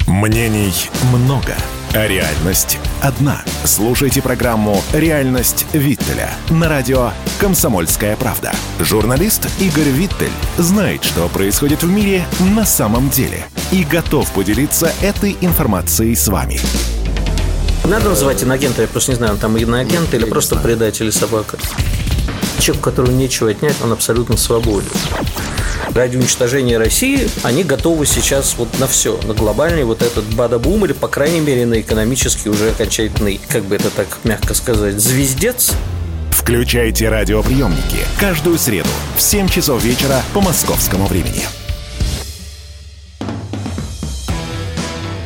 Мнений 0.07 0.73
много, 1.12 1.55
реальность 1.94 2.78
одна. 3.00 3.42
Слушайте 3.64 4.20
программу 4.20 4.83
«Реальность 4.92 5.64
Виттеля» 5.72 6.30
на 6.50 6.68
радио 6.68 7.12
«Комсомольская 7.38 8.16
правда». 8.16 8.52
Журналист 8.80 9.48
Игорь 9.61 9.90
Виттель 9.90 10.33
знает, 10.59 11.04
что 11.04 11.28
происходит 11.28 11.83
в 11.83 11.88
мире 11.88 12.26
на 12.40 12.66
самом 12.66 13.11
деле 13.11 13.46
и 13.70 13.85
готов 13.85 14.30
поделиться 14.33 14.92
этой 15.02 15.37
информацией 15.40 16.16
с 16.16 16.26
вами. 16.26 16.61
Надо 17.85 18.09
называть 18.09 18.42
иногента, 18.42 18.83
я 18.83 18.88
просто 18.88 19.12
не 19.12 19.16
знаю, 19.16 19.35
он 19.35 19.38
там 19.38 19.57
иноагент 19.57 20.12
или 20.14 20.24
просто 20.24 20.57
предатель 20.57 21.12
собака. 21.12 21.59
Человек, 22.59 22.85
которого 22.85 23.11
нечего 23.11 23.51
отнять, 23.51 23.77
он 23.83 23.93
абсолютно 23.93 24.37
свободен 24.37 24.90
ради 25.95 26.17
уничтожения 26.17 26.77
России 26.77 27.29
они 27.43 27.64
готовы 27.64 28.07
сейчас 28.07 28.57
вот 28.57 28.79
на 28.79 28.87
все, 28.87 29.19
на 29.25 29.35
глобальный 29.35 29.85
вот 29.85 30.03
этот 30.03 30.25
бада-бум 30.35 30.85
или, 30.85 30.93
по 30.93 31.09
крайней 31.09 31.40
мере, 31.40 31.67
на 31.67 31.81
экономический 31.81 32.49
уже 32.49 32.71
окончательный, 32.71 33.40
как 33.49 33.64
бы 33.64 33.77
это 33.77 33.90
так 33.90 34.19
мягко 34.25 34.55
сказать, 34.55 35.01
звездец. 35.01 35.73
Включайте 36.31 37.09
радиоприемники 37.09 38.05
каждую 38.21 38.59
среду 38.59 38.88
в 39.17 39.23
7 39.23 39.49
часов 39.49 39.83
вечера 39.83 40.21
по 40.35 40.40
московскому 40.40 41.07
времени. 41.07 41.45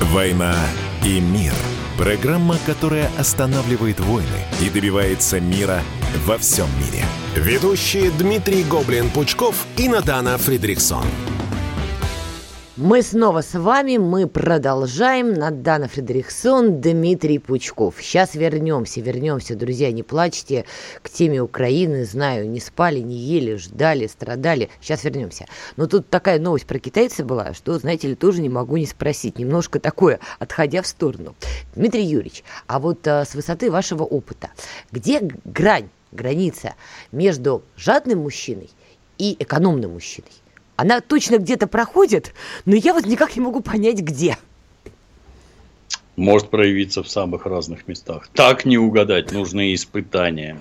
«Война 0.01 0.57
и 1.05 1.21
мир»– 1.21 1.55
программа, 1.99 2.57
которая 2.67 3.11
останавливает 3.19 4.01
войны 4.01 4.47
и 4.61 4.71
добивается 4.71 5.41
мира 5.41 5.83
во 6.25 6.38
всем 6.38 6.67
мире– 6.79 7.05
Ведущие 7.38 8.11
Дмитрий 8.11 8.64
Гоблин-Пучков 8.64 9.55
и 9.77 9.88
Надана 9.88 10.37
Фридриксон. 10.38 11.05
Мы 12.77 13.03
снова 13.03 13.42
с 13.42 13.57
вами, 13.57 13.96
мы 13.96 14.27
продолжаем. 14.27 15.35
Надана 15.35 15.87
Фредериксон, 15.87 16.81
Дмитрий 16.81 17.38
Пучков. 17.38 17.94
Сейчас 18.01 18.35
вернемся, 18.35 19.01
вернемся, 19.01 19.55
друзья, 19.55 19.92
не 19.92 20.03
плачьте 20.03 20.64
к 21.01 21.11
теме 21.11 21.40
Украины. 21.40 22.05
Знаю, 22.05 22.48
не 22.51 22.59
спали, 22.59 22.98
не 22.98 23.14
ели, 23.14 23.55
ждали, 23.55 24.09
страдали. 24.09 24.68
Сейчас 24.81 25.05
вернемся. 25.05 25.46
Но 25.77 25.87
тут 25.87 26.11
такая 26.11 26.40
новость 26.40 26.66
про 26.66 26.81
китайца 26.81 27.24
была, 27.24 27.55
что, 27.55 27.79
знаете 27.79 28.09
ли, 28.09 28.14
тоже 28.16 28.42
не 28.42 28.48
могу 28.48 28.77
не 28.79 28.87
спросить. 28.87 29.38
Немножко 29.38 29.79
такое, 29.79 30.18
отходя 30.40 30.83
в 30.83 30.88
сторону. 30.88 31.37
Дмитрий 31.77 32.05
Юрьевич, 32.05 32.42
а 32.66 32.81
вот 32.81 33.07
а, 33.07 33.24
с 33.24 33.37
высоты 33.37 33.70
вашего 33.70 34.03
опыта, 34.03 34.51
где 34.90 35.20
грань 35.44 35.88
граница 36.12 36.75
между 37.12 37.62
жадным 37.77 38.21
мужчиной 38.21 38.71
и 39.18 39.37
экономным 39.38 39.92
мужчиной. 39.92 40.31
Она 40.77 41.01
точно 41.01 41.38
где-то 41.38 41.66
проходит, 41.66 42.33
но 42.64 42.77
я 42.77 42.94
вот 42.94 43.05
никак 43.05 43.35
не 43.35 43.42
могу 43.42 43.61
понять, 43.61 43.99
где. 43.99 44.38
Может 46.16 46.51
проявиться 46.51 47.03
в 47.03 47.09
самых 47.09 47.47
разных 47.47 47.88
местах. 47.88 48.29
Так 48.33 48.64
не 48.64 48.79
угадать, 48.79 49.33
нужны 49.33 49.75
испытания. 49.75 50.61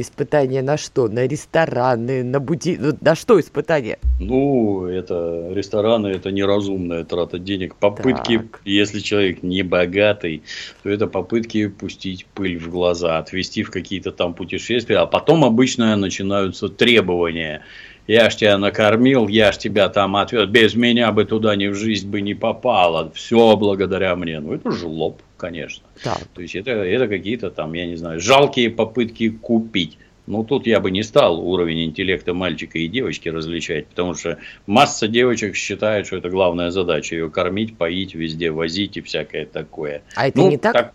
Испытания 0.00 0.62
на 0.62 0.76
что? 0.76 1.08
На 1.08 1.26
рестораны, 1.26 2.22
на 2.22 2.38
бути... 2.38 2.78
Ну, 2.80 2.92
на 3.00 3.16
что 3.16 3.40
испытания? 3.40 3.98
Ну, 4.20 4.86
это 4.86 5.50
рестораны, 5.52 6.06
это 6.06 6.30
неразумная 6.30 7.02
трата 7.02 7.40
денег. 7.40 7.74
Попытки, 7.74 8.38
так. 8.38 8.60
если 8.64 9.00
человек 9.00 9.42
не 9.42 9.62
богатый, 9.62 10.44
то 10.84 10.88
это 10.88 11.08
попытки 11.08 11.66
пустить 11.66 12.26
пыль 12.26 12.58
в 12.58 12.70
глаза, 12.70 13.18
отвести 13.18 13.64
в 13.64 13.72
какие-то 13.72 14.12
там 14.12 14.34
путешествия, 14.34 14.98
а 14.98 15.06
потом 15.06 15.44
обычно 15.44 15.96
начинаются 15.96 16.68
требования 16.68 17.62
я 18.08 18.30
ж 18.30 18.36
тебя 18.36 18.56
накормил, 18.56 19.28
я 19.28 19.52
ж 19.52 19.58
тебя 19.58 19.90
там 19.90 20.16
отвез, 20.16 20.48
без 20.48 20.74
меня 20.74 21.12
бы 21.12 21.26
туда 21.26 21.54
ни 21.56 21.66
в 21.66 21.74
жизнь 21.74 22.08
бы 22.08 22.22
не 22.22 22.34
попало, 22.34 23.12
все 23.14 23.54
благодаря 23.56 24.16
мне. 24.16 24.40
Ну, 24.40 24.54
это 24.54 24.70
жлоб, 24.70 25.20
конечно. 25.38 25.86
Так. 26.02 26.26
То 26.34 26.42
есть, 26.42 26.54
это, 26.54 26.70
это 26.70 27.08
какие-то 27.08 27.50
там, 27.50 27.72
я 27.72 27.86
не 27.86 27.96
знаю, 27.96 28.20
жалкие 28.20 28.70
попытки 28.70 29.30
купить. 29.30 29.96
Ну, 30.26 30.44
тут 30.44 30.66
я 30.66 30.78
бы 30.78 30.90
не 30.90 31.02
стал 31.02 31.40
уровень 31.40 31.84
интеллекта 31.86 32.34
мальчика 32.34 32.78
и 32.78 32.86
девочки 32.86 33.30
различать, 33.30 33.86
потому 33.86 34.12
что 34.12 34.36
масса 34.66 35.08
девочек 35.08 35.56
считает, 35.56 36.06
что 36.06 36.18
это 36.18 36.28
главная 36.28 36.70
задача, 36.70 37.14
ее 37.14 37.30
кормить, 37.30 37.78
поить, 37.78 38.14
везде 38.14 38.50
возить 38.50 38.98
и 38.98 39.00
всякое 39.00 39.46
такое. 39.46 40.02
А 40.14 40.28
это 40.28 40.36
ну, 40.36 40.50
не 40.50 40.58
так? 40.58 40.74
так 40.74 40.94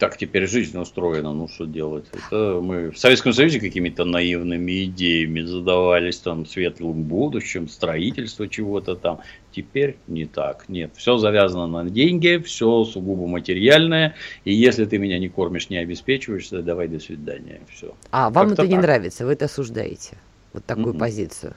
так 0.00 0.16
теперь 0.16 0.46
жизнь 0.48 0.78
устроена, 0.78 1.34
ну 1.34 1.46
что 1.46 1.66
делать? 1.66 2.06
Это 2.10 2.58
мы 2.62 2.90
в 2.90 2.98
Советском 2.98 3.34
Союзе 3.34 3.60
какими-то 3.60 4.06
наивными 4.06 4.84
идеями 4.84 5.42
задавались 5.42 6.18
там 6.18 6.46
светлым 6.46 7.02
будущим, 7.02 7.68
строительство 7.68 8.48
чего-то 8.48 8.96
там. 8.96 9.20
Теперь 9.52 9.98
не 10.08 10.24
так. 10.24 10.68
Нет, 10.68 10.92
все 10.96 11.18
завязано 11.18 11.66
на 11.66 11.90
деньги, 11.90 12.42
все 12.44 12.84
сугубо 12.84 13.26
материальное. 13.26 14.14
И 14.46 14.54
если 14.54 14.86
ты 14.86 14.96
меня 14.96 15.18
не 15.18 15.28
кормишь, 15.28 15.68
не 15.68 15.76
обеспечиваешь, 15.76 16.48
то 16.48 16.62
давай 16.62 16.88
до 16.88 16.98
свидания. 16.98 17.60
Все. 17.70 17.94
А 18.10 18.30
вам 18.30 18.48
это 18.48 18.56
так. 18.62 18.68
не 18.68 18.78
нравится, 18.78 19.26
вы 19.26 19.34
это 19.34 19.44
осуждаете? 19.44 20.16
Вот 20.54 20.64
такую 20.64 20.94
mm-hmm. 20.94 20.98
позицию. 20.98 21.56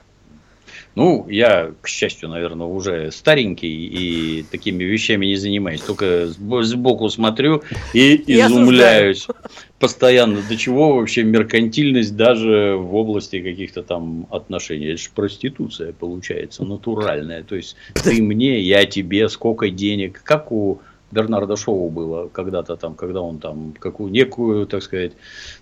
Ну, 0.94 1.26
я, 1.28 1.72
к 1.80 1.88
счастью, 1.88 2.28
наверное, 2.28 2.66
уже 2.66 3.10
старенький 3.10 3.86
и 3.86 4.42
такими 4.42 4.84
вещами 4.84 5.26
не 5.26 5.36
занимаюсь. 5.36 5.80
Только 5.80 6.26
сбоку 6.26 7.08
смотрю 7.08 7.62
и 7.92 8.22
изумляюсь 8.26 9.26
постоянно, 9.78 10.40
до 10.48 10.56
чего 10.56 10.96
вообще 10.96 11.24
меркантильность 11.24 12.16
даже 12.16 12.76
в 12.76 12.94
области 12.94 13.42
каких-то 13.42 13.82
там 13.82 14.26
отношений. 14.30 14.86
Это 14.86 15.02
же 15.02 15.08
проституция 15.14 15.92
получается, 15.92 16.64
натуральная. 16.64 17.42
То 17.42 17.56
есть, 17.56 17.76
ты 17.94 18.22
мне, 18.22 18.60
я 18.60 18.86
тебе, 18.86 19.28
сколько 19.28 19.68
денег, 19.68 20.22
как 20.22 20.52
у 20.52 20.80
Бернарда 21.14 21.56
Шоу 21.56 21.90
было 21.90 22.28
когда-то 22.28 22.76
там, 22.76 22.94
когда 22.94 23.20
он 23.20 23.38
там 23.38 23.72
какую 23.78 24.10
некую, 24.10 24.66
так 24.66 24.82
сказать, 24.82 25.12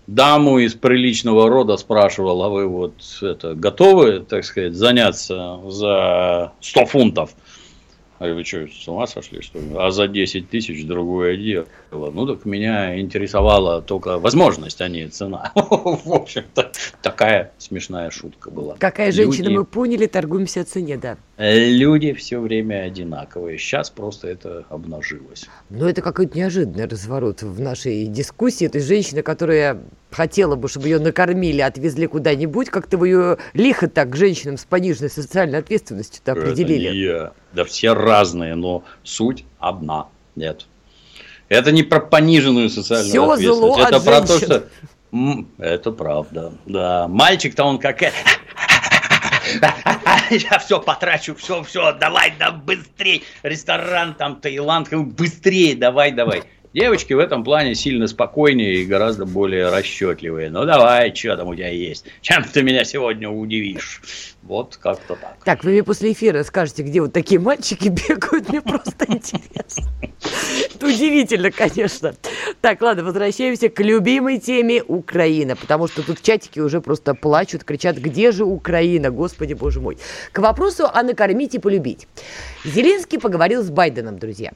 даму 0.06 0.58
из 0.58 0.74
приличного 0.74 1.48
рода 1.48 1.76
спрашивал, 1.76 2.42
а 2.42 2.48
вы 2.48 2.66
вот 2.66 2.94
это 3.20 3.54
готовы, 3.54 4.20
так 4.20 4.44
сказать, 4.44 4.74
заняться 4.74 5.60
за 5.68 6.52
100 6.60 6.86
фунтов? 6.86 7.34
А 8.22 8.32
вы 8.32 8.44
что, 8.44 8.68
с 8.68 8.87
ума 8.87 9.08
сошли, 9.08 9.42
что 9.42 9.58
ли? 9.58 9.64
А 9.74 9.90
за 9.90 10.06
10 10.06 10.48
тысяч 10.48 10.87
другое 10.87 11.37
дело. 11.37 11.66
Ну, 11.90 12.24
так 12.24 12.44
меня 12.44 13.00
интересовала 13.00 13.82
только 13.82 14.20
возможность, 14.20 14.80
а 14.80 14.87
не 14.87 15.08
цена. 15.08 15.50
В 15.56 16.12
общем-то, 16.12 16.70
такая 17.02 17.50
смешная 17.58 18.11
шутка 18.11 18.52
была. 18.52 18.76
Какая 18.78 19.11
женщина, 19.11 19.50
мы 19.50 19.64
поняли, 19.64 20.06
торгуемся 20.06 20.61
о 20.61 20.64
цене, 20.64 20.98
да. 20.98 21.16
Люди 21.37 22.12
все 22.12 22.38
время 22.38 22.85
одинаковые. 22.85 23.58
Сейчас 23.58 23.90
просто 23.90 24.28
это 24.28 24.66
обнажилось. 24.68 25.48
Ну, 25.68 25.88
это 25.88 26.00
какой-то 26.00 26.38
неожиданный 26.38 26.87
разворот 26.87 27.42
в 27.42 27.61
нашей 27.61 28.06
дискуссии. 28.06 28.68
То 28.68 28.78
есть 28.78 28.87
женщина, 28.87 29.24
которая 29.24 29.82
хотела 30.12 30.54
бы, 30.54 30.68
чтобы 30.68 30.87
ее 30.87 31.00
накормили, 31.00 31.61
отвезли 31.61 32.06
куда-нибудь, 32.06 32.70
как-то 32.70 32.98
вы 32.98 33.08
ее 33.08 33.38
лихо 33.52 33.88
так 33.88 34.11
к 34.11 34.16
женщинам 34.16 34.58
с 34.58 34.64
пониженной 34.64 35.11
социальной 35.11 35.58
ответственностью 35.58 36.22
определили. 36.24 36.85
Это 36.87 36.94
не 36.94 37.00
я. 37.00 37.32
Да 37.52 37.64
все 37.64 37.94
разные, 37.94 38.54
но 38.54 38.84
суть 39.02 39.44
одна. 39.58 40.06
Нет. 40.36 40.66
Это 41.48 41.72
не 41.72 41.82
про 41.82 42.00
пониженную 42.00 42.70
социальную 42.70 43.10
все 43.10 43.30
ответственность. 43.30 43.76
Зло 43.76 43.86
это 43.86 43.96
от 43.96 44.04
про 44.04 44.26
женщин. 44.26 44.48
то, 44.48 44.54
что... 44.54 44.68
Это 45.58 45.92
правда. 45.92 46.52
Да. 46.64 47.08
Мальчик-то 47.08 47.64
он 47.64 47.78
как... 47.78 48.00
Я 50.30 50.58
все 50.58 50.80
потрачу, 50.80 51.34
все, 51.34 51.62
все, 51.62 51.92
давай, 51.92 52.32
да 52.38 52.52
быстрей. 52.52 53.24
Ресторан 53.42 54.14
там, 54.14 54.40
Таиланд, 54.40 54.90
быстрее, 54.92 55.74
давай, 55.74 56.12
давай. 56.12 56.44
Девочки 56.74 57.12
в 57.12 57.18
этом 57.18 57.44
плане 57.44 57.74
сильно 57.74 58.06
спокойнее 58.06 58.76
и 58.76 58.87
гораздо 58.87 59.26
более 59.26 59.68
расчетливые. 59.68 60.48
Ну 60.48 60.64
давай, 60.64 61.14
что 61.14 61.37
там 61.37 61.48
у 61.48 61.54
тебя 61.54 61.68
есть? 61.68 62.06
Чем 62.22 62.44
ты 62.44 62.62
меня 62.62 62.85
сегодня 62.85 63.28
удивишь? 63.28 64.00
Вот 64.42 64.78
как-то 64.80 65.16
так. 65.16 65.37
Так, 65.44 65.64
вы 65.64 65.72
мне 65.72 65.85
после 65.85 66.12
эфира 66.12 66.42
скажете, 66.44 66.82
где 66.82 67.02
вот 67.02 67.12
такие 67.12 67.38
мальчики 67.38 67.88
бегают, 68.08 68.48
мне 68.48 68.62
просто 68.62 69.04
интересно. 69.06 69.85
Это 70.74 70.87
удивительно, 70.87 71.50
конечно. 71.50 72.14
Так, 72.62 72.80
ладно, 72.80 73.04
возвращаемся 73.04 73.68
к 73.68 73.78
любимой 73.80 74.38
теме 74.38 74.82
Украина, 74.82 75.56
потому 75.56 75.88
что 75.88 76.02
тут 76.02 76.20
в 76.20 76.22
чатике 76.22 76.62
уже 76.62 76.80
просто 76.80 77.14
плачут, 77.14 77.64
кричат, 77.64 77.98
где 77.98 78.32
же 78.32 78.44
Украина, 78.44 79.11
господи 79.11 79.52
боже 79.52 79.80
мой. 79.80 79.98
К 80.32 80.38
вопросу 80.38 80.87
о 80.92 81.02
накормить 81.02 81.54
и 81.54 81.58
полюбить. 81.58 82.08
Зеленский 82.64 83.20
поговорил 83.20 83.62
с 83.62 83.70
Байденом, 83.70 84.18
друзья. 84.18 84.52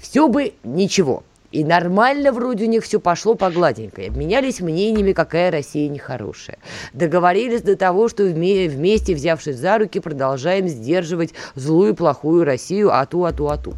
Все 0.00 0.28
бы 0.28 0.54
ничего, 0.64 1.24
и 1.50 1.64
нормально 1.64 2.32
вроде 2.32 2.64
у 2.64 2.68
них 2.68 2.84
все 2.84 3.00
пошло 3.00 3.34
по 3.34 3.50
гладенькой. 3.50 4.08
Обменялись 4.08 4.60
мнениями, 4.60 5.12
какая 5.12 5.50
Россия 5.50 5.88
нехорошая. 5.88 6.58
Договорились 6.92 7.62
до 7.62 7.76
того, 7.76 8.08
что 8.08 8.24
вместе, 8.24 9.14
взявшись 9.14 9.56
за 9.56 9.78
руки, 9.78 10.00
продолжаем 10.00 10.68
сдерживать 10.68 11.32
злую, 11.54 11.94
плохую 11.94 12.44
Россию, 12.44 12.92
ату, 12.92 13.24
ату, 13.24 13.48
ату. 13.48 13.74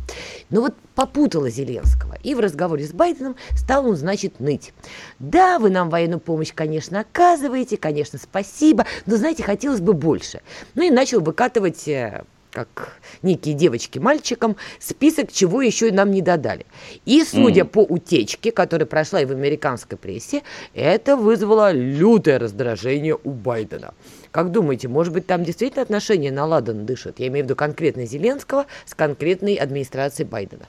Но 0.50 0.62
вот 0.62 0.74
попутала 0.94 1.48
Зеленского. 1.48 2.16
И 2.22 2.34
в 2.34 2.40
разговоре 2.40 2.84
с 2.84 2.92
Байденом 2.92 3.36
стал 3.56 3.86
он, 3.86 3.96
значит, 3.96 4.40
ныть. 4.40 4.72
Да, 5.18 5.58
вы 5.58 5.70
нам 5.70 5.88
военную 5.90 6.20
помощь, 6.20 6.52
конечно, 6.52 7.00
оказываете, 7.00 7.76
конечно, 7.76 8.18
спасибо, 8.18 8.84
но, 9.06 9.16
знаете, 9.16 9.42
хотелось 9.42 9.80
бы 9.80 9.92
больше. 9.92 10.42
Ну 10.74 10.82
и 10.82 10.90
начал 10.90 11.20
выкатывать 11.20 11.88
э, 11.88 12.24
как 12.50 12.98
некие 13.22 13.54
девочки 13.54 13.98
мальчикам, 13.98 14.56
список, 14.78 15.32
чего 15.32 15.62
еще 15.62 15.90
нам 15.92 16.10
не 16.10 16.22
додали. 16.22 16.66
И, 17.04 17.22
судя 17.24 17.62
mm. 17.62 17.66
по 17.66 17.80
утечке, 17.80 18.52
которая 18.52 18.86
прошла 18.86 19.20
и 19.20 19.24
в 19.24 19.30
американской 19.30 19.96
прессе, 19.96 20.42
это 20.74 21.16
вызвало 21.16 21.72
лютое 21.72 22.38
раздражение 22.38 23.16
у 23.22 23.30
Байдена. 23.30 23.94
Как 24.30 24.52
думаете, 24.52 24.88
может 24.88 25.12
быть, 25.12 25.26
там 25.26 25.44
действительно 25.44 25.82
отношения 25.82 26.30
на 26.30 26.44
ладан 26.44 26.86
дышат? 26.86 27.18
Я 27.18 27.28
имею 27.28 27.44
в 27.44 27.48
виду 27.48 27.56
конкретно 27.56 28.06
Зеленского 28.06 28.66
с 28.84 28.94
конкретной 28.94 29.54
администрацией 29.54 30.28
Байдена. 30.28 30.66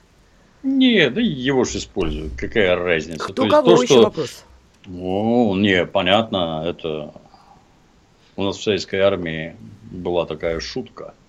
Не, 0.62 1.10
да 1.10 1.20
его 1.20 1.64
же 1.64 1.78
используют. 1.78 2.34
Какая 2.36 2.76
разница? 2.76 3.24
Кто 3.24 3.44
То 3.44 3.48
кого 3.48 3.76
то, 3.76 3.82
еще 3.82 3.94
что... 3.94 4.02
вопрос? 4.04 4.44
Ну, 4.86 5.56
не, 5.56 5.86
понятно, 5.86 6.64
это 6.66 7.12
у 8.36 8.44
нас 8.44 8.56
в 8.56 8.62
советской 8.62 9.00
армии 9.00 9.56
была 9.90 10.26
такая 10.26 10.58
шутка– 10.60 11.14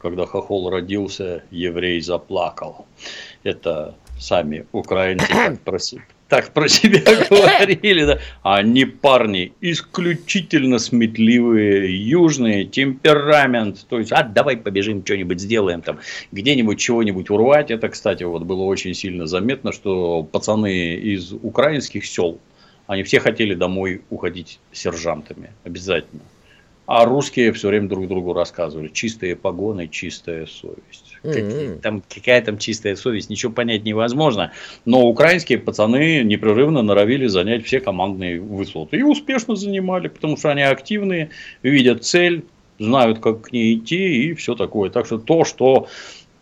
когда 0.00 0.26
хохол 0.26 0.70
родился, 0.70 1.42
еврей 1.50 2.00
заплакал. 2.00 2.86
Это 3.42 3.94
сами 4.18 4.66
украинцы 4.72 5.26
так 5.28 5.60
про, 5.64 5.78
так 6.28 6.52
про 6.52 6.68
себя 6.68 7.00
говорили. 7.30 8.04
Да. 8.04 8.18
Они 8.42 8.84
парни 8.84 9.52
исключительно 9.60 10.78
сметливые, 10.78 12.08
южные, 12.08 12.64
темперамент. 12.64 13.86
То 13.88 13.98
есть, 13.98 14.12
а 14.12 14.22
давай 14.22 14.56
побежим, 14.56 15.04
что-нибудь 15.04 15.40
сделаем 15.40 15.82
там, 15.82 15.98
где-нибудь 16.32 16.78
чего-нибудь 16.78 17.30
урвать. 17.30 17.70
Это, 17.70 17.88
кстати, 17.88 18.24
вот 18.24 18.42
было 18.42 18.62
очень 18.62 18.94
сильно 18.94 19.26
заметно, 19.26 19.72
что 19.72 20.22
пацаны 20.22 20.94
из 20.94 21.32
украинских 21.32 22.06
сел, 22.06 22.38
они 22.86 23.02
все 23.02 23.20
хотели 23.20 23.54
домой 23.54 24.02
уходить 24.10 24.60
сержантами. 24.72 25.50
Обязательно. 25.64 26.22
А 26.88 27.04
русские 27.04 27.52
все 27.52 27.68
время 27.68 27.86
друг 27.86 28.08
другу 28.08 28.32
рассказывали. 28.32 28.88
Чистые 28.88 29.36
погоны, 29.36 29.88
чистая 29.88 30.46
совесть. 30.46 31.18
Mm-hmm. 31.22 31.80
Там, 31.80 32.02
какая 32.08 32.40
там 32.40 32.56
чистая 32.56 32.96
совесть, 32.96 33.28
ничего 33.28 33.52
понять 33.52 33.84
невозможно. 33.84 34.52
Но 34.86 35.06
украинские 35.06 35.58
пацаны 35.58 36.22
непрерывно 36.22 36.80
норовили 36.80 37.26
занять 37.26 37.66
все 37.66 37.80
командные 37.80 38.40
высоты. 38.40 38.96
И 38.96 39.02
успешно 39.02 39.54
занимали, 39.54 40.08
потому 40.08 40.38
что 40.38 40.48
они 40.48 40.62
активные, 40.62 41.28
видят 41.62 42.06
цель, 42.06 42.46
знают, 42.78 43.18
как 43.18 43.42
к 43.42 43.52
ней 43.52 43.76
идти 43.76 44.30
и 44.30 44.32
все 44.32 44.54
такое. 44.54 44.88
Так 44.88 45.04
что 45.04 45.18
то, 45.18 45.44
что 45.44 45.88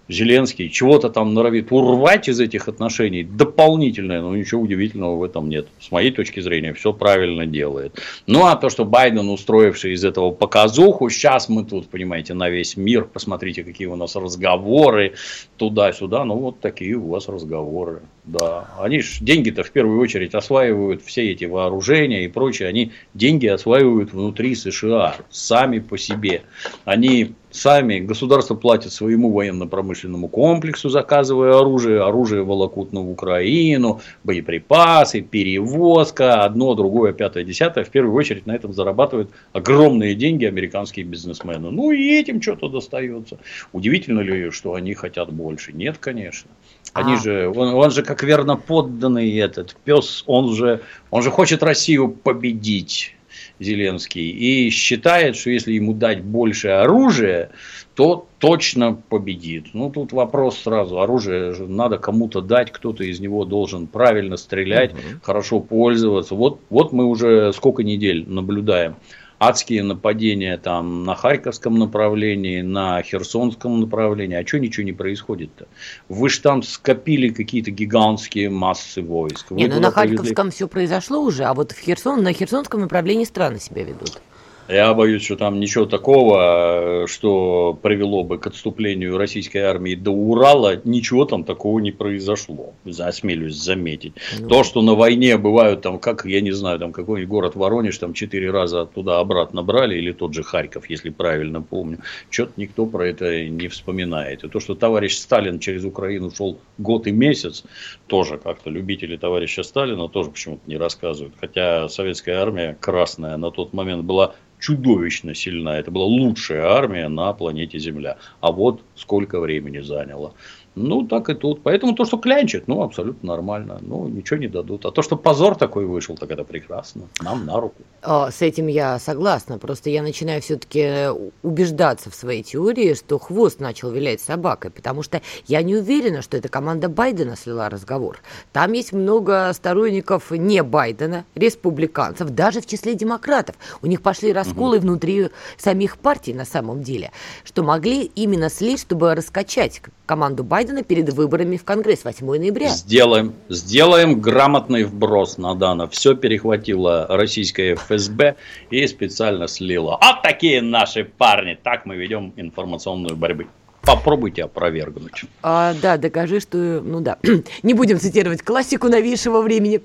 Зеленский 0.09 0.71
чего-то 0.71 1.11
там 1.11 1.35
норовит 1.35 1.73
урвать 1.73 2.29
из 2.29 2.39
этих 2.41 2.69
отношений 2.69 3.25
дополнительное, 3.25 4.21
но 4.21 4.37
ничего 4.37 4.63
удивительного 4.63 5.17
в 5.17 5.23
этом 5.23 5.49
нет. 5.49 5.67
С 5.81 5.91
моей 5.91 6.11
точки 6.11 6.41
зрения, 6.41 6.73
все 6.75 6.93
правильно 6.93 7.47
делает. 7.47 8.01
Ну, 8.27 8.47
а 8.47 8.57
то, 8.57 8.69
что 8.69 8.85
Байден, 8.85 9.29
устроивший 9.29 9.95
из 9.95 10.05
этого 10.05 10.31
показуху, 10.31 11.11
сейчас 11.11 11.49
мы 11.49 11.65
тут, 11.65 11.89
понимаете, 11.89 12.35
на 12.35 12.49
весь 12.49 12.77
мир, 12.77 13.05
посмотрите, 13.05 13.65
какие 13.65 13.89
у 13.89 13.97
нас 13.97 14.15
разговоры 14.17 15.15
туда-сюда, 15.57 16.25
ну, 16.25 16.37
вот 16.37 16.61
такие 16.61 16.95
у 16.95 17.09
вас 17.09 17.29
разговоры. 17.29 18.03
Да, 18.27 18.67
они 18.81 19.03
ж 19.03 19.19
деньги-то 19.21 19.63
в 19.63 19.71
первую 19.71 20.01
очередь 20.01 20.35
осваивают 20.35 21.01
все 21.01 21.31
эти 21.31 21.45
вооружения 21.45 22.25
и 22.25 22.29
прочее. 22.29 22.69
Они 22.69 22.91
деньги 23.15 23.47
осваивают 23.47 24.13
внутри 24.13 24.57
США, 24.57 25.15
сами 25.31 25.79
по 25.79 25.97
себе. 25.97 26.43
Они 26.85 27.35
сами, 27.53 28.01
государство 28.01 28.57
платит 28.57 28.93
своему 28.93 29.31
военно-промышленному 29.31 30.27
комплексу, 30.27 30.89
заказывая 30.89 31.57
оружие, 31.57 32.03
оружие 32.03 32.43
волокут 32.43 32.93
на 32.93 33.01
Украину, 33.01 34.01
боеприпасы, 34.25 35.21
перевозка, 35.21 36.43
одно, 36.43 36.75
другое, 36.75 37.13
пятое, 37.13 37.45
десятое. 37.45 37.85
В 37.85 37.91
первую 37.91 38.17
очередь 38.17 38.45
на 38.45 38.57
этом 38.57 38.73
зарабатывают 38.73 39.31
огромные 39.53 40.17
деньги 40.17 40.45
американские 40.47 41.05
бизнесмены. 41.05 41.71
Ну 41.71 41.93
и 41.93 42.19
этим 42.19 42.43
что-то 42.43 42.69
достается. 42.69 43.39
Удивительно 43.73 44.19
ли, 44.19 44.51
что 44.51 44.75
они 44.75 44.95
хотят 44.95 45.33
больше? 45.33 45.73
Нет, 45.73 45.99
конечно. 45.99 46.51
Они 46.97 47.15
а. 47.15 47.17
же, 47.19 47.49
он, 47.49 47.75
он 47.75 47.91
же 47.91 48.03
как 48.03 48.23
верно 48.23 48.57
подданный 48.57 49.37
этот 49.37 49.77
пес, 49.85 50.25
он 50.27 50.55
же, 50.55 50.81
он 51.11 51.23
же 51.23 51.31
хочет 51.31 51.63
Россию 51.63 52.09
победить. 52.09 53.13
Зеленский 53.59 54.31
и 54.31 54.71
считает, 54.71 55.37
что 55.37 55.51
если 55.51 55.73
ему 55.73 55.95
дать 55.95 56.23
больше 56.23 56.69
оружия, 56.69 57.51
то 57.95 58.27
точно 58.39 58.95
победит. 59.09 59.69
Ну, 59.73 59.91
тут 59.91 60.13
вопрос 60.13 60.59
сразу. 60.59 61.01
Оружие 61.01 61.55
надо 61.67 61.97
кому-то 61.97 62.43
дать, 62.43 62.71
кто-то 62.71 63.05
из 63.05 63.21
него 63.21 63.47
должен 63.47 63.87
правильно 63.87 64.37
стрелять, 64.37 64.93
угу. 64.93 65.01
хорошо 65.23 65.61
пользоваться. 65.61 66.35
Вот, 66.35 66.61
вот 66.69 66.93
мы 66.93 67.07
уже 67.07 67.53
сколько 67.55 67.83
недель 67.83 68.29
наблюдаем 68.29 68.97
адские 69.39 69.83
нападения 69.83 70.57
там 70.57 71.05
на 71.05 71.15
Харьковском 71.15 71.79
направлении, 71.79 72.63
на 72.63 73.03
Херсонском 73.03 73.81
направлении. 73.81 74.37
А 74.37 74.47
что 74.47 74.59
ничего 74.59 74.85
не 74.85 74.93
происходит-то? 74.93 75.67
Вы 76.09 76.29
же 76.29 76.41
там 76.41 76.63
скопили 76.63 77.29
какие-то 77.29 77.71
гигантские 77.71 78.51
массы 78.51 79.03
войск. 79.03 79.51
Вы 79.51 79.57
не, 79.57 79.67
ну 79.69 79.81
на 79.81 79.91
Харьковском 79.91 80.35
привезли... 80.35 80.51
все 80.51 80.69
произошло 80.69 81.21
уже, 81.21 81.45
а 81.45 81.55
вот 81.55 81.73
в 81.73 81.79
Херсон, 81.79 82.23
на 82.23 82.33
Херсонском 82.33 82.81
направлении 82.81 83.25
страны 83.25 83.59
себя 83.59 83.85
ведут. 83.85 84.21
Я 84.69 84.93
боюсь, 84.95 85.25
что 85.25 85.37
там 85.37 85.61
ничего 85.61 85.87
такого, 85.87 87.07
что 87.07 87.79
привело 87.81 88.25
бы 88.25 88.39
к 88.39 88.47
отступлению 88.47 89.17
российской 89.17 89.59
армии 89.59 89.95
до 89.95 90.11
Урала, 90.11 90.81
ничего 90.85 91.25
там 91.25 91.45
такого 91.45 91.79
не 91.79 91.93
произошло. 91.93 92.75
Осмелюсь 92.99 93.55
заметить. 93.55 94.15
Ну. 94.41 94.49
То, 94.49 94.65
что 94.65 94.83
на 94.83 94.95
войне 94.95 95.37
бывают 95.37 95.83
там, 95.83 95.99
как, 95.99 96.25
я 96.25 96.41
не 96.41 96.53
знаю, 96.53 96.79
там 96.79 96.93
какой-нибудь 96.93 97.29
город 97.29 97.55
Воронеж, 97.55 97.97
там 97.99 98.13
четыре 98.13 98.51
раза 98.51 98.87
туда 98.87 99.21
обратно 99.21 99.63
брали, 99.63 99.97
или 99.97 100.13
тот 100.13 100.35
же 100.35 100.43
Харьков, 100.43 100.91
если 100.91 101.11
правильно 101.11 101.63
помню. 101.63 101.99
Что-то 102.31 102.53
никто 102.57 102.87
про 102.87 103.07
это 103.07 103.47
не 103.49 103.69
вспоминает. 103.69 104.45
И 104.45 104.49
то, 104.49 104.59
что 104.59 104.75
товарищ 104.75 105.17
Сталин 105.17 105.61
через 105.61 105.85
Украину 105.85 106.31
шел 106.31 106.59
год 106.79 107.07
и 107.07 107.13
месяц, 107.13 107.65
тоже 108.09 108.39
как-то 108.39 108.71
любители 108.71 109.17
товарища 109.17 109.63
Сталина 109.63 110.09
тоже 110.09 110.31
почему-то 110.31 110.63
не 110.67 110.77
рассказывают. 110.77 111.35
Хотя 111.41 111.89
советская 111.89 112.41
армия 112.41 112.77
красная 112.81 113.37
на 113.37 113.51
тот 113.51 113.73
момент 113.73 114.05
была 114.05 114.35
чудовищно 114.59 115.35
сильна. 115.35 115.79
Это 115.79 115.91
была 115.91 116.07
лучшая 116.07 116.67
армия 116.67 117.09
на 117.09 117.33
планете 117.33 117.79
Земля. 117.79 118.19
А 118.41 118.53
вот 118.53 118.83
сколько 118.95 119.41
времени 119.41 119.81
заняло. 119.81 120.35
Ну, 120.77 121.07
так 121.07 121.31
и 121.31 121.35
тут. 121.35 121.63
Поэтому 121.63 121.95
то, 121.95 122.05
что 122.05 122.19
клянчит, 122.19 122.69
ну, 122.69 122.83
абсолютно 122.83 123.29
нормально. 123.29 123.79
Ну, 123.81 124.09
ничего 124.09 124.39
не 124.39 124.47
дадут. 124.47 124.85
А 124.85 124.91
то, 124.91 125.01
что 125.01 125.17
позор 125.17 125.57
такой 125.57 125.87
вышел, 125.87 126.17
так 126.17 126.31
это 126.31 126.45
прекрасно. 126.45 127.09
Нам 127.23 127.47
на 127.47 127.59
руку. 127.59 127.83
О, 128.03 128.31
с 128.31 128.43
этим 128.43 128.67
я 128.67 128.99
согласна. 128.99 129.59
Просто 129.59 129.89
я 129.89 130.03
начинаю 130.03 130.43
все-таки 130.43 131.07
убеждаться 131.43 132.11
в 132.11 132.15
своей 132.15 132.43
теории, 132.43 132.93
что 132.93 133.19
хвост 133.19 133.59
начал 133.59 133.91
вилять 133.91 134.21
собакой. 134.21 134.71
Потому 134.71 135.03
что 135.03 135.23
я 135.47 135.63
не 135.63 135.77
уверена, 135.77 136.21
что 136.21 136.37
это 136.37 136.51
команда 136.51 136.91
Байдена 136.91 137.37
слила 137.37 137.71
разговор. 137.71 138.19
Там 138.53 138.73
есть 138.73 138.93
много 138.93 139.51
сторонников 139.55 140.31
не 140.31 140.63
Байдена, 140.63 141.25
республиканцев, 141.35 142.29
даже 142.31 142.61
в 142.61 142.67
числе 142.67 142.95
демократов. 142.95 143.57
У 143.81 143.87
них 143.87 144.03
пошли 144.03 144.31
расколы 144.31 144.77
угу. 144.77 144.83
внутри 144.87 145.31
самих 145.57 145.97
партий 145.97 146.35
на 146.35 146.45
самом 146.45 146.83
деле, 146.83 147.13
что 147.45 147.63
могли 147.63 148.03
именно 148.05 148.51
слить, 148.51 148.81
чтобы 148.81 149.15
раскачать 149.15 149.81
команду 150.05 150.45
Байдена 150.45 150.66
перед 150.83 151.11
выборами 151.11 151.57
в 151.57 151.65
Конгресс 151.65 152.05
8 152.05 152.27
ноября. 152.27 152.69
Сделаем, 152.69 153.35
сделаем 153.49 154.21
грамотный 154.21 154.85
вброс, 154.85 155.39
Надана. 155.39 155.89
Все 155.89 156.15
перехватила 156.15 157.07
российская 157.09 157.75
ФСБ 157.75 158.37
и 158.71 158.87
специально 158.87 159.49
слила. 159.49 159.99
А 160.01 160.21
такие 160.23 160.63
наши 160.63 161.05
парни. 161.05 161.59
Так 161.63 161.87
мы 161.87 161.97
ведем 161.97 162.33
информационную 162.37 163.17
борьбу. 163.17 163.45
Попробуйте 163.83 164.45
опровергнуть. 164.45 165.25
А, 165.43 165.73
да, 165.81 165.97
докажи, 165.97 166.41
что... 166.41 166.57
Ну 166.85 167.01
да, 167.01 167.19
не 167.63 167.73
будем 167.73 168.01
цитировать 168.01 168.43
классику 168.43 168.89
новейшего 168.89 169.43
времени. 169.43 169.81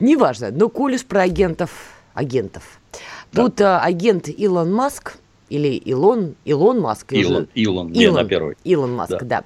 Неважно, 0.00 0.50
но 0.50 0.68
коль 0.68 0.96
уж 0.96 1.04
про 1.04 1.22
агентов... 1.22 1.70
Агентов. 2.14 2.62
Да. 3.32 3.42
Тут 3.42 3.60
а, 3.60 3.80
агент 3.80 4.28
Илон 4.28 4.72
Маск 4.72 5.18
или 5.48 5.76
Илон, 5.76 6.34
Илон 6.44 6.80
Маск. 6.80 7.12
Илон, 7.12 7.48
Илон, 7.54 7.92
Илон, 7.92 8.14
на 8.14 8.24
первый. 8.24 8.56
Илон 8.64 8.92
Маск, 8.94 9.22
да. 9.22 9.24
да. 9.24 9.44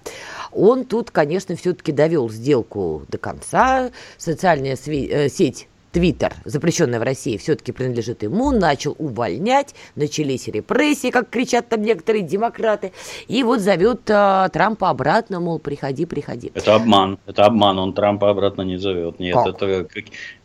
Он 0.59 0.85
тут, 0.85 1.12
конечно, 1.12 1.55
все-таки 1.55 1.92
довел 1.92 2.29
сделку 2.29 3.05
до 3.09 3.16
конца. 3.16 3.90
Социальная 4.16 4.77
э, 4.87 5.29
сеть 5.29 5.68
Твиттер, 5.92 6.35
запрещенная 6.44 7.01
в 7.01 7.03
России, 7.03 7.38
все-таки 7.38 7.73
принадлежит 7.73 8.23
ему, 8.23 8.51
начал 8.51 8.94
увольнять, 8.99 9.75
начались 9.94 10.47
репрессии, 10.49 11.11
как 11.11 11.31
кричат 11.31 11.68
там 11.68 11.81
некоторые 11.81 12.23
демократы, 12.23 12.92
и 13.27 13.42
вот 13.42 13.61
зовет 13.61 14.03
а, 14.11 14.49
Трампа 14.51 14.90
обратно, 14.90 15.40
мол, 15.40 15.59
приходи, 15.59 16.05
приходи. 16.05 16.53
Это 16.55 16.75
обман, 16.75 17.18
это 17.27 17.47
обман, 17.47 17.79
он 17.79 17.94
Трампа 17.94 18.29
обратно 18.29 18.62
не 18.62 18.77
зовет. 18.77 19.18
Нет, 19.18 19.35
как? 19.35 19.47
это 19.47 19.88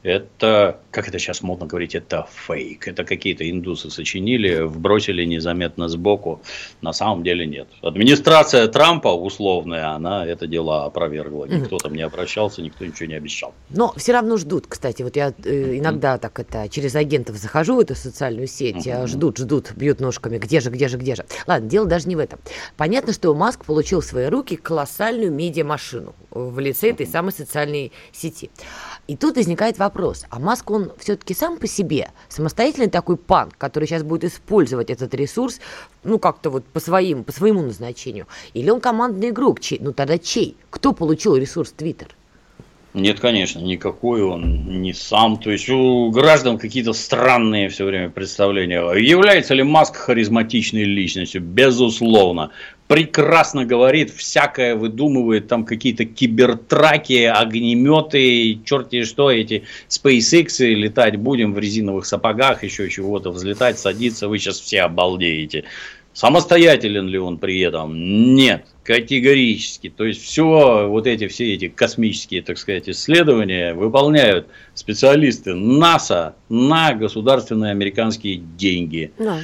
это, 0.03 0.79
как 0.91 1.07
это 1.07 1.17
сейчас 1.17 1.41
модно 1.41 1.65
говорить, 1.65 1.95
это 1.95 2.27
фейк. 2.29 2.87
Это 2.87 3.05
какие-то 3.05 3.49
индусы 3.49 3.89
сочинили, 3.89 4.61
вбросили 4.61 5.23
незаметно 5.23 5.87
сбоку. 5.87 6.41
На 6.81 6.91
самом 6.91 7.23
деле 7.23 7.45
нет. 7.45 7.67
Администрация 7.81 8.67
Трампа 8.67 9.07
условная, 9.07 9.89
она 9.91 10.25
это 10.25 10.45
дело 10.45 10.85
опровергла. 10.85 11.45
Никто 11.45 11.77
там 11.77 11.95
не 11.95 12.01
обращался, 12.01 12.61
никто 12.61 12.85
ничего 12.85 13.07
не 13.07 13.15
обещал. 13.15 13.53
Но 13.69 13.93
все 13.95 14.11
равно 14.11 14.37
ждут, 14.37 14.67
кстати. 14.67 15.03
Вот 15.03 15.15
я 15.15 15.33
э, 15.43 15.77
иногда 15.77 16.17
так 16.17 16.37
это 16.39 16.67
через 16.69 16.95
агентов 16.95 17.37
захожу 17.37 17.77
в 17.77 17.79
эту 17.79 17.95
социальную 17.95 18.47
сеть, 18.47 18.85
mm 18.87 19.07
ждут, 19.07 19.37
ждут, 19.37 19.71
бьют 19.75 19.99
ножками, 19.99 20.37
где 20.37 20.59
же, 20.59 20.69
где 20.69 20.87
же, 20.87 20.97
где 20.97 21.15
же. 21.15 21.25
Ладно, 21.47 21.69
дело 21.69 21.85
даже 21.85 22.07
не 22.07 22.15
в 22.15 22.19
этом. 22.19 22.39
Понятно, 22.77 23.13
что 23.13 23.33
Маск 23.33 23.65
получил 23.65 24.01
в 24.01 24.05
свои 24.05 24.27
руки 24.27 24.55
колоссальную 24.55 25.31
медиамашину 25.31 26.13
в 26.31 26.59
лице 26.59 26.89
этой 26.89 27.07
самой 27.07 27.31
социальной 27.31 27.91
сети. 28.11 28.49
И 29.05 29.17
тут 29.17 29.35
возникает 29.35 29.79
вопрос, 29.79 30.25
а 30.29 30.39
Маск, 30.39 30.71
он 30.71 30.91
все-таки 30.97 31.33
сам 31.33 31.57
по 31.57 31.67
себе 31.67 32.11
самостоятельный 32.29 32.89
такой 32.89 33.17
панк, 33.17 33.57
который 33.57 33.85
сейчас 33.85 34.01
будет 34.01 34.23
использовать 34.23 34.89
этот 34.89 35.13
ресурс, 35.13 35.59
ну, 36.05 36.19
как-то 36.19 36.49
вот 36.49 36.63
по, 36.65 36.79
своим, 36.79 37.25
по 37.25 37.33
своему 37.33 37.63
назначению? 37.63 38.27
Или 38.53 38.69
он 38.69 38.79
командный 38.79 39.29
игрок? 39.29 39.59
Чей? 39.59 39.79
Ну, 39.81 39.91
тогда 39.91 40.17
чей? 40.17 40.55
Кто 40.69 40.93
получил 40.93 41.35
ресурс 41.35 41.73
Твиттер? 41.73 42.15
Нет, 42.93 43.19
конечно, 43.19 43.59
никакой 43.59 44.21
он 44.21 44.81
не 44.81 44.93
сам. 44.93 45.37
То 45.37 45.51
есть 45.51 45.67
у 45.67 46.11
граждан 46.11 46.59
какие-то 46.59 46.93
странные 46.93 47.69
все 47.69 47.85
время 47.85 48.09
представления. 48.09 48.81
Является 48.93 49.55
ли 49.55 49.63
Маск 49.63 49.95
харизматичной 49.95 50.83
личностью? 50.83 51.41
Безусловно 51.41 52.51
прекрасно 52.93 53.65
говорит, 53.65 54.11
всякое 54.11 54.75
выдумывает, 54.75 55.47
там 55.47 55.65
какие-то 55.65 56.05
кибертраки, 56.05 57.23
огнеметы, 57.23 58.59
черти 58.63 59.03
что, 59.03 59.31
эти 59.31 59.63
SpaceX, 59.89 60.63
летать 60.63 61.15
будем 61.15 61.55
в 61.55 61.57
резиновых 61.57 62.05
сапогах, 62.05 62.63
еще 62.63 62.87
чего-то, 62.91 63.31
взлетать, 63.31 63.79
садиться, 63.79 64.27
вы 64.27 64.37
сейчас 64.37 64.59
все 64.59 64.81
обалдеете. 64.81 65.63
Самостоятелен 66.13 67.07
ли 67.07 67.17
он 67.17 67.39
при 67.39 67.61
этом? 67.61 68.35
Нет, 68.35 68.67
категорически. 68.83 69.89
То 69.89 70.05
есть 70.05 70.21
все 70.21 70.87
вот 70.87 71.07
эти 71.07 71.27
все 71.27 71.51
эти 71.55 71.69
космические, 71.69 72.43
так 72.43 72.59
сказать, 72.59 72.87
исследования 72.87 73.73
выполняют 73.73 74.49
специалисты 74.75 75.55
НАСА 75.55 76.35
на 76.47 76.93
государственные 76.93 77.71
американские 77.71 78.35
деньги. 78.35 79.11
Да. 79.17 79.39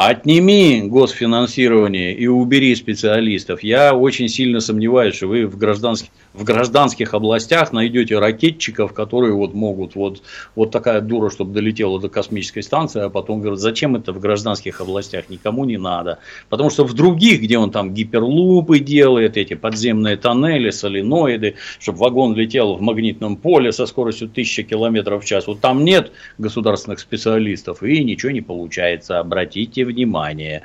Отними 0.00 0.82
госфинансирование 0.84 2.14
и 2.14 2.28
убери 2.28 2.76
специалистов. 2.76 3.64
Я 3.64 3.96
очень 3.96 4.28
сильно 4.28 4.60
сомневаюсь, 4.60 5.16
что 5.16 5.26
вы 5.26 5.44
в 5.44 5.58
гражданских, 5.58 6.10
в 6.38 6.44
гражданских 6.44 7.14
областях 7.14 7.72
найдете 7.72 8.18
ракетчиков, 8.18 8.92
которые 8.92 9.34
вот 9.34 9.54
могут, 9.54 9.96
вот, 9.96 10.22
вот 10.54 10.70
такая 10.70 11.00
дура, 11.00 11.30
чтобы 11.30 11.52
долетела 11.52 12.00
до 12.00 12.08
космической 12.08 12.62
станции, 12.62 13.02
а 13.02 13.10
потом 13.10 13.40
говорят, 13.40 13.58
зачем 13.58 13.96
это 13.96 14.12
в 14.12 14.20
гражданских 14.20 14.80
областях, 14.80 15.28
никому 15.28 15.64
не 15.64 15.76
надо. 15.76 16.20
Потому 16.48 16.70
что 16.70 16.84
в 16.84 16.94
других, 16.94 17.42
где 17.42 17.58
он 17.58 17.72
там 17.72 17.92
гиперлупы 17.92 18.78
делает, 18.78 19.36
эти 19.36 19.54
подземные 19.54 20.16
тоннели, 20.16 20.70
соленоиды, 20.70 21.56
чтобы 21.80 21.98
вагон 21.98 22.36
летел 22.36 22.76
в 22.76 22.80
магнитном 22.80 23.36
поле 23.36 23.72
со 23.72 23.86
скоростью 23.86 24.28
1000 24.28 24.62
км 24.62 25.18
в 25.18 25.24
час, 25.24 25.48
вот 25.48 25.60
там 25.60 25.84
нет 25.84 26.12
государственных 26.38 27.00
специалистов 27.00 27.82
и 27.82 28.04
ничего 28.04 28.30
не 28.30 28.42
получается. 28.42 29.18
Обратите 29.18 29.84
внимание. 29.84 30.62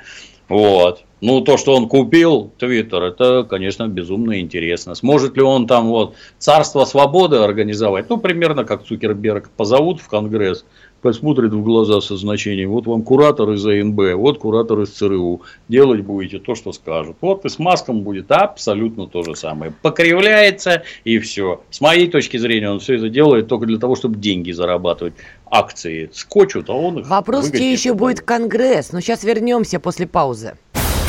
Вот. 0.47 1.03
Ну, 1.23 1.39
то, 1.39 1.55
что 1.55 1.73
он 1.73 1.87
купил 1.87 2.51
Твиттер, 2.59 3.01
это, 3.03 3.47
конечно, 3.49 3.87
безумно 3.87 4.41
интересно. 4.41 4.93
Сможет 4.93 5.37
ли 5.37 5.41
он 5.41 5.67
там 5.67 5.87
вот 5.87 6.15
царство 6.37 6.83
свободы 6.83 7.37
организовать? 7.37 8.09
Ну, 8.09 8.17
примерно 8.17 8.65
как 8.65 8.83
Цукерберг 8.83 9.49
позовут 9.51 10.01
в 10.01 10.09
Конгресс, 10.09 10.65
посмотрит 11.01 11.53
в 11.53 11.63
глаза 11.63 12.01
со 12.01 12.17
значением, 12.17 12.71
вот 12.71 12.87
вам 12.87 13.03
куратор 13.03 13.51
из 13.51 13.65
АНБ, 13.65 14.15
вот 14.15 14.39
куратор 14.39 14.81
из 14.81 14.89
ЦРУ, 14.89 15.43
делать 15.69 16.01
будете 16.01 16.39
то, 16.39 16.55
что 16.55 16.73
скажут. 16.73 17.15
Вот 17.21 17.45
и 17.45 17.49
с 17.49 17.57
Маском 17.57 18.01
будет 18.01 18.29
абсолютно 18.29 19.07
то 19.07 19.23
же 19.23 19.33
самое. 19.33 19.73
Покривляется 19.81 20.83
и 21.05 21.19
все. 21.19 21.61
С 21.69 21.79
моей 21.79 22.09
точки 22.09 22.35
зрения, 22.35 22.69
он 22.69 22.81
все 22.81 22.95
это 22.95 23.07
делает 23.07 23.47
только 23.47 23.65
для 23.65 23.79
того, 23.79 23.95
чтобы 23.95 24.17
деньги 24.17 24.51
зарабатывать. 24.51 25.13
Акции 25.49 26.09
скочут, 26.11 26.69
а 26.69 26.73
он 26.73 26.99
их 26.99 27.07
Вопрос, 27.07 27.47
где 27.47 27.71
еще 27.71 27.93
будет 27.93 28.19
Конгресс. 28.19 28.91
Но 28.91 28.99
сейчас 28.99 29.23
вернемся 29.23 29.79
после 29.79 30.05
паузы. 30.05 30.55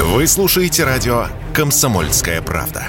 Вы 0.01 0.27
слушаете 0.27 0.83
радио 0.83 1.27
«Комсомольская 1.55 2.43
правда». 2.43 2.89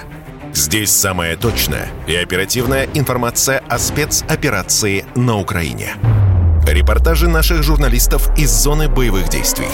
Здесь 0.53 0.89
самая 0.89 1.37
точная 1.37 1.91
и 2.07 2.15
оперативная 2.15 2.89
информация 2.95 3.59
о 3.69 3.77
спецоперации 3.77 5.05
на 5.15 5.39
Украине. 5.39 5.93
Репортажи 6.67 7.27
наших 7.27 7.61
журналистов 7.61 8.35
из 8.39 8.49
зоны 8.49 8.89
боевых 8.89 9.29
действий. 9.29 9.67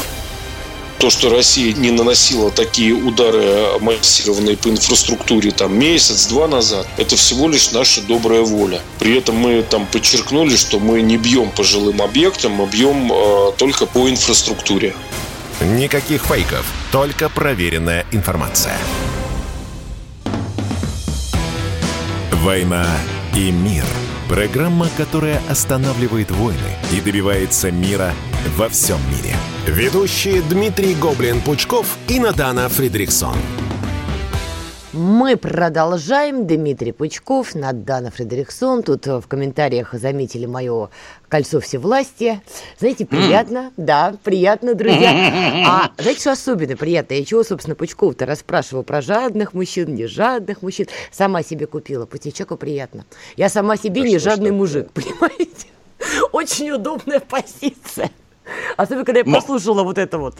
То, 1.00 1.10
что 1.10 1.30
Россия 1.30 1.74
не 1.74 1.92
наносила 1.92 2.52
такие 2.52 2.94
удары 2.94 3.80
массированные 3.80 4.58
по 4.58 4.68
инфраструктуре 4.68 5.52
там 5.52 5.74
месяц-два 5.80 6.50
назад, 6.50 6.86
это 6.98 7.16
всего 7.16 7.48
лишь 7.48 7.72
наша 7.72 8.02
добрая 8.02 8.42
воля. 8.42 8.82
При 9.00 9.18
этом 9.18 9.38
мы 9.38 9.64
там 9.64 9.88
подчеркнули, 9.88 10.58
что 10.58 10.80
мы 10.80 11.02
не 11.02 11.16
бьем 11.16 11.50
по 11.52 11.64
жилым 11.64 12.02
объектам, 12.02 12.52
мы 12.52 12.68
бьем 12.68 13.10
э, 13.10 13.52
только 13.58 13.86
по 13.86 14.10
инфраструктуре. 14.10 14.94
Никаких 15.62 16.26
фейков, 16.26 16.66
только 16.92 17.30
проверенная 17.30 18.06
информация. 18.12 18.76
«Война 22.34 22.86
и 23.36 23.50
мир»– 23.52 23.86
программа, 24.28 24.88
которая 24.98 25.42
останавливает 25.50 26.32
войны 26.32 26.76
и 26.92 27.00
добивается 27.00 27.72
мира 27.72 28.14
во 28.58 28.68
всем 28.68 28.98
мире. 29.10 29.36
Ведущие 29.68 30.42
Дмитрий 30.42 30.96
Гоблин-Пучков 30.96 31.86
и 32.10 32.20
Надана 32.20 32.68
Фридриксон. 32.68 33.38
Мы 34.94 35.38
продолжаем. 35.38 36.46
Дмитрий 36.48 36.92
Пучков, 36.92 37.56
Надана 37.56 38.12
Фредериксон. 38.12 38.84
Тут 38.84 39.08
э, 39.08 39.20
в 39.22 39.28
комментариях 39.28 39.94
заметили 39.94 40.46
мое 40.46 40.90
кольцо 41.30 41.62
всевластия. 41.62 42.42
Знаете, 42.78 43.06
приятно, 43.06 43.72
да, 43.78 44.16
приятно, 44.24 44.74
друзья. 44.76 45.64
А 45.66 45.92
знаете, 45.98 46.20
что 46.20 46.32
особенно 46.34 46.76
приятно? 46.76 47.14
Я 47.14 47.24
чего, 47.24 47.44
собственно, 47.44 47.76
Пучков-то 47.76 48.26
расспрашивал 48.26 48.84
про 48.84 49.02
жадных 49.02 49.54
мужчин, 49.54 49.96
не 49.96 50.08
жадных 50.08 50.62
мужчин. 50.62 50.88
Сама 51.10 51.42
себе 51.42 51.68
купила, 51.68 52.06
путечеку 52.06 52.58
приятно. 52.58 53.06
Я 53.38 53.48
сама 53.48 53.78
себе 53.78 54.02
Да 54.02 54.08
не 54.10 54.20
что 54.20 54.32
жадный 54.32 54.48
такое? 54.48 54.58
мужик, 54.60 54.90
понимаете? 54.94 55.68
Очень 56.34 56.72
удобная 56.72 57.22
позиция. 57.22 58.12
Особенно, 58.76 59.06
когда 59.06 59.20
я 59.20 59.26
Но- 59.26 59.36
послушала 59.40 59.84
вот 59.84 59.98
это 59.98 60.18
вот. 60.18 60.36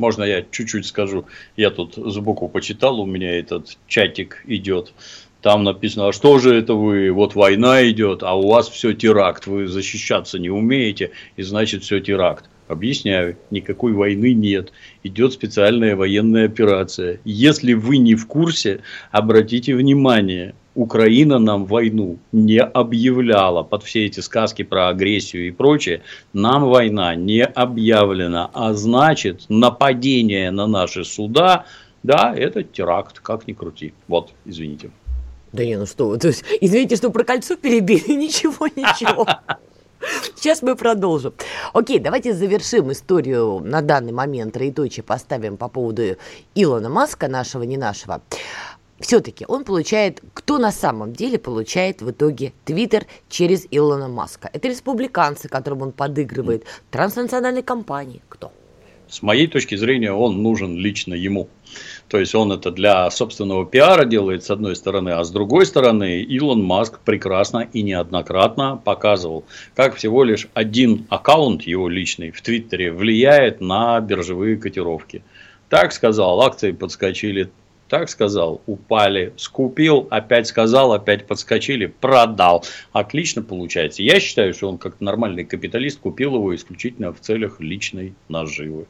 Можно 0.00 0.24
я 0.24 0.42
чуть-чуть 0.50 0.86
скажу? 0.86 1.26
Я 1.58 1.68
тут 1.70 1.94
сбоку 1.94 2.48
почитал, 2.48 3.00
у 3.00 3.04
меня 3.06 3.38
этот 3.38 3.76
чатик 3.86 4.42
идет. 4.46 4.94
Там 5.42 5.62
написано, 5.62 6.08
а 6.08 6.12
что 6.12 6.38
же 6.38 6.54
это 6.54 6.72
вы, 6.72 7.12
вот 7.12 7.34
война 7.34 7.86
идет, 7.90 8.22
а 8.22 8.34
у 8.34 8.48
вас 8.48 8.70
все 8.70 8.94
теракт, 8.94 9.46
вы 9.46 9.66
защищаться 9.66 10.38
не 10.38 10.48
умеете, 10.48 11.10
и 11.36 11.42
значит 11.42 11.82
все 11.82 12.00
теракт. 12.00 12.46
Объясняю, 12.66 13.36
никакой 13.50 13.92
войны 13.92 14.32
нет, 14.32 14.72
идет 15.02 15.34
специальная 15.34 15.96
военная 15.96 16.46
операция. 16.46 17.20
Если 17.24 17.74
вы 17.74 17.98
не 17.98 18.14
в 18.14 18.26
курсе, 18.26 18.80
обратите 19.10 19.74
внимание, 19.74 20.54
Украина 20.74 21.38
нам 21.38 21.64
войну 21.66 22.18
не 22.32 22.60
объявляла 22.60 23.62
под 23.62 23.82
все 23.82 24.06
эти 24.06 24.20
сказки 24.20 24.62
про 24.62 24.88
агрессию 24.88 25.48
и 25.48 25.50
прочее. 25.50 26.02
Нам 26.32 26.64
война 26.64 27.14
не 27.14 27.44
объявлена, 27.44 28.50
а 28.52 28.72
значит 28.74 29.46
нападение 29.48 30.50
на 30.50 30.66
наши 30.66 31.04
суда, 31.04 31.64
да, 32.02 32.34
это 32.34 32.62
теракт, 32.62 33.20
как 33.20 33.46
ни 33.46 33.52
крути. 33.52 33.92
Вот, 34.08 34.30
извините. 34.44 34.90
Да 35.52 35.64
не, 35.64 35.76
ну 35.76 35.86
что 35.86 36.16
то 36.16 36.28
есть, 36.28 36.44
извините, 36.60 36.96
что 36.96 37.10
про 37.10 37.24
кольцо 37.24 37.56
перебили, 37.56 38.12
ничего, 38.14 38.68
ничего. 38.68 39.26
Сейчас 40.34 40.62
мы 40.62 40.76
продолжим. 40.76 41.34
Окей, 41.74 41.98
давайте 41.98 42.32
завершим 42.32 42.90
историю 42.92 43.60
на 43.62 43.82
данный 43.82 44.12
момент, 44.12 44.54
троеточие 44.54 45.02
поставим 45.02 45.56
по 45.56 45.68
поводу 45.68 46.16
Илона 46.54 46.88
Маска, 46.88 47.28
нашего, 47.28 47.64
не 47.64 47.76
нашего. 47.76 48.22
Все-таки 49.00 49.46
он 49.48 49.64
получает, 49.64 50.20
кто 50.34 50.58
на 50.58 50.70
самом 50.70 51.14
деле 51.14 51.38
получает 51.38 52.02
в 52.02 52.10
итоге 52.10 52.52
Твиттер 52.66 53.06
через 53.30 53.66
Илона 53.70 54.08
Маска? 54.08 54.50
Это 54.52 54.68
республиканцы, 54.68 55.48
которым 55.48 55.82
он 55.82 55.92
подыгрывает, 55.92 56.64
транснациональные 56.90 57.62
компании, 57.62 58.20
кто? 58.28 58.52
С 59.08 59.22
моей 59.22 59.48
точки 59.48 59.74
зрения, 59.74 60.12
он 60.12 60.42
нужен 60.42 60.76
лично 60.76 61.14
ему. 61.14 61.48
То 62.08 62.18
есть 62.18 62.34
он 62.34 62.52
это 62.52 62.70
для 62.70 63.10
собственного 63.10 63.64
пиара 63.64 64.04
делает 64.04 64.44
с 64.44 64.50
одной 64.50 64.76
стороны, 64.76 65.10
а 65.10 65.24
с 65.24 65.30
другой 65.30 65.66
стороны 65.66 66.20
Илон 66.20 66.62
Маск 66.62 67.00
прекрасно 67.00 67.66
и 67.72 67.82
неоднократно 67.82 68.76
показывал, 68.76 69.44
как 69.74 69.96
всего 69.96 70.24
лишь 70.24 70.46
один 70.54 71.06
аккаунт 71.08 71.62
его 71.62 71.88
личный 71.88 72.30
в 72.30 72.42
Твиттере 72.42 72.92
влияет 72.92 73.60
на 73.60 73.98
биржевые 74.00 74.56
котировки. 74.58 75.24
Так 75.70 75.92
сказал, 75.92 76.40
акции 76.42 76.72
подскочили, 76.72 77.50
так 77.90 78.08
сказал, 78.08 78.62
упали, 78.66 79.34
скупил, 79.36 80.06
опять 80.10 80.46
сказал, 80.46 80.92
опять 80.92 81.26
подскочили, 81.26 81.86
продал. 81.86 82.64
Отлично 82.92 83.42
получается. 83.42 84.04
Я 84.04 84.20
считаю, 84.20 84.54
что 84.54 84.68
он 84.68 84.78
как 84.78 85.00
нормальный 85.00 85.44
капиталист 85.44 85.98
купил 85.98 86.36
его 86.36 86.54
исключительно 86.54 87.12
в 87.12 87.20
целях 87.20 87.60
личной 87.60 88.14
наживы, 88.28 88.86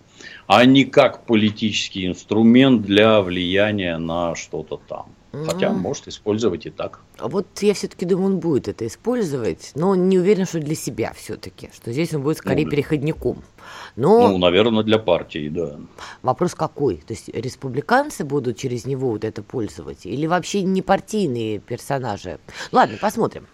а 0.46 0.66
не 0.66 0.84
как 0.84 1.24
политический 1.24 2.06
инструмент 2.06 2.82
для 2.82 3.22
влияния 3.22 3.96
на 3.96 4.34
что-то 4.34 4.78
там. 4.86 5.06
Хотя 5.32 5.70
может 5.70 6.08
использовать 6.08 6.66
и 6.66 6.70
так. 6.70 7.00
А 7.18 7.28
Вот 7.28 7.46
я 7.62 7.72
все-таки 7.72 8.04
думаю, 8.04 8.34
он 8.34 8.40
будет 8.40 8.66
это 8.66 8.84
использовать, 8.86 9.70
но 9.76 9.94
не 9.94 10.18
уверен, 10.18 10.44
что 10.44 10.58
для 10.58 10.74
себя 10.74 11.12
все-таки, 11.16 11.70
что 11.72 11.92
здесь 11.92 12.12
он 12.12 12.22
будет 12.22 12.38
скорее 12.38 12.64
Ну, 12.64 12.70
переходником. 12.70 13.44
Но 13.96 14.28
Ну, 14.28 14.38
наверное, 14.38 14.82
для 14.82 14.98
партии, 14.98 15.48
да. 15.48 15.76
вопрос 16.22 16.54
какой? 16.54 16.96
То 16.96 17.12
есть 17.12 17.28
республиканцы 17.28 18.24
будут 18.24 18.56
через 18.56 18.86
него 18.86 19.10
вот 19.10 19.24
это 19.24 19.42
пользовать? 19.42 20.06
Или 20.06 20.26
вообще 20.26 20.62
не 20.62 20.82
партийные 20.82 21.58
персонажи? 21.58 22.38
Ладно, 22.72 22.96
посмотрим. 23.00 23.46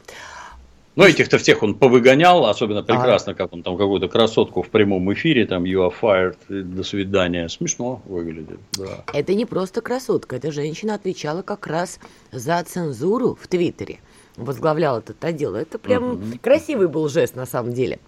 Но 0.97 1.05
этих-то 1.05 1.37
всех 1.37 1.63
он 1.63 1.75
повыгонял, 1.75 2.47
особенно 2.47 2.83
прекрасно, 2.83 3.35
как 3.35 3.53
он 3.53 3.63
там 3.63 3.77
какую-то 3.77 4.09
красотку 4.09 4.63
в 4.63 4.71
прямом 4.71 5.13
эфире, 5.13 5.47
там 5.47 5.65
you 5.65 5.87
are 5.87 5.93
fired, 6.01 6.37
до 6.49 6.83
свидания. 6.83 7.49
Смешно 7.51 8.01
выглядит, 8.07 8.59
да. 8.73 9.05
Это 9.13 9.35
не 9.35 9.45
просто 9.45 9.83
красотка, 9.83 10.37
эта 10.37 10.51
женщина 10.51 10.95
отвечала 10.95 11.43
как 11.43 11.67
раз 11.67 12.01
за 12.33 12.63
цензуру 12.65 13.37
в 13.39 13.47
Твиттере. 13.47 13.99
Возглавляла 14.37 14.99
этот 14.99 15.23
отдел. 15.23 15.55
Это 15.55 15.79
прям 15.79 16.39
красивый 16.43 16.89
был 16.89 17.09
жест 17.09 17.37
на 17.37 17.45
самом 17.45 17.75
деле. 17.75 17.99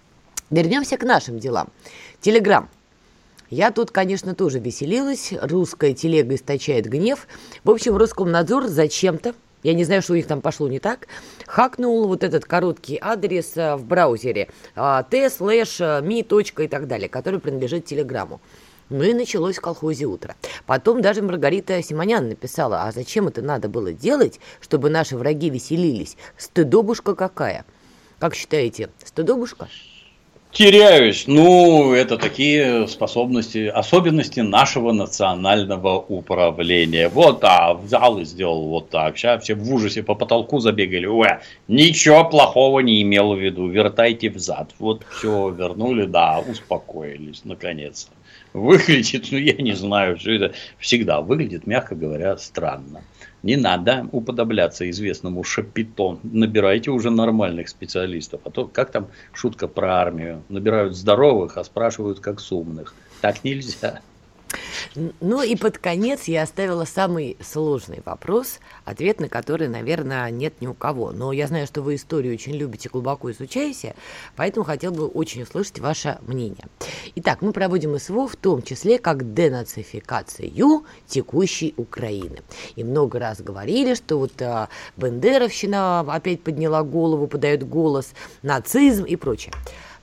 Вернемся 0.49 0.97
к 0.97 1.03
нашим 1.03 1.39
делам. 1.39 1.69
Телеграм. 2.21 2.69
Я 3.49 3.71
тут, 3.71 3.91
конечно, 3.91 4.33
тоже 4.33 4.59
веселилась. 4.59 5.33
Русская 5.41 5.93
телега 5.93 6.35
источает 6.35 6.87
гнев. 6.87 7.27
В 7.63 7.71
общем, 7.71 7.97
Роскомнадзор 7.97 8.67
зачем-то, 8.67 9.33
я 9.63 9.73
не 9.73 9.83
знаю, 9.83 10.01
что 10.01 10.13
у 10.13 10.15
них 10.15 10.27
там 10.27 10.41
пошло 10.41 10.67
не 10.67 10.79
так, 10.79 11.07
хакнул 11.45 12.07
вот 12.07 12.23
этот 12.23 12.45
короткий 12.45 12.97
адрес 13.01 13.53
а, 13.57 13.77
в 13.77 13.85
браузере 13.85 14.49
а, 14.75 15.03
t 15.03 15.29
слэш 15.29 15.81
точка 16.27 16.63
и 16.63 16.67
так 16.67 16.87
далее, 16.87 17.09
который 17.09 17.39
принадлежит 17.39 17.85
Телеграму. 17.85 18.39
Ну 18.89 19.03
и 19.03 19.13
началось 19.13 19.57
в 19.57 19.61
колхозе 19.61 20.05
утро. 20.05 20.35
Потом 20.65 21.01
даже 21.01 21.21
Маргарита 21.21 21.81
Симонян 21.83 22.27
написала, 22.27 22.83
а 22.83 22.91
зачем 22.91 23.27
это 23.27 23.43
надо 23.43 23.69
было 23.69 23.93
делать, 23.93 24.39
чтобы 24.61 24.89
наши 24.89 25.15
враги 25.15 25.51
веселились? 25.51 26.17
Стыдобушка 26.37 27.13
какая. 27.13 27.65
Как 28.17 28.33
считаете, 28.33 28.89
стыдобушка? 29.03 29.67
Теряюсь. 30.51 31.25
Ну, 31.27 31.93
это 31.93 32.17
такие 32.17 32.87
способности, 32.87 33.67
особенности 33.67 34.39
нашего 34.39 34.91
национального 34.91 35.99
управления. 35.99 37.07
Вот, 37.07 37.43
а 37.43 37.75
взял 37.75 38.19
и 38.19 38.25
сделал 38.25 38.67
вот 38.67 38.89
так. 38.89 39.15
Сейчас 39.15 39.43
все 39.43 39.53
в 39.53 39.71
ужасе 39.71 40.01
по 40.01 40.15
потолку 40.15 40.59
забегали. 40.59 41.05
Ой, 41.05 41.29
ничего 41.67 42.27
плохого 42.27 42.79
не 42.79 43.03
имел 43.03 43.35
в 43.35 43.39
виду. 43.39 43.67
Вертайте 43.67 44.31
взад. 44.31 44.73
Вот 44.79 45.05
все 45.11 45.49
вернули, 45.49 46.05
да, 46.05 46.39
успокоились, 46.39 47.45
наконец-то. 47.45 48.11
Выглядит, 48.53 49.27
ну 49.31 49.37
я 49.37 49.53
не 49.53 49.73
знаю, 49.73 50.17
все 50.17 50.35
это 50.35 50.55
всегда 50.79 51.21
выглядит, 51.21 51.67
мягко 51.67 51.93
говоря, 51.93 52.35
странно. 52.37 53.03
Не 53.41 53.55
надо 53.55 54.07
уподобляться 54.11 54.89
известному 54.89 55.43
Шапито. 55.43 56.19
Набирайте 56.23 56.91
уже 56.91 57.09
нормальных 57.09 57.69
специалистов. 57.69 58.41
А 58.43 58.49
то, 58.49 58.65
как 58.65 58.91
там 58.91 59.07
шутка 59.33 59.67
про 59.67 59.95
армию? 59.95 60.43
Набирают 60.49 60.95
здоровых, 60.95 61.57
а 61.57 61.63
спрашивают, 61.63 62.19
как 62.19 62.39
с 62.39 62.51
умных. 62.51 62.93
Так 63.21 63.43
нельзя. 63.43 64.01
Ну 65.19 65.41
и 65.41 65.55
под 65.55 65.77
конец 65.77 66.23
я 66.25 66.43
оставила 66.43 66.85
самый 66.85 67.37
сложный 67.41 68.01
вопрос, 68.05 68.59
ответ 68.85 69.19
на 69.19 69.29
который, 69.29 69.67
наверное, 69.67 70.29
нет 70.31 70.61
ни 70.61 70.67
у 70.67 70.73
кого. 70.73 71.11
Но 71.11 71.31
я 71.31 71.47
знаю, 71.47 71.67
что 71.67 71.81
вы 71.81 71.95
историю 71.95 72.33
очень 72.33 72.53
любите, 72.53 72.89
глубоко 72.89 73.31
изучаете, 73.31 73.95
поэтому 74.35 74.65
хотел 74.65 74.91
бы 74.91 75.07
очень 75.07 75.43
услышать 75.43 75.79
ваше 75.79 76.17
мнение. 76.21 76.65
Итак, 77.15 77.41
мы 77.41 77.53
проводим 77.53 77.97
СВО 77.99 78.27
в 78.27 78.35
том 78.35 78.61
числе 78.61 78.99
как 78.99 79.33
денацификацию 79.33 80.83
текущей 81.07 81.73
Украины. 81.77 82.39
И 82.75 82.83
много 82.83 83.19
раз 83.19 83.41
говорили, 83.41 83.93
что 83.93 84.17
вот 84.19 84.41
а, 84.41 84.69
Бендеровщина 84.97 86.01
опять 86.01 86.41
подняла 86.41 86.83
голову, 86.83 87.27
подает 87.27 87.67
голос, 87.67 88.13
нацизм 88.41 89.03
и 89.05 89.15
прочее. 89.15 89.53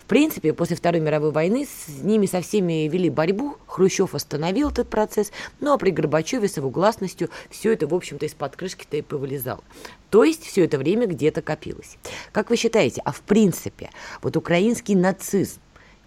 В 0.06 0.08
принципе, 0.08 0.52
после 0.52 0.76
Второй 0.76 1.00
мировой 1.00 1.32
войны 1.32 1.66
с 1.66 2.00
ними 2.00 2.26
со 2.26 2.40
всеми 2.40 2.86
вели 2.86 3.10
борьбу, 3.10 3.56
Хрущев 3.66 4.14
остановил 4.14 4.70
этот 4.70 4.88
процесс, 4.88 5.32
ну 5.58 5.72
а 5.72 5.78
при 5.78 5.90
Горбачеве 5.90 6.46
с 6.46 6.58
его 6.58 6.70
гласностью 6.70 7.28
все 7.50 7.72
это, 7.72 7.88
в 7.88 7.94
общем-то, 7.94 8.24
из-под 8.26 8.54
крышки-то 8.54 8.98
и 8.98 9.02
повылезало. 9.02 9.64
То 10.10 10.22
есть 10.22 10.44
все 10.44 10.64
это 10.64 10.78
время 10.78 11.08
где-то 11.08 11.42
копилось. 11.42 11.98
Как 12.30 12.50
вы 12.50 12.56
считаете, 12.56 13.02
а 13.04 13.10
в 13.10 13.20
принципе, 13.22 13.90
вот 14.22 14.36
украинский 14.36 14.94
нацизм 14.94 15.58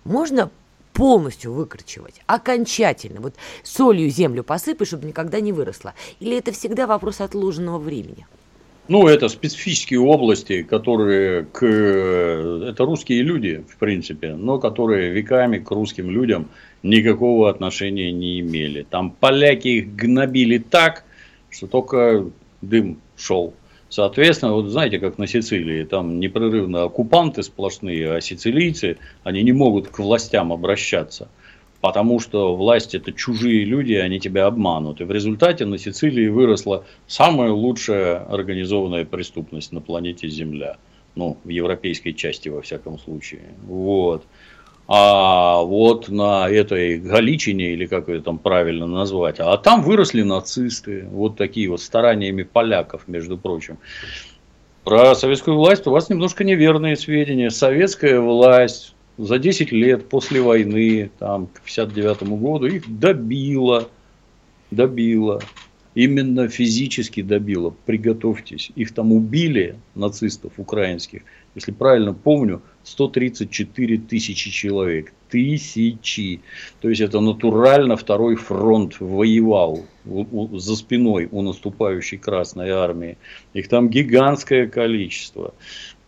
можно 0.05 0.49
полностью 0.93 1.51
выкорчевать, 1.51 2.21
окончательно, 2.25 3.19
вот 3.19 3.35
солью 3.63 4.09
землю 4.09 4.45
посыпать, 4.45 4.87
чтобы 4.87 5.07
никогда 5.07 5.41
не 5.41 5.51
выросла? 5.51 5.93
Или 6.21 6.37
это 6.37 6.53
всегда 6.53 6.87
вопрос 6.87 7.19
отложенного 7.19 7.79
времени? 7.79 8.25
Ну, 8.89 9.07
это 9.07 9.29
специфические 9.29 9.99
области, 9.99 10.63
которые 10.63 11.45
к... 11.45 11.63
Это 11.63 12.85
русские 12.85 13.21
люди, 13.21 13.63
в 13.69 13.77
принципе, 13.77 14.33
но 14.33 14.57
которые 14.57 15.11
веками 15.11 15.59
к 15.59 15.69
русским 15.69 16.09
людям 16.09 16.47
никакого 16.81 17.51
отношения 17.51 18.11
не 18.11 18.39
имели. 18.39 18.81
Там 18.81 19.11
поляки 19.11 19.67
их 19.67 19.95
гнобили 19.95 20.57
так, 20.57 21.03
что 21.51 21.67
только 21.67 22.25
дым 22.63 22.99
шел. 23.15 23.53
Соответственно, 23.89 24.53
вот 24.53 24.69
знаете, 24.69 24.97
как 24.97 25.19
на 25.19 25.27
Сицилии, 25.27 25.83
там 25.83 26.19
непрерывно 26.19 26.85
оккупанты 26.85 27.43
сплошные, 27.43 28.15
а 28.15 28.21
сицилийцы, 28.21 28.97
они 29.23 29.43
не 29.43 29.51
могут 29.51 29.89
к 29.89 29.99
властям 29.99 30.51
обращаться. 30.51 31.27
Потому 31.81 32.19
что 32.19 32.55
власть 32.55 32.93
это 32.93 33.13
чужие 33.13 33.63
люди, 33.63 33.93
они 33.93 34.19
тебя 34.19 34.47
обманут. 34.47 34.99
И 34.99 35.05
в 35.05 35.11
результате 35.11 35.65
на 35.65 35.77
Сицилии 35.77 36.27
выросла 36.27 36.83
самая 37.07 37.51
лучшая 37.51 38.25
организованная 38.25 39.05
преступность 39.05 39.71
на 39.71 39.79
планете 39.79 40.27
Земля. 40.27 40.77
Ну, 41.15 41.37
в 41.43 41.49
европейской 41.49 42.11
части, 42.11 42.49
во 42.49 42.61
всяком 42.61 42.99
случае. 42.99 43.41
Вот. 43.65 44.25
А 44.91 45.61
вот 45.61 46.09
на 46.09 46.49
этой 46.49 46.97
Галичине, 46.97 47.73
или 47.73 47.85
как 47.85 48.09
ее 48.09 48.21
там 48.21 48.39
правильно 48.39 48.87
назвать, 48.87 49.39
а 49.39 49.55
там 49.57 49.83
выросли 49.83 50.23
нацисты, 50.23 51.05
вот 51.11 51.37
такие 51.37 51.69
вот 51.69 51.81
стараниями 51.81 52.43
поляков, 52.43 53.07
между 53.07 53.37
прочим. 53.37 53.77
Про 54.83 55.13
советскую 55.13 55.57
власть 55.57 55.85
у 55.85 55.91
вас 55.91 56.09
немножко 56.09 56.43
неверные 56.43 56.95
сведения. 56.95 57.51
Советская 57.51 58.19
власть 58.19 58.95
за 59.19 59.37
10 59.37 59.73
лет 59.73 60.07
после 60.07 60.41
войны, 60.41 61.11
там, 61.19 61.47
к 61.47 61.61
59 61.61 62.23
году, 62.23 62.67
их 62.67 62.99
добило, 62.99 63.89
добило, 64.71 65.41
именно 65.93 66.47
физически 66.47 67.21
добило, 67.21 67.75
приготовьтесь, 67.85 68.71
их 68.75 68.93
там 68.93 69.11
убили, 69.11 69.75
нацистов 69.93 70.53
украинских, 70.55 71.23
если 71.53 71.73
правильно 71.73 72.13
помню, 72.13 72.61
134 72.83 73.97
тысячи 73.97 74.51
человек, 74.51 75.11
тысячи, 75.29 76.39
то 76.79 76.87
есть 76.87 77.01
это 77.01 77.19
натурально 77.19 77.97
второй 77.97 78.37
фронт 78.37 79.01
воевал 79.01 79.85
за 80.05 80.75
спиной 80.77 81.27
у 81.29 81.41
наступающей 81.41 82.17
Красной 82.17 82.69
Армии, 82.69 83.17
их 83.53 83.67
там 83.67 83.89
гигантское 83.89 84.67
количество, 84.67 85.53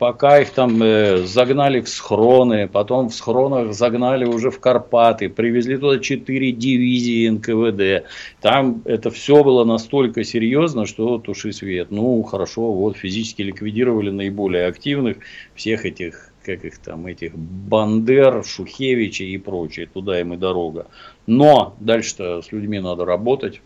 пока 0.01 0.39
их 0.39 0.49
там 0.49 0.81
э, 0.81 1.27
загнали 1.27 1.79
в 1.79 1.87
схроны, 1.87 2.67
потом 2.67 3.09
в 3.09 3.13
схронах 3.13 3.75
загнали 3.75 4.25
уже 4.25 4.49
в 4.49 4.59
Карпаты, 4.59 5.29
привезли 5.29 5.77
туда 5.77 5.99
4 5.99 6.51
дивизии 6.53 7.29
НКВД. 7.29 8.09
Там 8.41 8.81
это 8.85 9.11
все 9.11 9.43
было 9.43 9.63
настолько 9.63 10.23
серьезно, 10.23 10.87
что 10.87 11.19
туши 11.19 11.53
свет. 11.53 11.91
Ну, 11.91 12.23
хорошо, 12.23 12.73
вот 12.73 12.97
физически 12.97 13.43
ликвидировали 13.43 14.09
наиболее 14.09 14.65
активных 14.65 15.17
всех 15.53 15.85
этих, 15.85 16.33
как 16.43 16.65
их 16.65 16.79
там, 16.79 17.05
этих 17.05 17.35
Бандер, 17.35 18.43
Шухевича 18.43 19.25
и 19.25 19.37
прочее. 19.37 19.85
Туда 19.85 20.19
им 20.19 20.33
и 20.33 20.37
дорога. 20.37 20.87
Но 21.27 21.75
дальше-то 21.79 22.41
с 22.41 22.51
людьми 22.51 22.79
надо 22.79 23.05
работать. 23.05 23.61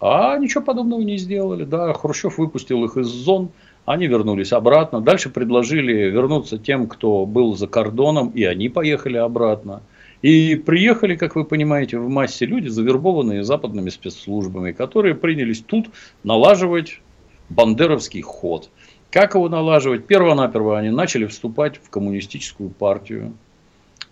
А 0.00 0.36
ничего 0.38 0.62
подобного 0.62 1.00
не 1.00 1.16
сделали. 1.16 1.64
Да, 1.64 1.94
Хрущев 1.94 2.36
выпустил 2.36 2.84
их 2.84 2.98
из 2.98 3.06
зон, 3.06 3.48
они 3.90 4.06
вернулись 4.06 4.52
обратно. 4.52 5.00
Дальше 5.00 5.30
предложили 5.30 6.10
вернуться 6.10 6.58
тем, 6.58 6.86
кто 6.86 7.24
был 7.24 7.56
за 7.56 7.66
кордоном, 7.66 8.28
и 8.30 8.44
они 8.44 8.68
поехали 8.68 9.16
обратно. 9.16 9.82
И 10.20 10.56
приехали, 10.56 11.16
как 11.16 11.36
вы 11.36 11.44
понимаете, 11.44 11.98
в 11.98 12.08
массе 12.08 12.44
люди, 12.44 12.68
завербованные 12.68 13.44
западными 13.44 13.88
спецслужбами, 13.88 14.72
которые 14.72 15.14
принялись 15.14 15.60
тут 15.60 15.86
налаживать 16.22 17.00
бандеровский 17.48 18.20
ход. 18.20 18.68
Как 19.10 19.34
его 19.34 19.48
налаживать? 19.48 20.06
Перво-наперво 20.06 20.78
они 20.78 20.90
начали 20.90 21.24
вступать 21.24 21.78
в 21.82 21.88
коммунистическую 21.88 22.68
партию. 22.68 23.32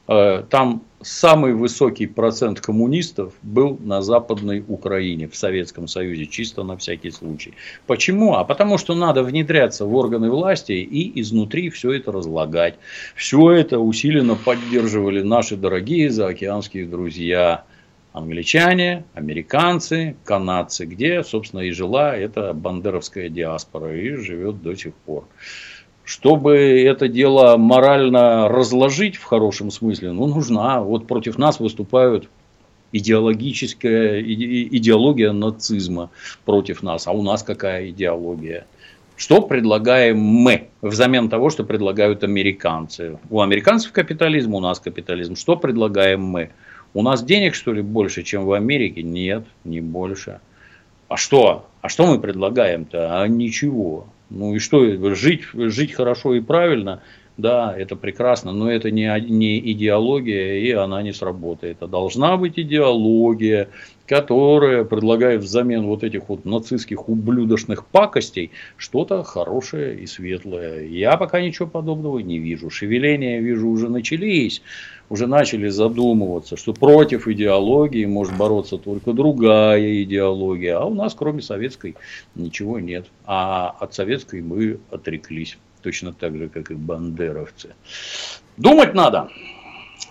Э, 0.08 0.44
там 0.48 0.84
самый 1.02 1.54
высокий 1.54 2.06
процент 2.06 2.60
коммунистов 2.60 3.34
был 3.42 3.78
на 3.80 4.02
Западной 4.02 4.64
Украине, 4.66 5.28
в 5.28 5.36
Советском 5.36 5.88
Союзе, 5.88 6.26
чисто 6.26 6.62
на 6.62 6.76
всякий 6.76 7.10
случай. 7.10 7.54
Почему? 7.86 8.34
А 8.34 8.44
потому 8.44 8.78
что 8.78 8.94
надо 8.94 9.22
внедряться 9.22 9.84
в 9.84 9.94
органы 9.94 10.30
власти 10.30 10.72
и 10.72 11.20
изнутри 11.20 11.70
все 11.70 11.92
это 11.92 12.12
разлагать. 12.12 12.74
Все 13.14 13.50
это 13.52 13.78
усиленно 13.78 14.36
поддерживали 14.36 15.22
наши 15.22 15.56
дорогие 15.56 16.10
заокеанские 16.10 16.86
друзья. 16.86 17.64
Англичане, 18.12 19.04
американцы, 19.12 20.16
канадцы, 20.24 20.86
где, 20.86 21.22
собственно, 21.22 21.60
и 21.60 21.70
жила 21.70 22.16
эта 22.16 22.54
бандеровская 22.54 23.28
диаспора 23.28 23.94
и 23.94 24.14
живет 24.14 24.62
до 24.62 24.74
сих 24.74 24.94
пор. 24.94 25.28
Чтобы 26.06 26.56
это 26.56 27.08
дело 27.08 27.56
морально 27.56 28.48
разложить 28.48 29.16
в 29.16 29.24
хорошем 29.24 29.72
смысле, 29.72 30.12
ну, 30.12 30.28
нужна. 30.28 30.80
Вот 30.80 31.08
против 31.08 31.36
нас 31.36 31.58
выступают 31.58 32.28
идеологическая 32.92 34.22
идеология 34.22 35.32
нацизма 35.32 36.10
против 36.44 36.84
нас. 36.84 37.08
А 37.08 37.10
у 37.10 37.24
нас 37.24 37.42
какая 37.42 37.90
идеология? 37.90 38.68
Что 39.16 39.42
предлагаем 39.42 40.18
мы 40.18 40.68
взамен 40.80 41.28
того, 41.28 41.50
что 41.50 41.64
предлагают 41.64 42.22
американцы? 42.22 43.18
У 43.28 43.40
американцев 43.40 43.90
капитализм, 43.90 44.54
у 44.54 44.60
нас 44.60 44.78
капитализм. 44.78 45.34
Что 45.34 45.56
предлагаем 45.56 46.22
мы? 46.22 46.50
У 46.94 47.02
нас 47.02 47.24
денег, 47.24 47.56
что 47.56 47.72
ли, 47.72 47.82
больше, 47.82 48.22
чем 48.22 48.44
в 48.44 48.52
Америке? 48.52 49.02
Нет, 49.02 49.44
не 49.64 49.80
больше. 49.80 50.38
А 51.08 51.16
что? 51.16 51.66
А 51.80 51.88
что 51.88 52.06
мы 52.06 52.20
предлагаем-то? 52.20 53.20
А 53.20 53.26
ничего. 53.26 54.06
Ну 54.30 54.54
и 54.54 54.58
что, 54.58 55.14
жить, 55.14 55.42
жить 55.54 55.92
хорошо 55.92 56.34
и 56.34 56.40
правильно, 56.40 57.02
да, 57.36 57.74
это 57.76 57.96
прекрасно, 57.96 58.52
но 58.52 58.70
это 58.70 58.90
не, 58.90 59.08
не 59.28 59.58
идеология, 59.72 60.54
и 60.58 60.70
она 60.72 61.02
не 61.02 61.12
сработает. 61.12 61.82
А 61.82 61.86
должна 61.86 62.36
быть 62.38 62.58
идеология, 62.58 63.68
которая 64.06 64.84
предлагает 64.84 65.42
взамен 65.42 65.84
вот 65.84 66.02
этих 66.02 66.30
вот 66.30 66.46
нацистских 66.46 67.08
ублюдочных 67.08 67.84
пакостей 67.86 68.52
что-то 68.78 69.22
хорошее 69.22 70.00
и 70.00 70.06
светлое. 70.06 70.86
Я 70.86 71.18
пока 71.18 71.42
ничего 71.42 71.68
подобного 71.68 72.20
не 72.20 72.38
вижу. 72.38 72.70
Шевеления, 72.70 73.40
вижу, 73.40 73.68
уже 73.68 73.90
начались 73.90 74.62
уже 75.08 75.26
начали 75.26 75.68
задумываться, 75.68 76.56
что 76.56 76.72
против 76.72 77.28
идеологии 77.28 78.04
может 78.06 78.36
бороться 78.36 78.78
только 78.78 79.12
другая 79.12 80.02
идеология, 80.02 80.78
а 80.78 80.84
у 80.84 80.94
нас 80.94 81.14
кроме 81.14 81.42
советской 81.42 81.96
ничего 82.34 82.78
нет. 82.80 83.06
А 83.24 83.74
от 83.80 83.94
советской 83.94 84.42
мы 84.42 84.78
отреклись, 84.90 85.58
точно 85.82 86.12
так 86.12 86.36
же, 86.36 86.48
как 86.48 86.70
и 86.70 86.74
бандеровцы. 86.74 87.74
Думать 88.56 88.94
надо. 88.94 89.28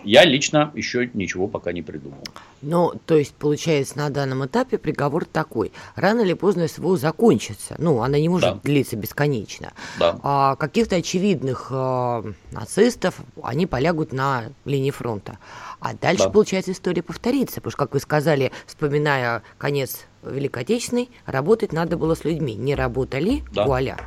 Я 0.06 0.24
лично 0.24 0.72
еще 0.76 1.10
ничего 1.14 1.48
пока 1.48 1.72
не 1.72 1.82
придумал. 1.82 2.20
Ну, 2.62 2.94
то 3.06 3.16
есть, 3.16 3.34
получается, 3.34 3.98
на 3.98 4.10
данном 4.10 4.46
этапе 4.46 4.78
приговор 4.78 5.26
такой. 5.26 5.72
Рано 5.96 6.22
или 6.22 6.34
поздно 6.34 6.68
СВО 6.68 6.96
закончится. 6.98 7.76
Ну, 7.78 8.02
она 8.02 8.20
не 8.20 8.30
может 8.30 8.56
да. 8.56 8.60
длиться 8.64 8.96
бесконечно. 8.96 9.74
Да. 10.00 10.20
А 10.24 10.56
каких-то 10.56 10.96
очевидных 10.96 11.68
э, 11.72 12.24
нацистов, 12.52 13.20
они 13.42 13.66
полягут 13.66 14.14
на 14.14 14.46
линии 14.64 14.92
фронта. 14.92 15.40
А 15.80 15.94
дальше, 15.94 16.26
да. 16.26 16.30
получается, 16.30 16.72
история 16.72 17.02
повторится. 17.02 17.56
Потому 17.56 17.72
что, 17.72 17.78
как 17.78 17.94
вы 17.94 18.00
сказали, 18.00 18.52
вспоминая 18.68 19.44
конец 19.58 20.06
Великой 20.24 20.64
Отечественной, 20.64 21.10
работать 21.26 21.74
надо 21.74 21.98
было 21.98 22.16
с 22.16 22.24
людьми. 22.24 22.56
Не 22.56 22.76
работали, 22.76 23.44
да. 23.54 23.66
вуаля. 23.66 23.98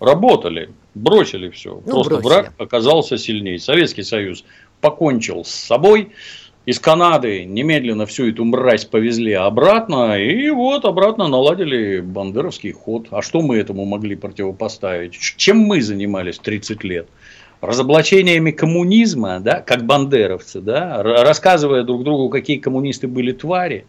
Работали, 0.00 0.70
бросили 0.94 1.50
все. 1.50 1.82
Ну, 1.84 2.04
Просто 2.04 2.18
бросили. 2.18 2.28
враг 2.28 2.52
оказался 2.58 3.18
сильнее. 3.18 3.58
Советский 3.58 4.04
Союз 4.04 4.44
покончил 4.80 5.44
с 5.44 5.50
собой. 5.50 6.10
из 6.66 6.78
Канады 6.80 7.44
немедленно 7.44 8.04
всю 8.04 8.28
эту 8.28 8.44
мразь 8.44 8.84
повезли 8.84 9.32
обратно, 9.32 10.18
и 10.18 10.50
вот 10.50 10.84
обратно 10.84 11.28
наладили 11.28 12.00
бандеровский 12.00 12.72
ход. 12.72 13.08
А 13.10 13.22
что 13.22 13.40
мы 13.40 13.56
этому 13.56 13.84
могли 13.84 14.16
противопоставить? 14.16 15.14
Чем 15.14 15.58
мы 15.58 15.80
занимались 15.80 16.38
30 16.38 16.84
лет? 16.84 17.08
разоблачениями 17.60 18.50
коммунизма, 18.50 19.40
да, 19.40 19.60
как 19.60 19.84
бандеровцы, 19.84 20.60
да, 20.60 21.02
рассказывая 21.02 21.82
друг 21.82 22.04
другу, 22.04 22.28
какие 22.28 22.58
коммунисты 22.58 23.08
были 23.08 23.32
твари, 23.32 23.86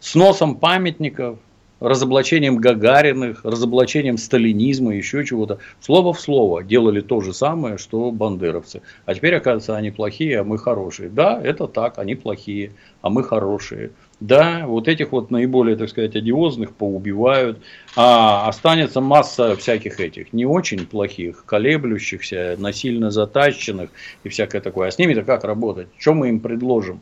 сносом 0.00 0.56
памятников, 0.56 1.38
разоблачением 1.82 2.56
Гагариных, 2.56 3.44
разоблачением 3.44 4.16
сталинизма, 4.16 4.94
еще 4.94 5.24
чего-то. 5.24 5.58
Слово 5.80 6.12
в 6.12 6.20
слово 6.20 6.62
делали 6.62 7.00
то 7.00 7.20
же 7.20 7.34
самое, 7.34 7.76
что 7.76 8.10
бандеровцы. 8.10 8.82
А 9.04 9.14
теперь, 9.14 9.34
оказывается, 9.34 9.76
они 9.76 9.90
плохие, 9.90 10.40
а 10.40 10.44
мы 10.44 10.58
хорошие. 10.58 11.10
Да, 11.10 11.40
это 11.42 11.66
так, 11.66 11.98
они 11.98 12.14
плохие, 12.14 12.72
а 13.00 13.10
мы 13.10 13.24
хорошие. 13.24 13.90
Да, 14.20 14.66
вот 14.66 14.86
этих 14.86 15.10
вот 15.10 15.32
наиболее, 15.32 15.76
так 15.76 15.88
сказать, 15.88 16.14
одиозных 16.14 16.74
поубивают, 16.74 17.58
а 17.96 18.46
останется 18.46 19.00
масса 19.00 19.56
всяких 19.56 19.98
этих 19.98 20.32
не 20.32 20.46
очень 20.46 20.86
плохих, 20.86 21.44
колеблющихся, 21.44 22.54
насильно 22.56 23.10
затащенных 23.10 23.90
и 24.22 24.28
всякое 24.28 24.60
такое. 24.60 24.88
А 24.88 24.90
с 24.92 24.98
ними-то 24.98 25.24
как 25.24 25.42
работать? 25.42 25.88
Что 25.98 26.14
мы 26.14 26.28
им 26.28 26.38
предложим? 26.38 27.00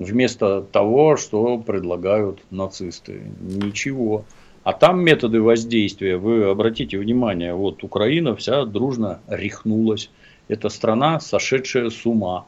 Вместо 0.00 0.62
того, 0.62 1.16
что 1.16 1.58
предлагают 1.58 2.40
нацисты. 2.50 3.20
Ничего. 3.40 4.24
А 4.64 4.72
там 4.72 5.04
методы 5.04 5.40
воздействия, 5.40 6.16
вы 6.16 6.44
обратите 6.44 6.98
внимание, 6.98 7.54
вот 7.54 7.84
Украина 7.84 8.34
вся 8.34 8.64
дружно 8.64 9.20
рехнулась. 9.28 10.10
Это 10.48 10.68
страна, 10.68 11.20
сошедшая 11.20 11.90
с 11.90 12.04
ума. 12.04 12.46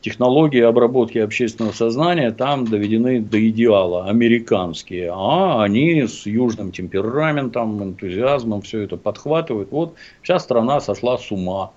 Технологии 0.00 0.60
обработки 0.60 1.18
общественного 1.18 1.72
сознания 1.72 2.30
там 2.30 2.64
доведены 2.64 3.20
до 3.20 3.48
идеала, 3.48 4.08
американские. 4.08 5.10
А 5.12 5.62
они 5.62 6.06
с 6.06 6.26
южным 6.26 6.70
темпераментом, 6.70 7.82
энтузиазмом 7.82 8.62
все 8.62 8.82
это 8.82 8.96
подхватывают. 8.96 9.70
Вот 9.72 9.94
вся 10.22 10.38
страна 10.38 10.80
сошла 10.80 11.18
с 11.18 11.30
ума 11.32 11.72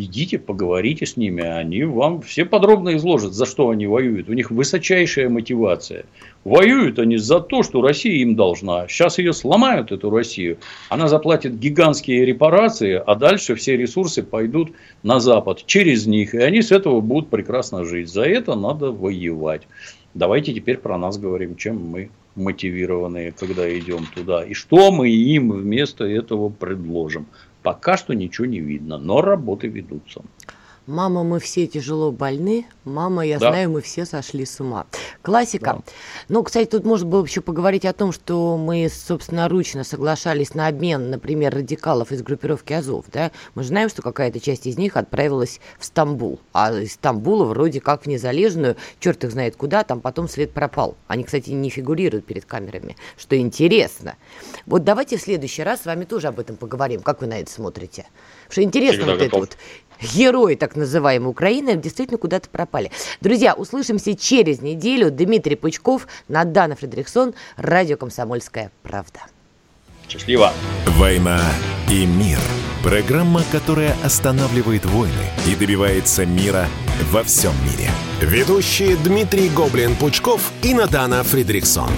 идите, 0.00 0.38
поговорите 0.38 1.06
с 1.06 1.16
ними, 1.16 1.42
они 1.42 1.84
вам 1.84 2.22
все 2.22 2.44
подробно 2.44 2.96
изложат, 2.96 3.32
за 3.32 3.46
что 3.46 3.70
они 3.70 3.86
воюют. 3.86 4.28
У 4.28 4.32
них 4.32 4.50
высочайшая 4.50 5.28
мотивация. 5.28 6.04
Воюют 6.44 6.98
они 6.98 7.16
за 7.16 7.40
то, 7.40 7.62
что 7.62 7.82
Россия 7.82 8.14
им 8.22 8.34
должна. 8.36 8.88
Сейчас 8.88 9.18
ее 9.18 9.32
сломают, 9.32 9.92
эту 9.92 10.10
Россию. 10.10 10.58
Она 10.88 11.08
заплатит 11.08 11.58
гигантские 11.58 12.24
репарации, 12.24 13.00
а 13.04 13.14
дальше 13.14 13.54
все 13.54 13.76
ресурсы 13.76 14.22
пойдут 14.22 14.72
на 15.02 15.20
Запад 15.20 15.64
через 15.66 16.06
них. 16.06 16.34
И 16.34 16.38
они 16.38 16.62
с 16.62 16.72
этого 16.72 17.00
будут 17.00 17.28
прекрасно 17.30 17.84
жить. 17.84 18.08
За 18.08 18.22
это 18.22 18.54
надо 18.54 18.90
воевать. 18.90 19.68
Давайте 20.14 20.52
теперь 20.52 20.78
про 20.78 20.98
нас 20.98 21.18
говорим, 21.18 21.56
чем 21.56 21.76
мы 21.86 22.10
мотивированные, 22.34 23.32
когда 23.32 23.68
идем 23.78 24.06
туда. 24.14 24.44
И 24.44 24.54
что 24.54 24.90
мы 24.90 25.10
им 25.10 25.52
вместо 25.52 26.04
этого 26.04 26.48
предложим. 26.48 27.26
Пока 27.62 27.96
что 27.96 28.14
ничего 28.14 28.46
не 28.46 28.60
видно, 28.60 28.98
но 28.98 29.20
работы 29.20 29.68
ведутся. 29.68 30.22
Мама, 30.90 31.22
мы 31.22 31.38
все 31.38 31.68
тяжело 31.68 32.10
больны. 32.10 32.66
Мама, 32.84 33.24
я 33.24 33.38
да. 33.38 33.50
знаю, 33.50 33.70
мы 33.70 33.80
все 33.80 34.04
сошли 34.04 34.44
с 34.44 34.58
ума. 34.58 34.86
Классика. 35.22 35.74
Да. 35.74 35.92
Ну, 36.28 36.42
кстати, 36.42 36.68
тут 36.68 36.84
можно 36.84 37.06
было 37.06 37.24
еще 37.24 37.40
поговорить 37.40 37.84
о 37.84 37.92
том, 37.92 38.10
что 38.10 38.56
мы 38.56 38.88
собственноручно 38.88 39.84
соглашались 39.84 40.54
на 40.54 40.66
обмен, 40.66 41.08
например, 41.08 41.54
радикалов 41.54 42.10
из 42.10 42.22
группировки 42.22 42.72
Азов. 42.72 43.04
Да? 43.12 43.30
Мы 43.54 43.62
же 43.62 43.68
знаем, 43.68 43.88
что 43.88 44.02
какая-то 44.02 44.40
часть 44.40 44.66
из 44.66 44.78
них 44.78 44.96
отправилась 44.96 45.60
в 45.78 45.84
Стамбул. 45.84 46.40
А 46.52 46.72
из 46.72 46.94
Стамбула 46.94 47.44
вроде 47.44 47.80
как 47.80 48.02
в 48.02 48.06
Незалежную, 48.06 48.74
черт 48.98 49.22
их 49.22 49.30
знает 49.30 49.54
куда, 49.54 49.84
там 49.84 50.00
потом 50.00 50.28
свет 50.28 50.52
пропал. 50.52 50.96
Они, 51.06 51.22
кстати, 51.22 51.50
не 51.50 51.70
фигурируют 51.70 52.26
перед 52.26 52.46
камерами, 52.46 52.96
что 53.16 53.38
интересно. 53.38 54.16
Вот 54.66 54.82
давайте 54.82 55.18
в 55.18 55.22
следующий 55.22 55.62
раз 55.62 55.82
с 55.82 55.86
вами 55.86 56.04
тоже 56.04 56.26
об 56.26 56.40
этом 56.40 56.56
поговорим. 56.56 57.00
Как 57.00 57.20
вы 57.20 57.28
на 57.28 57.38
это 57.38 57.50
смотрите? 57.52 58.06
Что 58.48 58.60
интересно 58.64 59.04
Всегда 59.04 59.12
вот 59.12 59.20
готов. 59.20 59.28
это 59.28 59.38
вот 59.38 59.58
герои 60.02 60.54
так 60.54 60.76
называемой 60.76 61.30
Украины 61.30 61.76
действительно 61.76 62.18
куда-то 62.18 62.48
пропали. 62.48 62.90
Друзья, 63.20 63.54
услышимся 63.54 64.14
через 64.16 64.60
неделю. 64.60 65.10
Дмитрий 65.10 65.56
Пучков, 65.56 66.06
Надана 66.28 66.76
Фредериксон, 66.76 67.34
радио 67.56 67.96
«Комсомольская 67.96 68.70
правда». 68.82 69.20
Счастливо. 70.08 70.52
«Война 70.86 71.40
и 71.90 72.06
мир». 72.06 72.38
Программа, 72.82 73.42
которая 73.52 73.94
останавливает 74.02 74.86
войны 74.86 75.12
и 75.46 75.54
добивается 75.54 76.24
мира 76.24 76.66
во 77.12 77.22
всем 77.22 77.52
мире. 77.64 77.90
Ведущие 78.22 78.96
Дмитрий 78.96 79.50
Гоблин-Пучков 79.50 80.40
и 80.62 80.72
Надана 80.72 81.22
Фредериксон. 81.22 81.90